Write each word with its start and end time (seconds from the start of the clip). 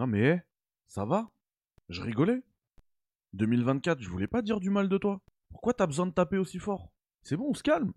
Non 0.00 0.06
mais, 0.06 0.20
hé, 0.20 0.40
ça 0.88 1.04
va? 1.04 1.28
Je 1.90 2.00
rigolais. 2.00 2.42
2024, 3.34 4.00
je 4.00 4.08
voulais 4.08 4.26
pas 4.26 4.40
dire 4.40 4.58
du 4.58 4.70
mal 4.70 4.88
de 4.88 4.96
toi. 4.96 5.20
Pourquoi 5.50 5.74
t'as 5.74 5.86
besoin 5.86 6.06
de 6.06 6.12
taper 6.12 6.38
aussi 6.38 6.58
fort? 6.58 6.90
C'est 7.20 7.36
bon, 7.36 7.50
on 7.50 7.52
se 7.52 7.62
calme. 7.62 7.92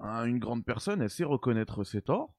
Hein, 0.00 0.24
une 0.24 0.38
grande 0.38 0.64
personne, 0.64 1.02
elle 1.02 1.10
sait 1.10 1.24
reconnaître 1.24 1.84
ses 1.84 2.00
torts. 2.00 2.34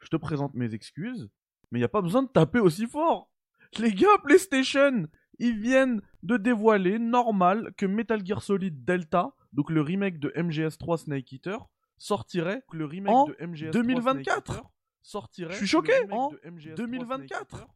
Je 0.00 0.08
te 0.08 0.16
présente 0.16 0.52
mes 0.52 0.74
excuses, 0.74 1.30
mais 1.70 1.80
y 1.80 1.84
a 1.84 1.88
pas 1.88 2.02
besoin 2.02 2.24
de 2.24 2.28
taper 2.28 2.58
aussi 2.58 2.86
fort. 2.86 3.30
Les 3.78 3.94
gars, 3.94 4.18
PlayStation, 4.22 5.06
ils 5.38 5.58
viennent 5.58 6.02
de 6.22 6.36
dévoiler, 6.36 6.98
normal, 6.98 7.72
que 7.78 7.86
Metal 7.86 8.22
Gear 8.22 8.42
Solid 8.42 8.84
Delta, 8.84 9.34
donc 9.54 9.70
le 9.70 9.80
remake 9.80 10.18
de 10.18 10.28
MGS3 10.36 10.98
Snake 10.98 11.32
Eater, 11.32 11.66
sortirait 11.96 12.64
le 12.70 12.84
remake 12.84 13.14
En 13.14 13.28
de 13.28 13.32
MGS3 13.32 13.70
2024. 13.70 14.44
Snake 14.44 14.58
Eater 14.58 14.70
sortirait 15.00 15.52
Je 15.54 15.56
suis 15.56 15.66
choqué. 15.66 15.94
En 16.10 16.32
de 16.32 16.36
MGS3 16.44 16.74
2024. 16.74 17.66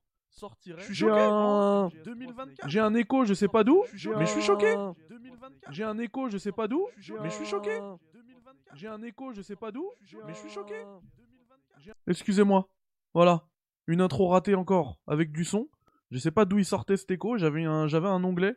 Sortirait 0.40 0.80
Je 0.80 0.86
suis 0.86 0.94
choqué. 0.94 1.12
remake 1.12 1.30
En 1.30 1.88
de 1.88 2.02
2024. 2.02 2.68
J'ai 2.68 2.80
un 2.80 2.94
écho, 2.94 3.24
je 3.26 3.34
sais 3.34 3.48
pas 3.48 3.62
d'où, 3.62 3.84
mais 3.92 4.26
je 4.26 4.30
suis 4.30 4.40
choqué. 4.42 4.74
2024. 5.10 5.72
J'ai 5.72 5.84
un 5.84 5.98
écho, 5.98 6.28
je 6.30 6.38
sais 6.38 6.52
pas 6.52 6.66
d'où, 6.66 6.86
mais 6.96 7.28
je 7.28 7.34
suis 7.34 7.44
choqué. 7.44 7.78
2024. 8.14 8.76
J'ai 8.76 8.88
un 8.88 9.02
écho, 9.02 9.32
je 9.34 9.42
sais 9.42 9.56
pas 9.56 9.70
d'où, 9.70 9.90
mais 10.26 10.32
je 10.32 10.38
suis 10.38 10.48
choqué. 10.48 10.82
2024. 11.18 11.96
Excusez-moi. 12.06 12.68
Voilà. 13.12 13.46
Une 13.86 14.00
intro 14.00 14.28
ratée 14.28 14.54
encore, 14.54 14.98
avec 15.06 15.30
du 15.30 15.44
son. 15.44 15.68
Je 16.10 16.18
sais 16.18 16.30
pas 16.30 16.46
d'où 16.46 16.58
il 16.58 16.64
sortait 16.64 16.96
cet 16.96 17.10
écho, 17.10 17.36
j'avais 17.36 17.64
un, 17.64 17.86
j'avais 17.86 18.08
un 18.08 18.24
onglet. 18.24 18.56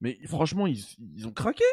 Mais 0.00 0.18
franchement, 0.26 0.66
ils, 0.66 0.84
ils 0.98 1.26
ont 1.26 1.32
craqué. 1.32 1.64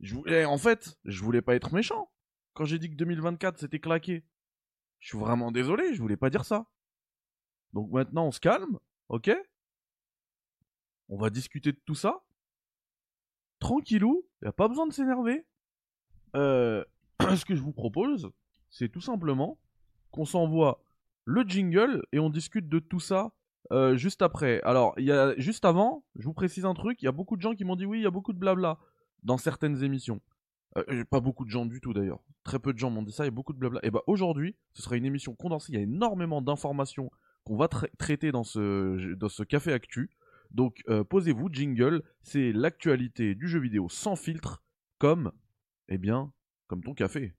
Je 0.00 0.14
voulais, 0.14 0.44
en 0.44 0.58
fait, 0.58 0.98
je 1.04 1.22
voulais 1.22 1.42
pas 1.42 1.54
être 1.54 1.72
méchant. 1.74 2.10
Quand 2.54 2.64
j'ai 2.64 2.78
dit 2.78 2.90
que 2.90 2.96
2024 2.96 3.58
c'était 3.58 3.78
claqué. 3.78 4.24
Je 4.98 5.08
suis 5.08 5.18
vraiment 5.18 5.52
désolé, 5.52 5.94
je 5.94 6.00
voulais 6.02 6.16
pas 6.16 6.30
dire 6.30 6.44
ça. 6.44 6.66
Donc 7.72 7.90
maintenant 7.90 8.26
on 8.26 8.32
se 8.32 8.40
calme, 8.40 8.78
ok? 9.08 9.30
On 11.08 11.16
va 11.16 11.30
discuter 11.30 11.72
de 11.72 11.80
tout 11.84 11.94
ça. 11.94 12.22
Tranquillou, 13.58 14.24
y 14.42 14.46
a 14.46 14.52
pas 14.52 14.68
besoin 14.68 14.86
de 14.86 14.92
s'énerver. 14.92 15.44
Euh, 16.36 16.84
ce 17.36 17.44
que 17.44 17.54
je 17.54 17.62
vous 17.62 17.72
propose, 17.72 18.30
c'est 18.70 18.88
tout 18.88 19.00
simplement 19.00 19.58
qu'on 20.12 20.24
s'envoie 20.24 20.82
le 21.24 21.42
jingle 21.42 22.02
et 22.12 22.18
on 22.18 22.30
discute 22.30 22.68
de 22.68 22.78
tout 22.78 23.00
ça 23.00 23.32
euh, 23.72 23.96
juste 23.96 24.22
après. 24.22 24.60
Alors, 24.62 24.94
il 24.98 25.04
y 25.04 25.12
a 25.12 25.36
juste 25.38 25.64
avant, 25.64 26.04
je 26.16 26.24
vous 26.24 26.32
précise 26.32 26.64
un 26.64 26.74
truc, 26.74 27.02
il 27.02 27.04
y 27.04 27.08
a 27.08 27.12
beaucoup 27.12 27.36
de 27.36 27.42
gens 27.42 27.54
qui 27.54 27.64
m'ont 27.64 27.76
dit 27.76 27.86
oui, 27.86 28.00
il 28.00 28.02
y 28.02 28.06
a 28.06 28.10
beaucoup 28.10 28.32
de 28.32 28.38
blabla 28.38 28.78
dans 29.22 29.36
certaines 29.36 29.82
émissions. 29.82 30.20
Euh, 30.76 31.04
pas 31.04 31.20
beaucoup 31.20 31.44
de 31.44 31.50
gens 31.50 31.66
du 31.66 31.80
tout 31.80 31.92
d'ailleurs. 31.92 32.20
Très 32.44 32.58
peu 32.58 32.72
de 32.72 32.78
gens 32.78 32.90
m'ont 32.90 33.02
dit 33.02 33.12
ça, 33.12 33.24
il 33.24 33.26
y 33.26 33.28
a 33.28 33.32
beaucoup 33.32 33.52
de 33.52 33.58
blabla. 33.58 33.80
Et 33.82 33.90
bah 33.90 34.02
aujourd'hui, 34.06 34.56
ce 34.72 34.82
sera 34.82 34.96
une 34.96 35.04
émission 35.04 35.34
condensée, 35.34 35.72
il 35.72 35.76
y 35.76 35.78
a 35.78 35.82
énormément 35.82 36.42
d'informations 36.42 37.10
qu'on 37.44 37.56
va 37.56 37.66
tra- 37.66 37.90
traiter 37.98 38.32
dans 38.32 38.44
ce, 38.44 39.14
dans 39.14 39.28
ce 39.28 39.42
café 39.42 39.72
actu. 39.72 40.10
Donc 40.50 40.82
euh, 40.88 41.04
posez-vous, 41.04 41.48
jingle, 41.52 42.02
c'est 42.22 42.52
l'actualité 42.52 43.34
du 43.34 43.48
jeu 43.48 43.60
vidéo 43.60 43.88
sans 43.88 44.16
filtre, 44.16 44.62
comme, 44.98 45.32
eh 45.88 45.98
bien, 45.98 46.32
comme 46.66 46.82
ton 46.82 46.94
café. 46.94 47.34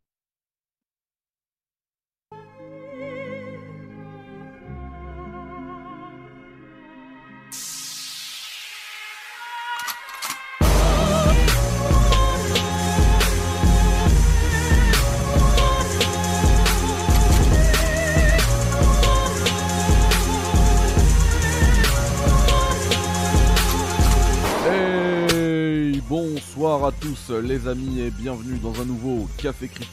Bonsoir 26.82 26.98
à 26.98 27.00
tous 27.00 27.32
les 27.44 27.68
amis 27.68 28.00
et 28.00 28.10
bienvenue 28.10 28.58
dans 28.58 28.82
un 28.82 28.86
nouveau 28.86 29.30
Café 29.38 29.68
Critique 29.68 29.90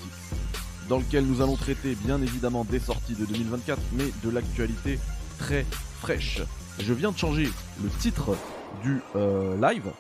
dans 0.88 0.96
lequel 0.96 1.26
nous 1.26 1.42
allons 1.42 1.56
traiter 1.56 1.94
bien 1.94 2.22
évidemment 2.22 2.64
des 2.64 2.78
sorties 2.78 3.12
de 3.12 3.26
2024 3.26 3.78
mais 3.92 4.04
de 4.24 4.30
l'actualité 4.30 4.98
très 5.38 5.66
fraîche. 6.00 6.40
Je 6.80 6.94
viens 6.94 7.12
de 7.12 7.18
changer 7.18 7.50
le 7.82 7.90
titre 8.00 8.38
du 8.82 9.02
euh, 9.16 9.54
live, 9.60 9.90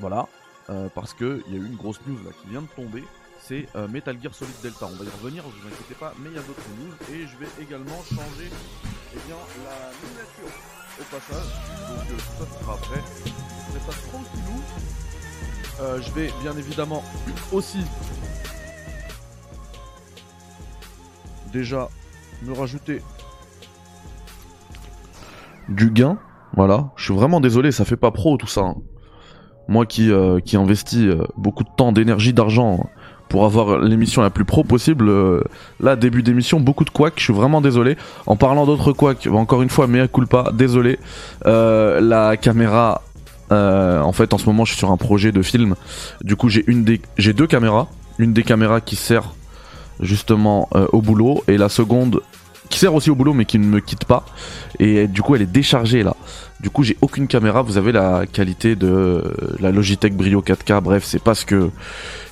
voilà, 0.00 0.28
euh, 0.70 0.88
parce 0.94 1.12
que 1.12 1.42
il 1.46 1.52
y 1.52 1.56
a 1.58 1.60
eu 1.60 1.66
une 1.66 1.76
grosse 1.76 2.00
news 2.06 2.18
là 2.24 2.30
qui 2.40 2.48
vient 2.48 2.62
de 2.62 2.68
tomber, 2.74 3.04
c'est 3.46 3.66
euh, 3.76 3.86
Metal 3.86 4.16
Gear 4.22 4.34
Solid 4.34 4.54
Delta. 4.62 4.86
On 4.86 4.96
va 4.96 5.04
y 5.04 5.10
revenir, 5.22 5.42
vous 5.42 5.68
inquiétez 5.68 5.94
pas, 6.00 6.14
mais 6.20 6.30
il 6.30 6.36
y 6.36 6.38
a 6.38 6.42
d'autres 6.42 6.68
news 6.80 7.14
et 7.14 7.26
je 7.26 7.36
vais 7.36 7.62
également 7.62 8.02
changer 8.08 8.48
eh 9.12 9.18
bien, 9.26 9.36
la 9.62 10.08
miniature 10.08 10.56
au 11.00 11.04
passage, 11.14 12.08
donc 12.08 12.20
ça 12.38 12.60
sera 12.60 12.72
après. 12.72 13.02
Euh, 15.80 16.00
je 16.02 16.10
vais 16.12 16.30
bien 16.42 16.56
évidemment 16.58 17.04
aussi 17.52 17.78
déjà 21.52 21.88
me 22.42 22.52
rajouter 22.52 23.00
du 25.68 25.90
gain. 25.90 26.18
Voilà, 26.56 26.90
je 26.96 27.04
suis 27.04 27.14
vraiment 27.14 27.40
désolé, 27.40 27.70
ça 27.70 27.84
fait 27.84 27.96
pas 27.96 28.10
pro 28.10 28.36
tout 28.36 28.46
ça. 28.48 28.62
hein. 28.62 28.76
Moi 29.68 29.86
qui, 29.86 30.10
euh, 30.10 30.40
investis 30.54 31.06
euh, 31.06 31.26
beaucoup 31.36 31.62
de 31.62 31.68
temps, 31.76 31.92
d'énergie, 31.92 32.32
d'argent 32.32 32.88
pour 33.28 33.44
avoir 33.44 33.78
l'émission 33.78 34.22
la 34.22 34.30
plus 34.30 34.46
pro 34.46 34.64
possible, 34.64 35.12
là 35.80 35.96
début 35.96 36.22
d'émission, 36.22 36.60
beaucoup 36.60 36.86
de 36.86 36.90
couacs, 36.90 37.12
je 37.18 37.24
suis 37.24 37.34
vraiment 37.34 37.60
désolé. 37.60 37.98
En 38.26 38.36
parlant 38.36 38.64
d'autres 38.64 38.94
couacs, 38.94 39.26
encore 39.30 39.60
une 39.60 39.68
fois, 39.68 39.86
mea 39.86 40.08
culpa, 40.08 40.50
désolé. 40.54 40.98
La 41.44 42.38
caméra, 42.38 43.02
euh, 43.52 44.00
en 44.00 44.12
fait 44.12 44.32
en 44.34 44.38
ce 44.38 44.46
moment 44.46 44.64
je 44.64 44.72
suis 44.72 44.78
sur 44.78 44.90
un 44.90 44.96
projet 44.96 45.32
de 45.32 45.42
film, 45.42 45.74
du 46.22 46.36
coup 46.36 46.48
j'ai 46.48 46.64
une 46.66 46.84
des, 46.84 47.00
j'ai 47.16 47.32
deux 47.32 47.46
caméras, 47.46 47.88
une 48.18 48.32
des 48.32 48.42
caméras 48.42 48.80
qui 48.80 48.96
sert 48.96 49.34
justement 50.00 50.68
euh, 50.74 50.86
au 50.92 51.02
boulot 51.02 51.42
et 51.48 51.56
la 51.56 51.68
seconde 51.68 52.20
qui 52.68 52.78
sert 52.78 52.94
aussi 52.94 53.10
au 53.10 53.14
boulot 53.14 53.32
mais 53.32 53.46
qui 53.46 53.58
ne 53.58 53.64
me 53.64 53.80
quitte 53.80 54.04
pas 54.04 54.24
et 54.78 55.08
du 55.08 55.22
coup 55.22 55.34
elle 55.34 55.42
est 55.42 55.46
déchargée 55.46 56.02
là. 56.02 56.14
Du 56.60 56.70
coup 56.70 56.82
j'ai 56.82 56.96
aucune 57.00 57.28
caméra, 57.28 57.62
vous 57.62 57.78
avez 57.78 57.92
la 57.92 58.26
qualité 58.26 58.76
de 58.76 58.88
euh, 58.88 59.22
la 59.60 59.70
Logitech 59.70 60.14
Brio 60.14 60.42
4K, 60.42 60.80
bref 60.80 61.04
c'est 61.04 61.22
pas 61.22 61.34
ce 61.34 61.44
que 61.44 61.70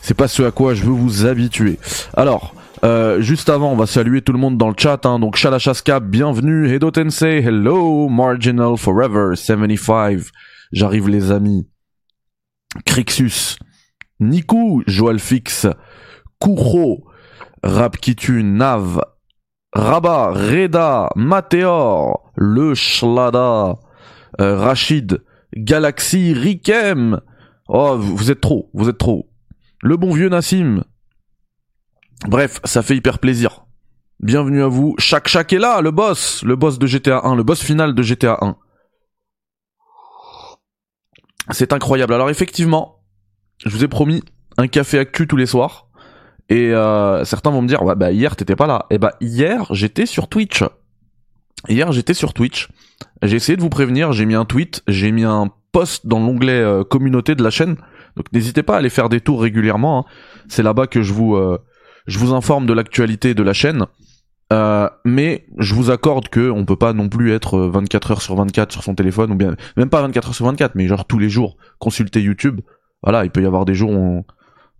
c'est 0.03 0.15
pas 0.15 0.29
ce 0.29 0.43
à 0.43 0.51
quoi 0.51 0.75
je 0.75 0.83
veux 0.83 0.93
vous 0.93 1.27
habituer. 1.27 1.79
Alors 2.15 2.55
euh, 2.85 3.21
juste 3.21 3.49
avant, 3.49 3.73
on 3.73 3.77
va 3.77 3.87
saluer 3.87 4.23
tout 4.23 4.33
le 4.33 4.39
monde 4.39 4.59
dans 4.59 4.69
le 4.69 4.75
chat. 4.77 5.07
Hein. 5.07 5.19
Donc, 5.19 5.37
Shalachaska, 5.37 6.01
bienvenue. 6.01 6.69
Hedo 6.73 6.91
Tensei, 6.91 7.39
hello. 7.39 8.09
Marginal 8.09 8.77
Forever, 8.77 9.35
75. 9.35 10.31
J'arrive, 10.73 11.09
les 11.09 11.31
amis. 11.31 11.69
Crixus. 12.85 13.59
Niku, 14.21 14.83
Joal 14.87 15.19
Fix. 15.19 15.67
Rapkitu, 17.63 18.43
Nav. 18.43 19.01
Rabat, 19.73 20.33
Reda, 20.33 21.11
Matéor. 21.17 22.33
Le 22.37 22.75
Shlada. 22.75 23.75
euh, 24.41 24.59
Rachid. 24.59 25.23
Galaxy, 25.57 26.33
Rikem. 26.33 27.21
Oh, 27.69 27.97
vous 27.99 28.17
vous 28.17 28.31
êtes 28.31 28.41
trop, 28.41 28.71
vous 28.75 28.89
êtes 28.89 28.99
trop. 28.99 29.31
Le 29.83 29.97
bon 29.97 30.13
vieux 30.13 30.29
Nassim. 30.29 30.85
Bref, 32.27 32.61
ça 32.65 32.83
fait 32.83 32.97
hyper 32.97 33.19
plaisir. 33.19 33.65
Bienvenue 34.21 34.63
à 34.63 34.69
vous. 34.69 34.95
Chaque 34.99 35.29
chaque 35.29 35.53
est 35.53 35.59
là, 35.59 35.81
le 35.81 35.91
boss, 35.91 36.43
le 36.45 36.57
boss 36.57 36.79
de 36.79 36.87
GTA 36.87 37.21
1, 37.25 37.35
le 37.35 37.43
boss 37.43 37.63
final 37.63 37.95
de 37.95 38.03
GTA 38.03 38.39
1. 38.41 38.57
C'est 41.51 41.73
incroyable. 41.73 42.15
Alors 42.15 42.31
effectivement, 42.31 43.01
je 43.65 43.71
vous 43.71 43.85
ai 43.85 43.89
promis 43.89 44.23
un 44.57 44.69
café 44.69 44.99
actu 44.99 45.27
tous 45.27 45.37
les 45.37 45.47
soirs. 45.47 45.89
Et 46.49 46.73
euh, 46.73 47.25
certains 47.25 47.51
vont 47.51 47.63
me 47.63 47.69
dire, 47.69 47.83
ouais, 47.83 47.97
bah 47.97 48.13
hier 48.13 48.37
t'étais 48.37 48.57
pas 48.57 48.67
là. 48.67 48.87
Et 48.91 48.99
bah 48.99 49.15
hier 49.21 49.67
j'étais 49.71 50.07
sur 50.07 50.29
Twitch. 50.29 50.63
Hier 51.69 51.91
j'étais 51.93 52.15
sur 52.15 52.35
Twitch. 52.35 52.69
J'ai 53.23 53.37
essayé 53.37 53.57
de 53.57 53.63
vous 53.63 53.69
prévenir. 53.69 54.13
J'ai 54.13 54.27
mis 54.27 54.35
un 54.35 54.45
tweet, 54.45 54.83
j'ai 54.87 55.11
mis 55.11 55.25
un 55.25 55.51
post 55.73 56.07
dans 56.07 56.21
l'onglet 56.21 56.61
euh, 56.61 56.85
communauté 56.85 57.35
de 57.35 57.43
la 57.43 57.51
chaîne. 57.51 57.77
Donc 58.17 58.33
n'hésitez 58.33 58.63
pas 58.63 58.77
à 58.77 58.79
aller 58.79 58.91
faire 58.91 59.09
des 59.09 59.21
tours 59.21 59.43
régulièrement. 59.43 60.01
hein. 60.01 60.05
C'est 60.49 60.63
là-bas 60.63 60.87
que 60.87 61.03
je 61.03 61.13
vous 61.13 61.35
euh, 61.35 61.59
je 62.07 62.19
vous 62.19 62.33
informe 62.33 62.67
de 62.67 62.73
l'actualité 62.73 63.35
de 63.35 63.43
la 63.43 63.53
chaîne. 63.53 63.87
Euh, 64.53 64.89
mais 65.05 65.47
je 65.59 65.75
vous 65.75 65.91
accorde 65.91 66.29
que 66.29 66.51
on 66.51 66.65
peut 66.65 66.77
pas 66.77 66.93
non 66.93 67.09
plus 67.09 67.33
être 67.33 67.59
euh, 67.59 67.69
24 67.69 68.13
heures 68.13 68.23
sur 68.23 68.37
24 68.37 68.71
sur 68.71 68.85
son 68.85 68.95
téléphone 68.95 69.33
ou 69.33 69.35
bien 69.35 69.57
même 69.77 69.91
pas 69.91 70.01
24 70.03 70.29
heures 70.29 70.35
sur 70.37 70.47
24 70.47 70.77
mais 70.77 70.87
genre 70.87 71.05
tous 71.05 71.19
les 71.19 71.29
jours 71.29 71.57
consulter 71.81 72.23
YouTube. 72.23 72.61
Voilà, 73.03 73.25
il 73.25 73.31
peut 73.31 73.43
y 73.43 73.47
avoir 73.47 73.65
des 73.65 73.75
jours 73.75 73.91
où 73.91 73.95
on, 73.95 74.25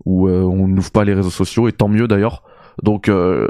où, 0.05 0.29
euh, 0.29 0.43
on 0.43 0.69
n'ouvre 0.69 0.93
pas 0.93 1.05
les 1.05 1.15
réseaux 1.15 1.31
sociaux 1.31 1.67
et 1.67 1.73
tant 1.73 1.89
mieux 1.89 2.07
d'ailleurs. 2.07 2.45
Donc 2.83 3.09
euh, 3.09 3.49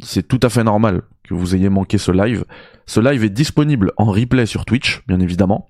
c'est 0.00 0.26
tout 0.26 0.40
à 0.42 0.48
fait 0.48 0.64
normal 0.64 1.02
que 1.24 1.34
vous 1.34 1.54
ayez 1.54 1.68
manqué 1.68 1.98
ce 1.98 2.12
live. 2.12 2.44
Ce 2.86 3.00
live 3.00 3.24
est 3.24 3.30
disponible 3.30 3.92
en 3.96 4.06
replay 4.06 4.46
sur 4.46 4.64
Twitch, 4.64 5.02
bien 5.06 5.20
évidemment. 5.20 5.68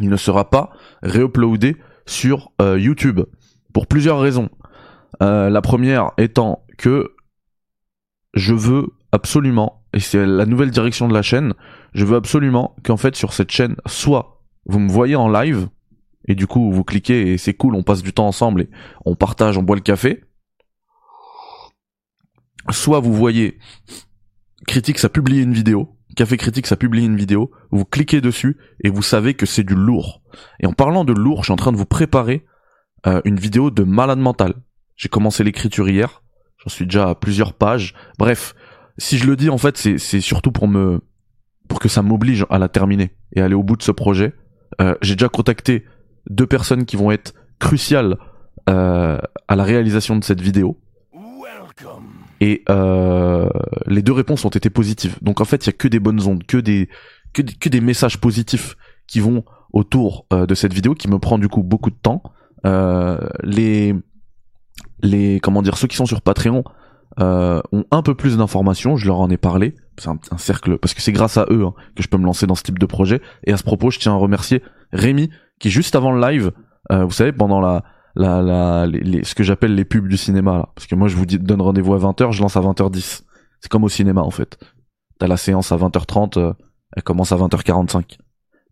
Il 0.00 0.08
ne 0.08 0.16
sera 0.16 0.50
pas 0.50 0.70
réuploadé 1.02 1.76
sur 2.06 2.52
euh, 2.60 2.78
YouTube 2.78 3.20
pour 3.72 3.86
plusieurs 3.86 4.20
raisons. 4.20 4.48
Euh, 5.22 5.50
la 5.50 5.60
première 5.60 6.12
étant 6.18 6.64
que 6.78 7.14
je 8.34 8.54
veux 8.54 8.88
absolument, 9.12 9.82
et 9.92 10.00
c'est 10.00 10.24
la 10.24 10.46
nouvelle 10.46 10.70
direction 10.70 11.08
de 11.08 11.14
la 11.14 11.22
chaîne, 11.22 11.54
je 11.94 12.04
veux 12.04 12.16
absolument 12.16 12.76
qu'en 12.84 12.96
fait 12.96 13.16
sur 13.16 13.32
cette 13.32 13.50
chaîne, 13.50 13.76
soit 13.86 14.42
vous 14.66 14.78
me 14.78 14.90
voyez 14.90 15.16
en 15.16 15.28
live, 15.28 15.68
et 16.26 16.34
du 16.34 16.46
coup 16.46 16.70
vous 16.70 16.84
cliquez 16.84 17.32
et 17.32 17.38
c'est 17.38 17.54
cool, 17.54 17.74
on 17.74 17.82
passe 17.82 18.02
du 18.02 18.12
temps 18.12 18.26
ensemble 18.26 18.62
et 18.62 18.70
on 19.04 19.14
partage, 19.14 19.58
on 19.58 19.62
boit 19.62 19.76
le 19.76 19.82
café. 19.82 20.24
Soit 22.70 23.00
vous 23.00 23.14
voyez 23.14 23.58
Critique, 24.66 24.98
ça 24.98 25.08
publie 25.08 25.42
une 25.42 25.54
vidéo, 25.54 25.96
Café 26.16 26.36
Critique, 26.36 26.66
ça 26.66 26.76
publie 26.76 27.04
une 27.04 27.16
vidéo, 27.16 27.50
vous 27.70 27.84
cliquez 27.84 28.20
dessus 28.20 28.58
et 28.82 28.90
vous 28.90 29.02
savez 29.02 29.34
que 29.34 29.46
c'est 29.46 29.62
du 29.62 29.74
lourd. 29.74 30.22
Et 30.60 30.66
en 30.66 30.72
parlant 30.72 31.04
de 31.04 31.12
lourd, 31.12 31.38
je 31.38 31.44
suis 31.44 31.52
en 31.52 31.56
train 31.56 31.72
de 31.72 31.76
vous 31.76 31.86
préparer 31.86 32.44
euh, 33.06 33.20
une 33.24 33.38
vidéo 33.38 33.70
de 33.70 33.84
malade 33.84 34.18
mental. 34.18 34.54
J'ai 34.96 35.08
commencé 35.08 35.44
l'écriture 35.44 35.88
hier, 35.88 36.22
j'en 36.58 36.68
suis 36.68 36.84
déjà 36.84 37.10
à 37.10 37.14
plusieurs 37.14 37.54
pages. 37.54 37.94
Bref, 38.18 38.54
si 39.00 39.18
je 39.18 39.26
le 39.26 39.34
dis 39.34 39.50
en 39.50 39.58
fait, 39.58 39.76
c'est 39.76 40.20
surtout 40.20 40.52
pour 40.52 40.68
me 40.68 41.00
pour 41.68 41.78
que 41.78 41.88
ça 41.88 42.02
m'oblige 42.02 42.46
à 42.50 42.58
la 42.58 42.68
terminer 42.68 43.14
et 43.32 43.40
aller 43.40 43.54
au 43.54 43.62
bout 43.62 43.76
de 43.76 43.82
ce 43.82 43.92
projet. 43.92 44.34
Euh, 44.80 44.94
j'ai 45.02 45.14
déjà 45.14 45.28
contacté 45.28 45.84
deux 46.28 46.46
personnes 46.46 46.84
qui 46.84 46.96
vont 46.96 47.10
être 47.10 47.32
cruciales 47.58 48.18
euh, 48.68 49.18
à 49.48 49.56
la 49.56 49.64
réalisation 49.64 50.16
de 50.16 50.24
cette 50.24 50.40
vidéo. 50.40 50.78
Et 52.40 52.62
euh, 52.68 53.48
les 53.86 54.02
deux 54.02 54.12
réponses 54.12 54.44
ont 54.44 54.50
été 54.50 54.70
positives. 54.70 55.16
Donc 55.22 55.40
en 55.40 55.44
fait, 55.44 55.64
il 55.64 55.68
y 55.68 55.70
a 55.70 55.72
que 55.72 55.88
des 55.88 56.00
bonnes 56.00 56.26
ondes, 56.26 56.44
que 56.44 56.56
des 56.56 56.88
que, 57.32 57.42
que 57.42 57.68
des 57.68 57.80
messages 57.80 58.18
positifs 58.18 58.76
qui 59.06 59.20
vont 59.20 59.44
autour 59.72 60.26
euh, 60.32 60.46
de 60.46 60.54
cette 60.54 60.72
vidéo, 60.72 60.94
qui 60.94 61.08
me 61.08 61.18
prend 61.18 61.38
du 61.38 61.48
coup 61.48 61.62
beaucoup 61.62 61.90
de 61.90 61.96
temps. 61.96 62.22
Euh, 62.66 63.18
les 63.42 63.94
les 65.02 65.40
comment 65.40 65.62
dire 65.62 65.78
ceux 65.78 65.88
qui 65.88 65.96
sont 65.96 66.06
sur 66.06 66.20
Patreon 66.20 66.64
euh, 67.18 67.60
ont 67.72 67.84
un 67.90 68.02
peu 68.02 68.14
plus 68.14 68.36
d'informations. 68.36 68.96
Je 68.96 69.06
leur 69.06 69.20
en 69.20 69.30
ai 69.30 69.36
parlé. 69.36 69.74
C'est 69.98 70.08
un, 70.08 70.18
un, 70.30 70.38
cercle 70.38 70.78
parce 70.78 70.94
que 70.94 71.02
c'est 71.02 71.12
grâce 71.12 71.36
à 71.36 71.46
eux 71.50 71.64
hein, 71.64 71.74
que 71.96 72.02
je 72.02 72.08
peux 72.08 72.18
me 72.18 72.24
lancer 72.24 72.46
dans 72.46 72.54
ce 72.54 72.62
type 72.62 72.78
de 72.78 72.86
projet. 72.86 73.20
Et 73.44 73.52
à 73.52 73.56
ce 73.56 73.62
propos, 73.62 73.90
je 73.90 73.98
tiens 73.98 74.12
à 74.12 74.16
remercier 74.16 74.62
Rémi 74.92 75.30
qui 75.58 75.70
juste 75.70 75.94
avant 75.94 76.12
le 76.12 76.20
live, 76.20 76.52
euh, 76.90 77.04
vous 77.04 77.12
savez, 77.12 77.32
pendant 77.32 77.60
la 77.60 77.84
la, 78.16 78.86
les, 78.86 79.24
ce 79.24 79.34
que 79.34 79.42
j'appelle 79.42 79.74
les 79.74 79.84
pubs 79.84 80.08
du 80.08 80.16
cinéma. 80.16 80.70
Parce 80.74 80.86
que 80.86 80.94
moi 80.94 81.08
je 81.08 81.16
vous 81.16 81.26
dis, 81.26 81.38
donne 81.38 81.62
rendez-vous 81.62 81.94
à 81.94 81.98
20h, 81.98 82.32
je 82.32 82.42
lance 82.42 82.56
à 82.56 82.60
20h10. 82.60 83.22
C'est 83.60 83.70
comme 83.70 83.84
au 83.84 83.88
cinéma 83.88 84.22
en 84.22 84.30
fait. 84.30 84.58
T'as 85.18 85.26
la 85.26 85.36
séance 85.36 85.70
à 85.72 85.76
20h30, 85.76 86.38
euh, 86.38 86.52
elle 86.96 87.02
commence 87.02 87.32
à 87.32 87.36
20h45. 87.36 88.18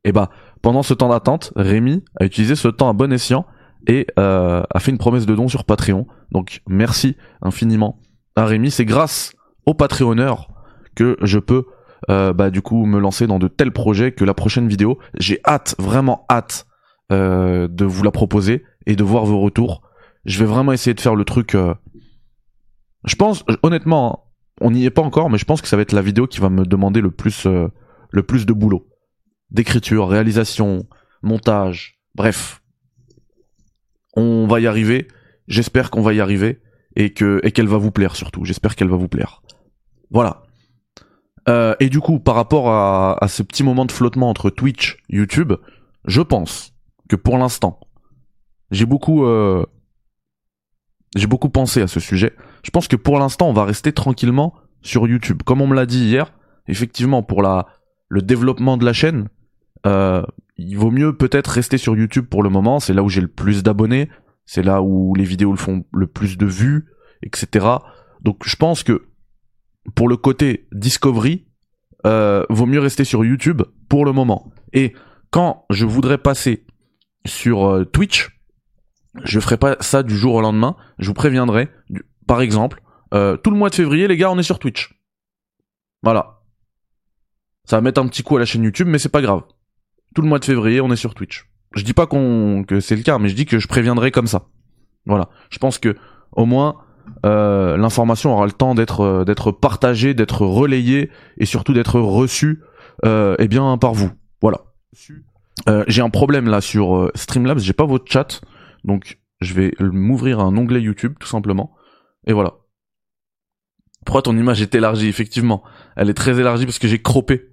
Et 0.05 0.13
bah 0.13 0.31
pendant 0.63 0.83
ce 0.83 0.95
temps 0.95 1.09
d'attente, 1.09 1.53
Rémi 1.57 2.05
a 2.19 2.25
utilisé 2.25 2.57
ce 2.57 2.69
temps 2.69 2.89
à 2.89 2.93
bon 2.93 3.13
escient 3.13 3.47
et 3.87 4.07
euh, 4.19 4.63
a 4.69 4.81
fait 4.81 4.91
une 4.91 4.99
promesse 4.99 5.27
de 5.27 5.35
don 5.35 5.49
sur 5.49 5.65
Patreon. 5.65 6.07
Donc 6.33 6.63
merci 6.67 7.17
infiniment 7.43 8.01
à 8.39 8.47
Rémi. 8.47 8.71
C'est 8.71 8.85
grâce 8.85 9.33
au 9.67 9.75
Patreonneur 9.75 10.49
que 10.95 11.17
je 11.23 11.39
peux 11.39 11.65
euh, 12.11 12.33
bah 12.33 12.51
du 12.51 12.63
coup 12.63 12.87
me 12.87 13.01
lancer 13.01 13.27
dans 13.27 13.39
de 13.39 13.49
tels 13.49 13.73
projets 13.73 14.13
que 14.13 14.25
la 14.25 14.35
prochaine 14.35 14.69
vidéo, 14.69 14.99
j'ai 15.19 15.41
hâte, 15.45 15.75
vraiment 15.79 16.25
hâte 16.31 16.67
euh, 17.11 17.67
de 17.69 17.85
vous 17.85 18.03
la 18.03 18.11
proposer 18.11 18.65
et 18.87 18.97
de 18.97 19.05
voir 19.05 19.25
vos 19.25 19.41
retours. 19.41 19.83
Je 20.25 20.39
vais 20.39 20.45
vraiment 20.45 20.73
essayer 20.73 20.95
de 20.95 21.01
faire 21.01 21.17
le 21.17 21.25
truc. 21.25 21.55
Euh, 21.55 21.75
je 23.05 23.17
pense, 23.17 23.45
honnêtement, 23.63 24.13
hein, 24.13 24.31
on 24.61 24.71
n'y 24.71 24.85
est 24.85 24.91
pas 24.91 25.03
encore, 25.03 25.29
mais 25.31 25.39
je 25.39 25.45
pense 25.45 25.61
que 25.61 25.69
ça 25.69 25.77
va 25.77 25.83
être 25.83 25.93
la 25.93 26.03
vidéo 26.03 26.27
qui 26.27 26.41
va 26.41 26.51
me 26.51 26.65
demander 26.65 27.01
le 27.01 27.11
plus 27.11 27.45
de 27.45 28.53
boulot, 28.53 28.89
d'écriture, 29.51 30.09
réalisation, 30.09 30.87
montage, 31.23 32.01
bref. 32.15 32.63
On 34.15 34.47
va 34.47 34.61
y 34.61 34.67
arriver. 34.67 35.07
J'espère 35.47 35.91
qu'on 35.91 36.03
va 36.03 36.13
y 36.13 36.21
arriver 36.21 36.61
et 36.99 37.11
que 37.15 37.41
et 37.45 37.53
qu'elle 37.53 37.69
va 37.69 37.79
vous 37.79 37.93
plaire 37.93 38.15
surtout. 38.15 38.45
J'espère 38.45 38.77
qu'elle 38.77 38.89
va 38.89 38.97
vous 38.97 39.09
plaire. 39.09 39.41
Voilà. 40.11 40.43
Euh, 41.49 41.75
et 41.81 41.89
du 41.89 42.01
coup, 42.01 42.19
par 42.19 42.35
rapport 42.35 42.69
à, 42.71 43.27
ce 43.29 43.43
petit 43.43 43.63
moment 43.63 43.87
de 43.87 43.93
flottement 43.93 44.29
entre 44.29 44.51
Twitch, 44.51 44.99
YouTube, 45.09 45.55
je 46.05 46.21
pense 46.21 46.75
que 47.09 47.17
pour 47.17 47.39
l'instant, 47.39 47.81
j'ai 48.71 48.85
beaucoup, 48.85 49.25
euh, 49.25 49.65
j'ai 51.17 51.27
beaucoup 51.27 51.49
pensé 51.49 51.81
à 51.81 51.87
ce 51.87 52.01
sujet. 52.01 52.35
Je 52.65 52.71
pense 52.71 52.87
que 52.87 52.97
pour 52.97 53.19
l'instant, 53.19 53.49
on 53.49 53.55
va 53.55 53.65
rester 53.65 53.93
tranquillement 53.93 54.53
sur 54.83 55.07
YouTube. 55.09 55.43
Comme 55.43 55.63
on 55.63 55.67
me 55.67 55.75
l'a 55.75 55.87
dit 55.87 56.05
hier, 56.05 56.35
effectivement, 56.67 57.23
pour 57.23 57.43
le 57.43 58.23
développement 58.23 58.77
de 58.77 58.85
la 58.85 58.93
chaîne, 58.93 59.29
euh, 59.87 60.23
il 60.59 60.77
vaut 60.77 60.91
mieux 60.91 61.17
peut-être 61.17 61.49
rester 61.49 61.79
sur 61.79 61.97
YouTube 61.97 62.27
pour 62.29 62.43
le 62.43 62.51
moment. 62.51 62.79
C'est 62.79 62.93
là 62.93 63.03
où 63.03 63.09
j'ai 63.09 63.23
le 63.23 63.29
plus 63.29 63.63
d'abonnés, 63.63 64.11
c'est 64.49 64.63
là 64.63 64.81
où 64.81 65.15
les 65.15 65.25
vidéos 65.25 65.51
le 65.51 65.59
font 65.59 65.85
le 65.93 66.07
plus 66.07 66.39
de 66.39 66.47
vues, 66.47 66.87
etc. 67.23 67.67
Donc, 68.23 68.47
je 68.47 68.57
pense 68.57 68.83
que 68.83 69.09
pour 69.95 70.09
le 70.09 70.17
côté 70.17 70.67
discovery, 70.73 71.47
euh, 72.07 72.47
vaut 72.49 72.65
mieux 72.65 72.81
rester 72.81 73.05
sur 73.05 73.27
YouTube 73.27 73.61
pour 73.91 74.07
le 74.07 74.13
moment. 74.13 74.51
Et 74.73 74.95
quand 75.31 75.67
je 75.69 75.85
voudrais 75.85 76.17
passer 76.17 76.65
sur 77.27 77.67
euh, 77.67 77.85
Twitch, 77.85 78.41
je 79.23 79.39
ferai 79.39 79.59
pas 79.59 79.77
ça 79.81 80.03
du 80.03 80.17
jour 80.17 80.37
au 80.37 80.41
lendemain. 80.41 80.77
Je 80.99 81.09
vous 81.09 81.15
préviendrai. 81.15 81.69
Par 82.27 82.41
exemple, 82.41 82.81
euh, 83.13 83.37
tout 83.37 83.51
le 83.51 83.57
mois 83.59 83.69
de 83.69 83.75
février, 83.75 84.09
les 84.09 84.17
gars, 84.17 84.31
on 84.31 84.39
est 84.39 84.43
sur 84.43 84.59
Twitch. 84.59 84.99
Voilà. 86.03 86.41
Ça 87.67 87.77
va 87.77 87.83
mettre 87.83 88.01
un 88.01 88.09
petit 88.09 88.23
coup 88.23 88.37
à 88.37 88.41
la 88.41 88.47
chaîne 88.47 88.63
YouTube, 88.63 88.89
mais 88.89 88.99
c'est 88.99 89.11
pas 89.11 89.21
grave. 89.21 89.43
Tout 90.15 90.23
le 90.23 90.29
mois 90.29 90.39
de 90.39 90.47
février, 90.47 90.81
on 90.81 90.91
est 90.91 90.97
sur 90.97 91.15
Twitch. 91.15 91.45
Je 91.75 91.85
dis 91.85 91.93
pas 91.93 92.07
qu'on 92.07 92.65
que 92.67 92.81
c'est 92.81 92.97
le 92.97 93.03
cas, 93.03 93.19
mais 93.19 93.29
je 93.29 93.35
dis 93.35 93.47
que 93.47 93.59
je 93.59 93.69
préviendrai 93.69 94.11
comme 94.11 94.27
ça. 94.27 94.49
Voilà. 95.07 95.29
Je 95.51 95.59
pense 95.59 95.79
que 95.79 95.97
au 96.33 96.47
moins 96.47 96.77
euh, 97.27 97.77
l'information 97.77 98.33
aura 98.33 98.47
le 98.47 98.53
temps 98.53 98.75
d'être 98.75 99.01
euh, 99.01 99.25
d'être 99.25 99.51
partagée, 99.51 100.15
d'être 100.15 100.45
relayée 100.47 101.11
et 101.39 101.47
surtout 101.47 101.73
d'être 101.73 102.01
reçue 102.01 102.63
euh, 103.05 103.37
eh 103.39 103.49
bien 103.49 103.77
par 103.79 103.95
vous. 103.95 104.11
Voilà. 104.41 104.61
Euh, 105.69 105.85
j'ai 105.89 106.03
un 106.03 106.11
problème 106.11 106.49
là 106.49 106.61
sur 106.61 107.11
Streamlabs, 107.15 107.59
j'ai 107.59 107.73
pas 107.73 107.87
votre 107.87 108.11
chat. 108.11 108.41
Donc 108.85 109.19
je 109.41 109.55
vais 109.55 109.73
m'ouvrir 109.81 110.41
un 110.41 110.57
onglet 110.57 110.81
YouTube 110.81 111.15
tout 111.19 111.29
simplement. 111.29 111.75
Et 112.27 112.33
voilà. 112.33 112.55
Pourquoi 114.05 114.23
ton 114.23 114.37
image 114.37 114.63
est 114.63 114.75
élargie? 114.75 115.09
Effectivement, 115.09 115.63
elle 115.97 116.09
est 116.09 116.15
très 116.15 116.39
élargie 116.41 116.65
parce 116.65 116.79
que 116.79 116.89
j'ai 116.89 117.03
croppé. 117.03 117.51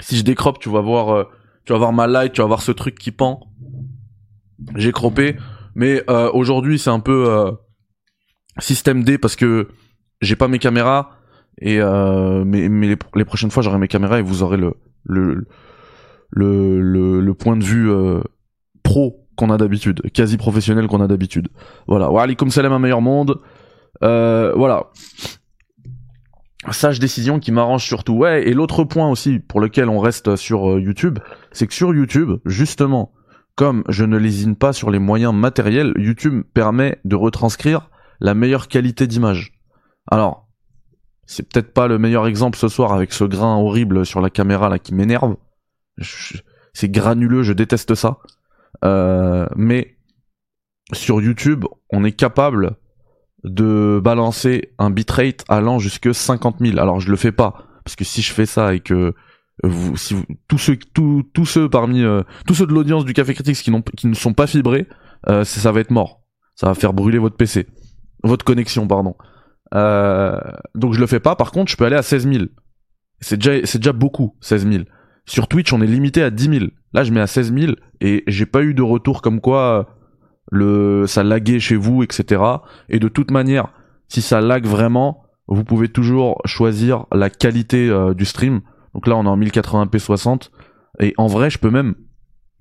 Si 0.00 0.16
je 0.16 0.22
décroppe, 0.22 0.58
tu 0.58 0.68
vas 0.68 0.82
voir, 0.82 1.26
tu 1.66 1.72
vas 1.72 1.78
voir 1.78 1.92
ma 1.92 2.06
light, 2.06 2.32
tu 2.32 2.40
vas 2.40 2.46
voir 2.46 2.62
ce 2.62 2.72
truc 2.72 2.96
qui 2.96 3.10
pend. 3.10 3.40
J'ai 4.76 4.92
croppé, 4.92 5.36
mais 5.74 6.02
euh, 6.08 6.30
aujourd'hui 6.32 6.78
c'est 6.78 6.90
un 6.90 7.00
peu 7.00 7.28
euh, 7.28 7.52
système 8.58 9.02
D 9.02 9.18
parce 9.18 9.36
que 9.36 9.68
j'ai 10.22 10.36
pas 10.36 10.48
mes 10.48 10.58
caméras 10.58 11.10
et 11.60 11.80
euh, 11.80 12.44
mais, 12.44 12.68
mais 12.68 12.96
les, 13.14 13.24
prochaines 13.24 13.50
fois 13.50 13.62
j'aurai 13.62 13.78
mes 13.78 13.88
caméras 13.88 14.18
et 14.18 14.22
vous 14.22 14.42
aurez 14.42 14.56
le 14.56 14.74
le 15.04 15.46
le, 16.30 17.20
le, 17.20 17.34
point 17.34 17.56
de 17.56 17.64
vue 17.64 17.90
pro 18.82 19.26
qu'on 19.36 19.50
a 19.50 19.58
d'habitude, 19.58 20.10
quasi 20.12 20.36
professionnel 20.36 20.88
qu'on 20.88 21.00
a 21.00 21.06
d'habitude. 21.06 21.48
Voilà. 21.86 22.10
Wa 22.10 22.22
alaikum 22.22 22.50
salam 22.50 22.72
un 22.72 22.78
meilleur 22.78 23.00
monde. 23.00 23.40
Euh, 24.02 24.52
voilà. 24.56 24.90
Sage 26.72 26.98
décision 26.98 27.38
qui 27.38 27.52
m'arrange 27.52 27.84
surtout. 27.84 28.14
Ouais, 28.14 28.48
et 28.48 28.52
l'autre 28.52 28.84
point 28.84 29.08
aussi 29.08 29.38
pour 29.38 29.60
lequel 29.60 29.88
on 29.88 30.00
reste 30.00 30.36
sur 30.36 30.72
euh, 30.72 30.80
YouTube, 30.80 31.18
c'est 31.52 31.66
que 31.66 31.74
sur 31.74 31.94
YouTube, 31.94 32.32
justement, 32.44 33.12
comme 33.54 33.84
je 33.88 34.04
ne 34.04 34.16
lésine 34.16 34.56
pas 34.56 34.72
sur 34.72 34.90
les 34.90 34.98
moyens 34.98 35.34
matériels, 35.34 35.92
YouTube 35.96 36.42
permet 36.54 37.00
de 37.04 37.16
retranscrire 37.16 37.90
la 38.20 38.34
meilleure 38.34 38.68
qualité 38.68 39.06
d'image. 39.06 39.52
Alors, 40.10 40.48
c'est 41.26 41.48
peut-être 41.48 41.72
pas 41.72 41.88
le 41.88 41.98
meilleur 41.98 42.26
exemple 42.26 42.58
ce 42.58 42.68
soir 42.68 42.92
avec 42.92 43.12
ce 43.12 43.24
grain 43.24 43.56
horrible 43.56 44.06
sur 44.06 44.20
la 44.20 44.30
caméra 44.30 44.68
là 44.68 44.78
qui 44.78 44.94
m'énerve. 44.94 45.36
C'est 46.72 46.90
granuleux, 46.90 47.42
je 47.42 47.52
déteste 47.52 47.94
ça. 47.94 48.18
Euh, 48.84 49.46
mais 49.56 49.96
sur 50.92 51.20
YouTube, 51.20 51.64
on 51.90 52.04
est 52.04 52.12
capable 52.12 52.76
de 53.44 54.00
balancer 54.02 54.72
un 54.78 54.90
bitrate 54.90 55.44
allant 55.48 55.78
jusque 55.78 56.14
50 56.14 56.56
000. 56.60 56.78
Alors 56.78 57.00
je 57.00 57.10
le 57.10 57.16
fais 57.16 57.32
pas 57.32 57.64
parce 57.84 57.96
que 57.96 58.04
si 58.04 58.22
je 58.22 58.32
fais 58.32 58.46
ça 58.46 58.74
et 58.74 58.80
que 58.80 59.14
si 59.94 60.14
tous 60.48 60.58
ceux, 60.58 60.76
tous, 60.94 61.22
tous 61.32 61.46
ceux 61.46 61.68
parmi 61.68 62.02
euh, 62.02 62.22
tous 62.46 62.54
ceux 62.54 62.66
de 62.66 62.72
l'audience 62.72 63.04
du 63.04 63.12
Café 63.12 63.34
Critique 63.34 63.56
qui, 63.56 63.72
qui 63.96 64.06
ne 64.06 64.14
sont 64.14 64.34
pas 64.34 64.46
fibrés, 64.46 64.86
euh, 65.28 65.44
ça 65.44 65.72
va 65.72 65.80
être 65.80 65.90
mort. 65.90 66.22
Ça 66.54 66.66
va 66.66 66.74
faire 66.74 66.92
brûler 66.92 67.18
votre 67.18 67.36
PC, 67.36 67.66
votre 68.22 68.44
connexion, 68.44 68.86
pardon. 68.86 69.14
Euh, 69.74 70.38
donc 70.74 70.94
je 70.94 71.00
le 71.00 71.06
fais 71.06 71.20
pas. 71.20 71.36
Par 71.36 71.52
contre, 71.52 71.70
je 71.70 71.76
peux 71.76 71.84
aller 71.84 71.96
à 71.96 72.02
16 72.02 72.28
000. 72.28 72.44
C'est 73.20 73.36
déjà, 73.36 73.64
c'est 73.64 73.78
déjà 73.78 73.92
beaucoup, 73.92 74.36
16 74.40 74.68
000. 74.68 74.84
Sur 75.26 75.48
Twitch, 75.48 75.72
on 75.72 75.80
est 75.80 75.86
limité 75.86 76.22
à 76.22 76.30
10 76.30 76.58
000. 76.58 76.66
Là, 76.92 77.02
je 77.02 77.12
mets 77.12 77.20
à 77.20 77.26
16 77.26 77.52
000 77.52 77.72
et 78.00 78.24
j'ai 78.26 78.46
pas 78.46 78.62
eu 78.62 78.74
de 78.74 78.82
retour 78.82 79.22
comme 79.22 79.40
quoi 79.40 79.95
le 80.50 81.06
ça 81.06 81.22
laguait 81.22 81.60
chez 81.60 81.76
vous, 81.76 82.02
etc. 82.02 82.42
Et 82.88 82.98
de 82.98 83.08
toute 83.08 83.30
manière, 83.30 83.68
si 84.08 84.22
ça 84.22 84.40
lag 84.40 84.64
vraiment, 84.64 85.24
vous 85.48 85.64
pouvez 85.64 85.88
toujours 85.88 86.40
choisir 86.44 87.06
la 87.12 87.30
qualité 87.30 87.88
euh, 87.88 88.14
du 88.14 88.24
stream. 88.24 88.60
Donc 88.94 89.06
là, 89.06 89.16
on 89.16 89.24
est 89.24 89.28
en 89.28 89.38
1080p 89.38 89.98
60 89.98 90.50
et 91.00 91.14
en 91.18 91.26
vrai, 91.26 91.50
je 91.50 91.58
peux 91.58 91.70
même 91.70 91.94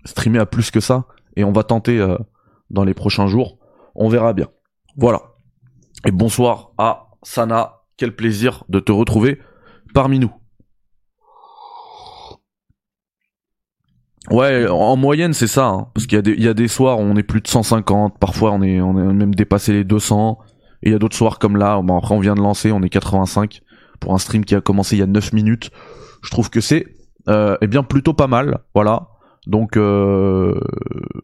streamer 0.04 0.40
à 0.40 0.46
plus 0.46 0.72
que 0.72 0.80
ça 0.80 1.06
et 1.36 1.44
on 1.44 1.52
va 1.52 1.64
tenter 1.64 2.00
euh, 2.00 2.18
dans 2.70 2.84
les 2.84 2.94
prochains 2.94 3.28
jours. 3.28 3.58
On 3.96 4.10
verra 4.10 4.34
bien. 4.34 4.48
Voilà. 4.98 5.22
Et 6.06 6.12
bonsoir 6.12 6.72
à 6.78 7.08
Sana 7.24 7.82
quel 7.98 8.16
plaisir 8.16 8.64
de 8.70 8.80
te 8.80 8.92
retrouver 8.92 9.40
parmi 9.94 10.20
nous. 10.20 10.32
Ouais, 14.32 14.68
en 14.68 14.96
moyenne 14.96 15.34
c'est 15.34 15.48
ça, 15.48 15.68
hein, 15.68 15.88
parce 15.94 16.08
qu'il 16.08 16.16
y, 16.16 16.20
a 16.20 16.22
des- 16.24 16.32
il 16.34 16.44
y 16.44 16.48
a 16.48 16.54
des 16.56 16.68
soirs 16.68 17.00
où 17.00 17.04
on 17.04 17.16
est 17.16 17.24
plus 17.24 17.42
de 17.42 17.48
150, 17.48 18.18
parfois 18.20 18.52
on 18.54 18.62
est, 18.64 18.82
on 18.82 18.98
est 18.98 19.14
même 19.14 19.36
dépassé 19.36 19.72
les 19.72 19.84
200, 19.84 20.40
et 20.82 20.90
il 20.90 20.92
y 20.92 20.96
a 20.96 21.00
d'autres 21.00 21.16
soirs 21.16 21.38
comme 21.38 21.58
là, 21.58 21.80
bon 21.84 21.96
après 21.98 22.16
on 22.16 22.20
vient 22.20 22.34
de 22.34 22.42
lancer, 22.42 22.72
on 22.72 22.82
est 22.82 22.90
85 22.90 23.62
pour 24.00 24.14
un 24.14 24.18
stream 24.18 24.44
qui 24.44 24.56
a 24.56 24.62
commencé 24.62 24.96
il 24.96 25.00
y 25.00 25.04
a 25.04 25.08
9 25.08 25.32
minutes. 25.32 25.70
Je 26.24 26.32
trouve 26.32 26.50
que 26.50 26.60
c'est 26.60 26.88
euh, 27.30 27.56
eh 27.62 27.68
bien 27.68 27.84
plutôt 27.84 28.14
pas 28.14 28.28
mal, 28.28 28.60
voilà. 28.74 29.10
Donc 29.46 29.78
euh, 29.78 30.60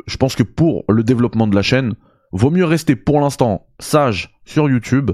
je 0.05 0.17
pense 0.17 0.35
que 0.35 0.43
pour 0.43 0.83
le 0.87 1.03
développement 1.03 1.47
de 1.47 1.55
la 1.55 1.63
chaîne, 1.63 1.95
vaut 2.31 2.51
mieux 2.51 2.65
rester 2.65 2.95
pour 2.95 3.19
l'instant 3.19 3.65
sage 3.79 4.39
sur 4.45 4.69
YouTube, 4.69 5.11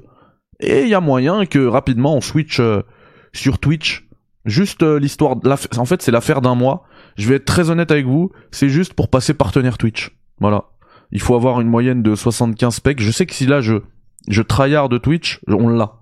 et 0.60 0.82
il 0.84 0.89
y 0.89 0.94
a 0.94 1.00
moyen 1.00 1.46
que 1.46 1.65
rapidement 1.65 2.15
on 2.15 2.22
switch 2.22 2.60
euh, 2.60 2.82
sur 3.34 3.60
Twitch. 3.60 4.03
Juste 4.46 4.84
euh, 4.84 5.00
l'histoire, 5.00 5.36
en 5.77 5.86
fait 5.86 6.01
c'est 6.01 6.12
l'affaire 6.12 6.41
d'un 6.41 6.56
mois. 6.56 6.84
Je 7.17 7.27
vais 7.27 7.36
être 7.36 7.45
très 7.45 7.69
honnête 7.69 7.91
avec 7.91 8.05
vous, 8.05 8.31
c'est 8.51 8.69
juste 8.69 8.93
pour 8.93 9.09
passer 9.09 9.33
partenaire 9.33 9.77
Twitch. 9.77 10.17
Voilà. 10.39 10.65
Il 11.12 11.21
faut 11.21 11.36
avoir 11.36 11.62
une 11.62 11.67
moyenne 11.67 12.03
de 12.03 12.15
75 12.15 12.75
specs. 12.75 13.01
Je 13.01 13.12
sais 13.12 13.25
que 13.25 13.33
si 13.33 13.45
là 13.45 13.62
je 13.62 13.75
je 14.27 14.41
tryhard 14.41 14.89
de 14.89 14.97
Twitch, 14.97 15.39
on 15.47 15.69
l'a. 15.69 15.93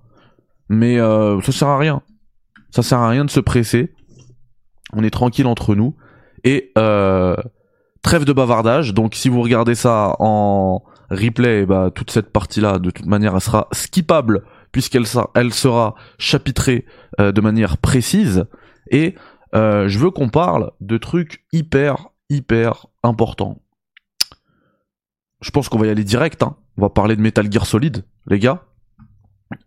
Mais 0.67 0.99
euh, 0.99 1.39
ça 1.41 1.51
sert 1.51 1.67
à 1.67 1.77
rien. 1.77 2.01
Ça 2.71 2.81
sert 2.81 2.99
à 2.99 3.09
rien 3.09 3.23
de 3.23 3.29
se 3.29 3.39
presser. 3.39 3.93
On 4.93 5.03
est 5.03 5.11
tranquille 5.11 5.47
entre 5.47 5.75
nous 5.75 5.95
et 6.43 6.71
euh, 6.77 7.35
trêve 8.01 8.25
de 8.25 8.33
bavardage. 8.33 8.93
Donc 8.93 9.15
si 9.15 9.29
vous 9.29 9.41
regardez 9.41 9.75
ça 9.75 10.15
en 10.19 10.83
replay, 11.11 11.65
bah 11.65 11.91
toute 11.93 12.11
cette 12.11 12.31
partie 12.31 12.61
là 12.61 12.79
de 12.79 12.89
toute 12.89 13.05
manière 13.05 13.35
elle 13.35 13.41
sera 13.41 13.67
skippable 13.71 14.43
puisqu'elle 14.71 15.05
sera, 15.05 15.29
elle 15.35 15.53
sera 15.53 15.95
chapitrée 16.17 16.85
euh, 17.19 17.31
de 17.31 17.41
manière 17.41 17.77
précise 17.77 18.45
et 18.91 19.15
euh, 19.53 19.87
je 19.87 19.99
veux 19.99 20.11
qu'on 20.11 20.29
parle 20.29 20.71
de 20.81 20.97
trucs 20.97 21.45
hyper, 21.51 22.07
hyper 22.29 22.87
importants. 23.03 23.61
Je 25.41 25.51
pense 25.51 25.69
qu'on 25.69 25.77
va 25.77 25.87
y 25.87 25.89
aller 25.89 26.03
direct. 26.03 26.43
Hein. 26.43 26.55
On 26.77 26.81
va 26.81 26.89
parler 26.89 27.15
de 27.15 27.21
Metal 27.21 27.51
Gear 27.51 27.65
Solid, 27.65 28.03
les 28.27 28.39
gars. 28.39 28.63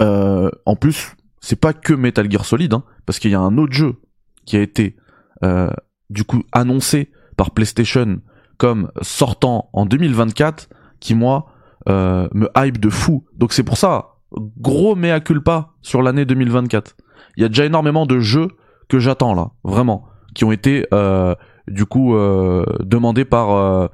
Euh, 0.03 0.51
en 0.67 0.77
plus, 0.77 1.15
c'est 1.41 1.61
pas 1.61 1.73
que 1.73 1.93
Metal 1.95 2.31
Gear 2.31 2.45
Solid, 2.45 2.75
hein, 2.75 2.83
parce 3.07 3.19
qu'il 3.19 3.31
y 3.31 3.35
a 3.35 3.41
un 3.41 3.57
autre 3.59 3.73
jeu 3.73 3.97
qui 4.45 4.57
a 4.57 4.61
été 4.61 4.97
euh, 5.45 5.71
du 6.11 6.25
coup 6.25 6.43
annoncé 6.53 7.13
par 7.37 7.53
PlayStation 7.53 8.21
comme 8.57 8.91
sortant 9.03 9.71
en 9.73 9.87
2024, 9.87 10.69
qui 11.01 11.15
moi 11.15 11.53
me 11.87 12.51
hype 12.55 12.79
de 12.79 12.91
fou. 12.91 13.25
Donc 13.35 13.55
c'est 13.55 13.63
pour 13.63 13.79
ça, 13.79 14.17
gros 14.59 14.95
mea 14.95 15.21
culpa 15.21 15.71
sur 15.81 16.03
l'année 16.03 16.27
2024. 16.27 16.97
Il 17.37 17.43
y 17.43 17.47
a 17.47 17.49
déjà 17.49 17.65
énormément 17.65 18.05
de 18.05 18.19
jeux 18.19 18.49
que 18.89 18.99
j'attends 18.99 19.35
là, 19.35 19.51
vraiment, 19.65 20.07
qui 20.35 20.45
ont 20.45 20.53
été 20.53 20.87
euh, 20.93 21.35
du 21.67 21.87
coup 21.87 22.15
euh, 22.15 22.65
demandés 22.81 23.25
par, 23.25 23.51
euh, 23.53 23.87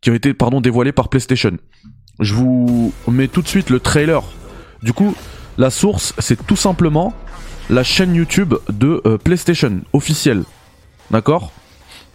qui 0.00 0.10
ont 0.10 0.14
été 0.14 0.34
pardon 0.34 0.60
dévoilés 0.60 0.92
par 0.92 1.08
PlayStation. 1.08 1.52
Je 2.20 2.34
vous 2.34 2.92
mets 3.08 3.28
tout 3.28 3.42
de 3.42 3.48
suite 3.48 3.70
le 3.70 3.80
trailer. 3.80 4.22
Du 4.82 4.92
coup, 4.92 5.14
la 5.58 5.70
source 5.70 6.14
c'est 6.18 6.46
tout 6.46 6.56
simplement 6.56 7.14
la 7.70 7.82
chaîne 7.82 8.14
YouTube 8.14 8.54
de 8.68 9.00
euh, 9.06 9.18
PlayStation 9.18 9.80
officielle, 9.92 10.44
d'accord? 11.10 11.52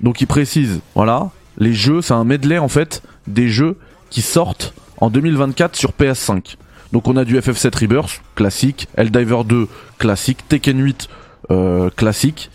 Donc 0.02 0.22
il 0.22 0.28
précise, 0.28 0.82
voilà, 0.96 1.32
les 1.58 1.74
jeux, 1.74 2.02
c'est 2.02 2.14
un 2.14 2.24
medley 2.24 2.58
en 2.58 2.68
fait 2.68 3.02
des 3.28 3.50
jeux 3.50 3.78
qui 4.10 4.22
sortent 4.22 4.74
en 4.98 5.10
2024 5.10 5.76
sur 5.76 5.92
PS5. 5.92 6.56
Donc 6.92 7.08
on 7.08 7.18
a 7.18 7.26
du 7.26 7.38
FF7 7.38 7.82
Rebirth, 7.82 8.22
classique, 8.36 8.88
Helldiver 8.96 9.44
2, 9.46 9.68
classique, 9.98 10.48
Tekken 10.48 10.80
8, 10.80 11.10
euh, 11.52 11.90
classique. 11.90 12.50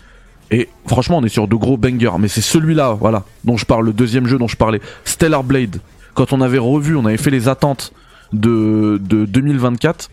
Et 0.51 0.69
franchement, 0.85 1.17
on 1.17 1.23
est 1.23 1.29
sur 1.29 1.47
de 1.47 1.55
gros 1.55 1.77
bangers. 1.77 2.17
Mais 2.19 2.27
c'est 2.27 2.41
celui-là, 2.41 2.93
voilà, 2.93 3.23
dont 3.43 3.57
je 3.57 3.65
parle, 3.65 3.85
le 3.85 3.93
deuxième 3.93 4.27
jeu 4.27 4.37
dont 4.37 4.47
je 4.47 4.57
parlais, 4.57 4.81
Stellar 5.03 5.43
Blade. 5.43 5.77
Quand 6.13 6.33
on 6.33 6.41
avait 6.41 6.59
revu, 6.59 6.95
on 6.95 7.05
avait 7.05 7.17
fait 7.17 7.31
les 7.31 7.49
attentes 7.49 7.91
de, 8.31 8.99
de 9.03 9.25
2024. 9.25 10.09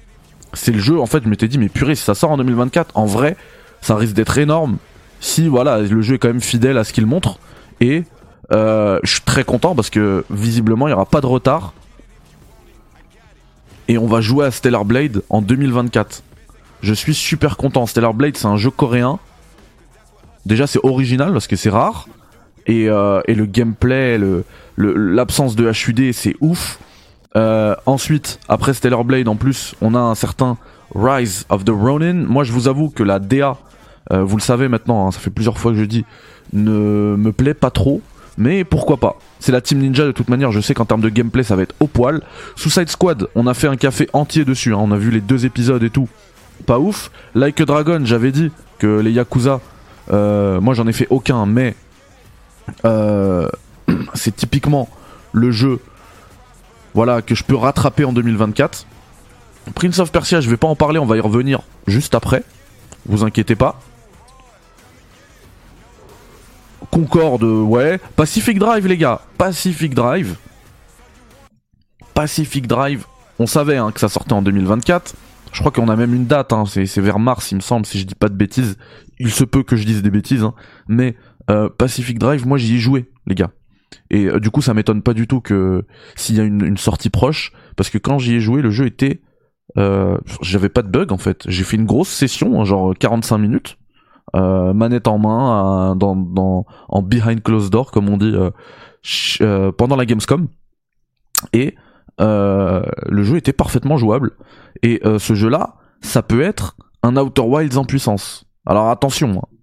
C'est 0.54 0.72
le 0.72 0.80
jeu, 0.80 0.98
en 0.98 1.06
fait, 1.06 1.22
je 1.24 1.28
m'étais 1.28 1.48
dit, 1.48 1.58
mais 1.58 1.68
purée, 1.68 1.94
si 1.94 2.04
ça 2.04 2.14
sort 2.14 2.30
en 2.30 2.36
2024, 2.38 2.90
en 2.94 3.06
vrai, 3.06 3.36
ça 3.80 3.96
risque 3.96 4.14
d'être 4.14 4.36
énorme. 4.38 4.78
Si, 5.20 5.48
voilà, 5.48 5.80
le 5.80 6.02
jeu 6.02 6.16
est 6.16 6.18
quand 6.18 6.28
même 6.28 6.40
fidèle 6.40 6.76
à 6.78 6.84
ce 6.84 6.92
qu'il 6.92 7.06
montre. 7.06 7.38
Et 7.80 8.04
euh, 8.52 8.98
je 9.02 9.12
suis 9.12 9.20
très 9.20 9.44
content 9.44 9.74
parce 9.74 9.90
que 9.90 10.24
visiblement, 10.30 10.88
il 10.88 10.90
n'y 10.90 10.94
aura 10.94 11.06
pas 11.06 11.20
de 11.20 11.26
retard. 11.26 11.72
Et 13.88 13.98
on 13.98 14.06
va 14.06 14.20
jouer 14.20 14.46
à 14.46 14.50
Stellar 14.50 14.84
Blade 14.84 15.22
en 15.28 15.42
2024. 15.42 16.22
Je 16.82 16.92
suis 16.94 17.14
super 17.14 17.56
content. 17.56 17.86
Stellar 17.86 18.12
Blade, 18.14 18.36
c'est 18.36 18.46
un 18.46 18.56
jeu 18.56 18.70
coréen. 18.70 19.18
Déjà, 20.46 20.66
c'est 20.66 20.80
original 20.82 21.32
parce 21.32 21.46
que 21.46 21.56
c'est 21.56 21.70
rare. 21.70 22.08
Et, 22.66 22.88
euh, 22.88 23.20
et 23.26 23.34
le 23.34 23.46
gameplay, 23.46 24.18
le- 24.18 24.44
le- 24.76 24.92
l'absence 24.94 25.56
de 25.56 25.70
HUD, 25.70 26.12
c'est 26.12 26.34
ouf. 26.40 26.78
Euh, 27.36 27.74
ensuite, 27.86 28.38
après 28.48 28.74
Stellar 28.74 29.04
Blade, 29.04 29.28
en 29.28 29.36
plus, 29.36 29.74
on 29.80 29.94
a 29.94 29.98
un 29.98 30.14
certain 30.14 30.58
Rise 30.94 31.46
of 31.48 31.64
the 31.64 31.70
Ronin. 31.70 32.24
Moi, 32.26 32.44
je 32.44 32.52
vous 32.52 32.68
avoue 32.68 32.90
que 32.90 33.02
la 33.02 33.18
DA, 33.18 33.56
euh, 34.12 34.22
vous 34.22 34.36
le 34.36 34.42
savez 34.42 34.68
maintenant, 34.68 35.06
hein, 35.06 35.10
ça 35.12 35.18
fait 35.20 35.30
plusieurs 35.30 35.58
fois 35.58 35.72
que 35.72 35.78
je 35.78 35.84
dis, 35.84 36.04
ne 36.52 37.16
me 37.16 37.32
plaît 37.32 37.54
pas 37.54 37.70
trop. 37.70 38.02
Mais 38.38 38.64
pourquoi 38.64 38.96
pas? 38.96 39.18
C'est 39.40 39.52
la 39.52 39.60
Team 39.60 39.78
Ninja 39.78 40.04
de 40.06 40.12
toute 40.12 40.28
manière, 40.30 40.52
je 40.52 40.60
sais 40.60 40.72
qu'en 40.72 40.86
termes 40.86 41.02
de 41.02 41.10
gameplay 41.10 41.42
ça 41.42 41.54
va 41.54 41.62
être 41.62 41.74
au 41.80 41.86
poil. 41.86 42.22
Suicide 42.56 42.88
Squad, 42.88 43.28
on 43.34 43.46
a 43.46 43.52
fait 43.52 43.68
un 43.68 43.76
café 43.76 44.08
entier 44.14 44.46
dessus, 44.46 44.72
hein, 44.72 44.78
on 44.80 44.90
a 44.90 44.96
vu 44.96 45.10
les 45.10 45.20
deux 45.20 45.44
épisodes 45.44 45.82
et 45.82 45.90
tout. 45.90 46.08
Pas 46.66 46.78
ouf. 46.78 47.10
Like 47.34 47.62
Dragon, 47.62 48.00
j'avais 48.04 48.32
dit 48.32 48.50
que 48.78 49.00
les 49.00 49.12
Yakuza, 49.12 49.60
euh, 50.10 50.60
moi 50.60 50.74
j'en 50.74 50.86
ai 50.86 50.92
fait 50.92 51.06
aucun, 51.10 51.46
mais 51.46 51.74
euh, 52.84 53.48
c'est 54.14 54.34
typiquement 54.34 54.88
le 55.32 55.50
jeu 55.50 55.80
voilà, 56.94 57.22
que 57.22 57.34
je 57.34 57.44
peux 57.44 57.56
rattraper 57.56 58.04
en 58.04 58.12
2024. 58.12 58.86
Prince 59.74 59.98
of 59.98 60.12
Persia, 60.12 60.40
je 60.40 60.50
vais 60.50 60.56
pas 60.56 60.68
en 60.68 60.76
parler, 60.76 60.98
on 60.98 61.06
va 61.06 61.16
y 61.16 61.20
revenir 61.20 61.60
juste 61.86 62.14
après. 62.14 62.42
Vous 63.06 63.24
inquiétez 63.24 63.56
pas. 63.56 63.80
Concorde, 66.90 67.44
ouais. 67.44 67.98
Pacific 68.16 68.58
Drive, 68.58 68.86
les 68.86 68.98
gars. 68.98 69.22
Pacific 69.38 69.94
Drive. 69.94 70.36
Pacific 72.12 72.66
Drive. 72.66 73.06
On 73.38 73.46
savait 73.46 73.78
hein, 73.78 73.90
que 73.92 74.00
ça 74.00 74.08
sortait 74.08 74.34
en 74.34 74.42
2024. 74.42 75.14
Je 75.52 75.60
crois 75.60 75.70
qu'on 75.70 75.88
a 75.88 75.96
même 75.96 76.14
une 76.14 76.26
date. 76.26 76.52
hein, 76.52 76.64
C'est 76.66 77.00
vers 77.00 77.18
mars, 77.18 77.52
il 77.52 77.56
me 77.56 77.60
semble, 77.60 77.86
si 77.86 77.98
je 77.98 78.06
dis 78.06 78.14
pas 78.14 78.28
de 78.28 78.34
bêtises. 78.34 78.76
Il 79.18 79.30
se 79.30 79.44
peut 79.44 79.62
que 79.62 79.76
je 79.76 79.84
dise 79.84 80.02
des 80.02 80.10
bêtises. 80.10 80.42
hein, 80.42 80.54
Mais 80.88 81.16
euh, 81.50 81.68
Pacific 81.68 82.18
Drive, 82.18 82.46
moi 82.46 82.58
j'y 82.58 82.76
ai 82.76 82.78
joué, 82.78 83.10
les 83.26 83.34
gars. 83.34 83.50
Et 84.10 84.26
euh, 84.26 84.40
du 84.40 84.50
coup, 84.50 84.62
ça 84.62 84.74
m'étonne 84.74 85.02
pas 85.02 85.14
du 85.14 85.26
tout 85.26 85.40
que 85.40 85.84
s'il 86.16 86.36
y 86.36 86.40
a 86.40 86.44
une, 86.44 86.76
sortie 86.78 87.10
proche, 87.10 87.52
parce 87.76 87.90
que 87.90 87.98
quand 87.98 88.18
j'y 88.18 88.34
ai 88.34 88.40
joué, 88.40 88.62
le 88.62 88.70
jeu 88.70 88.86
était, 88.86 89.20
euh, 89.76 90.18
j'avais 90.40 90.68
pas 90.70 90.82
de 90.82 90.88
bug 90.88 91.12
en 91.12 91.18
fait. 91.18 91.44
J'ai 91.48 91.64
fait 91.64 91.76
une 91.76 91.86
grosse 91.86 92.08
session, 92.08 92.60
hein, 92.60 92.64
genre 92.64 92.94
45 92.98 93.38
minutes, 93.38 93.78
manette 94.34 95.08
en 95.08 95.18
main, 95.18 95.94
dans, 95.96 96.64
en 96.88 97.02
behind 97.02 97.42
closed 97.42 97.70
door, 97.70 97.90
comme 97.90 98.08
on 98.08 98.16
dit, 98.16 98.34
pendant 99.76 99.96
la 99.96 100.06
Gamescom. 100.06 100.48
Et 101.52 101.74
le 102.26 103.22
jeu 103.22 103.36
était 103.36 103.52
parfaitement 103.52 103.96
jouable. 103.96 104.32
Et 104.82 105.00
euh, 105.04 105.18
ce 105.18 105.34
jeu-là, 105.34 105.76
ça 106.00 106.22
peut 106.22 106.42
être 106.42 106.76
un 107.02 107.16
Outer 107.16 107.42
Wilds 107.42 107.76
en 107.76 107.84
puissance. 107.84 108.44
Alors 108.66 108.88
attention, 108.90 109.30
hein. 109.42 109.56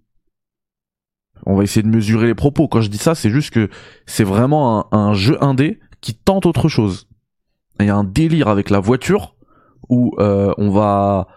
on 1.45 1.55
va 1.55 1.63
essayer 1.63 1.83
de 1.83 1.87
mesurer 1.87 2.27
les 2.27 2.35
propos. 2.35 2.67
Quand 2.67 2.81
je 2.81 2.89
dis 2.89 2.97
ça, 2.97 3.15
c'est 3.15 3.29
juste 3.29 3.51
que 3.51 3.69
c'est 4.05 4.23
vraiment 4.23 4.93
un, 4.93 5.13
jeu 5.13 5.41
indé 5.43 5.79
qui 6.01 6.15
tente 6.15 6.45
autre 6.45 6.67
chose. 6.67 7.07
Il 7.79 7.85
y 7.85 7.89
a 7.89 7.95
un 7.95 8.03
délire 8.03 8.49
avec 8.49 8.69
la 8.69 8.79
voiture 8.79 9.35
où 9.87 10.13
euh, 10.19 10.53
on 10.57 10.69
va, 10.69 11.27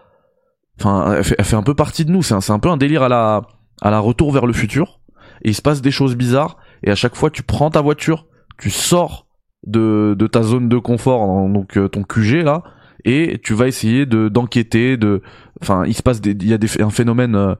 enfin, 0.79 1.15
elle 1.17 1.23
fait, 1.23 1.55
un 1.55 1.63
peu 1.63 1.73
partie 1.73 2.05
de 2.05 2.11
nous. 2.11 2.21
C'est 2.21 2.33
un, 2.33 2.53
un 2.53 2.59
peu 2.59 2.69
un 2.69 2.77
délire 2.77 3.03
à 3.03 3.09
la, 3.09 3.41
à 3.81 3.91
la 3.91 3.99
retour 3.99 4.31
vers 4.31 4.45
le 4.45 4.53
futur. 4.53 4.99
Et 5.43 5.49
il 5.49 5.55
se 5.55 5.61
passe 5.61 5.81
des 5.81 5.91
choses 5.91 6.15
bizarres. 6.15 6.57
Et 6.83 6.91
à 6.91 6.95
chaque 6.95 7.15
fois, 7.15 7.29
tu 7.29 7.43
prends 7.43 7.69
ta 7.69 7.81
voiture, 7.81 8.27
tu 8.57 8.69
sors 8.69 9.22
de, 9.65 10.15
de 10.17 10.27
ta 10.27 10.43
zone 10.43 10.69
de 10.69 10.77
confort, 10.77 11.21
hein, 11.23 11.49
donc 11.49 11.77
euh, 11.77 11.87
ton 11.87 12.03
QG 12.03 12.43
là, 12.43 12.63
et 13.05 13.39
tu 13.43 13.53
vas 13.53 13.67
essayer 13.67 14.05
de 14.05 14.29
d'enquêter. 14.29 14.97
De, 14.97 15.21
enfin, 15.61 15.83
il 15.85 15.93
se 15.93 16.03
passe 16.03 16.21
il 16.25 16.47
y 16.47 16.53
a 16.53 16.57
des, 16.57 16.81
un 16.81 16.89
phénomène. 16.89 17.35
euh, 17.35 17.55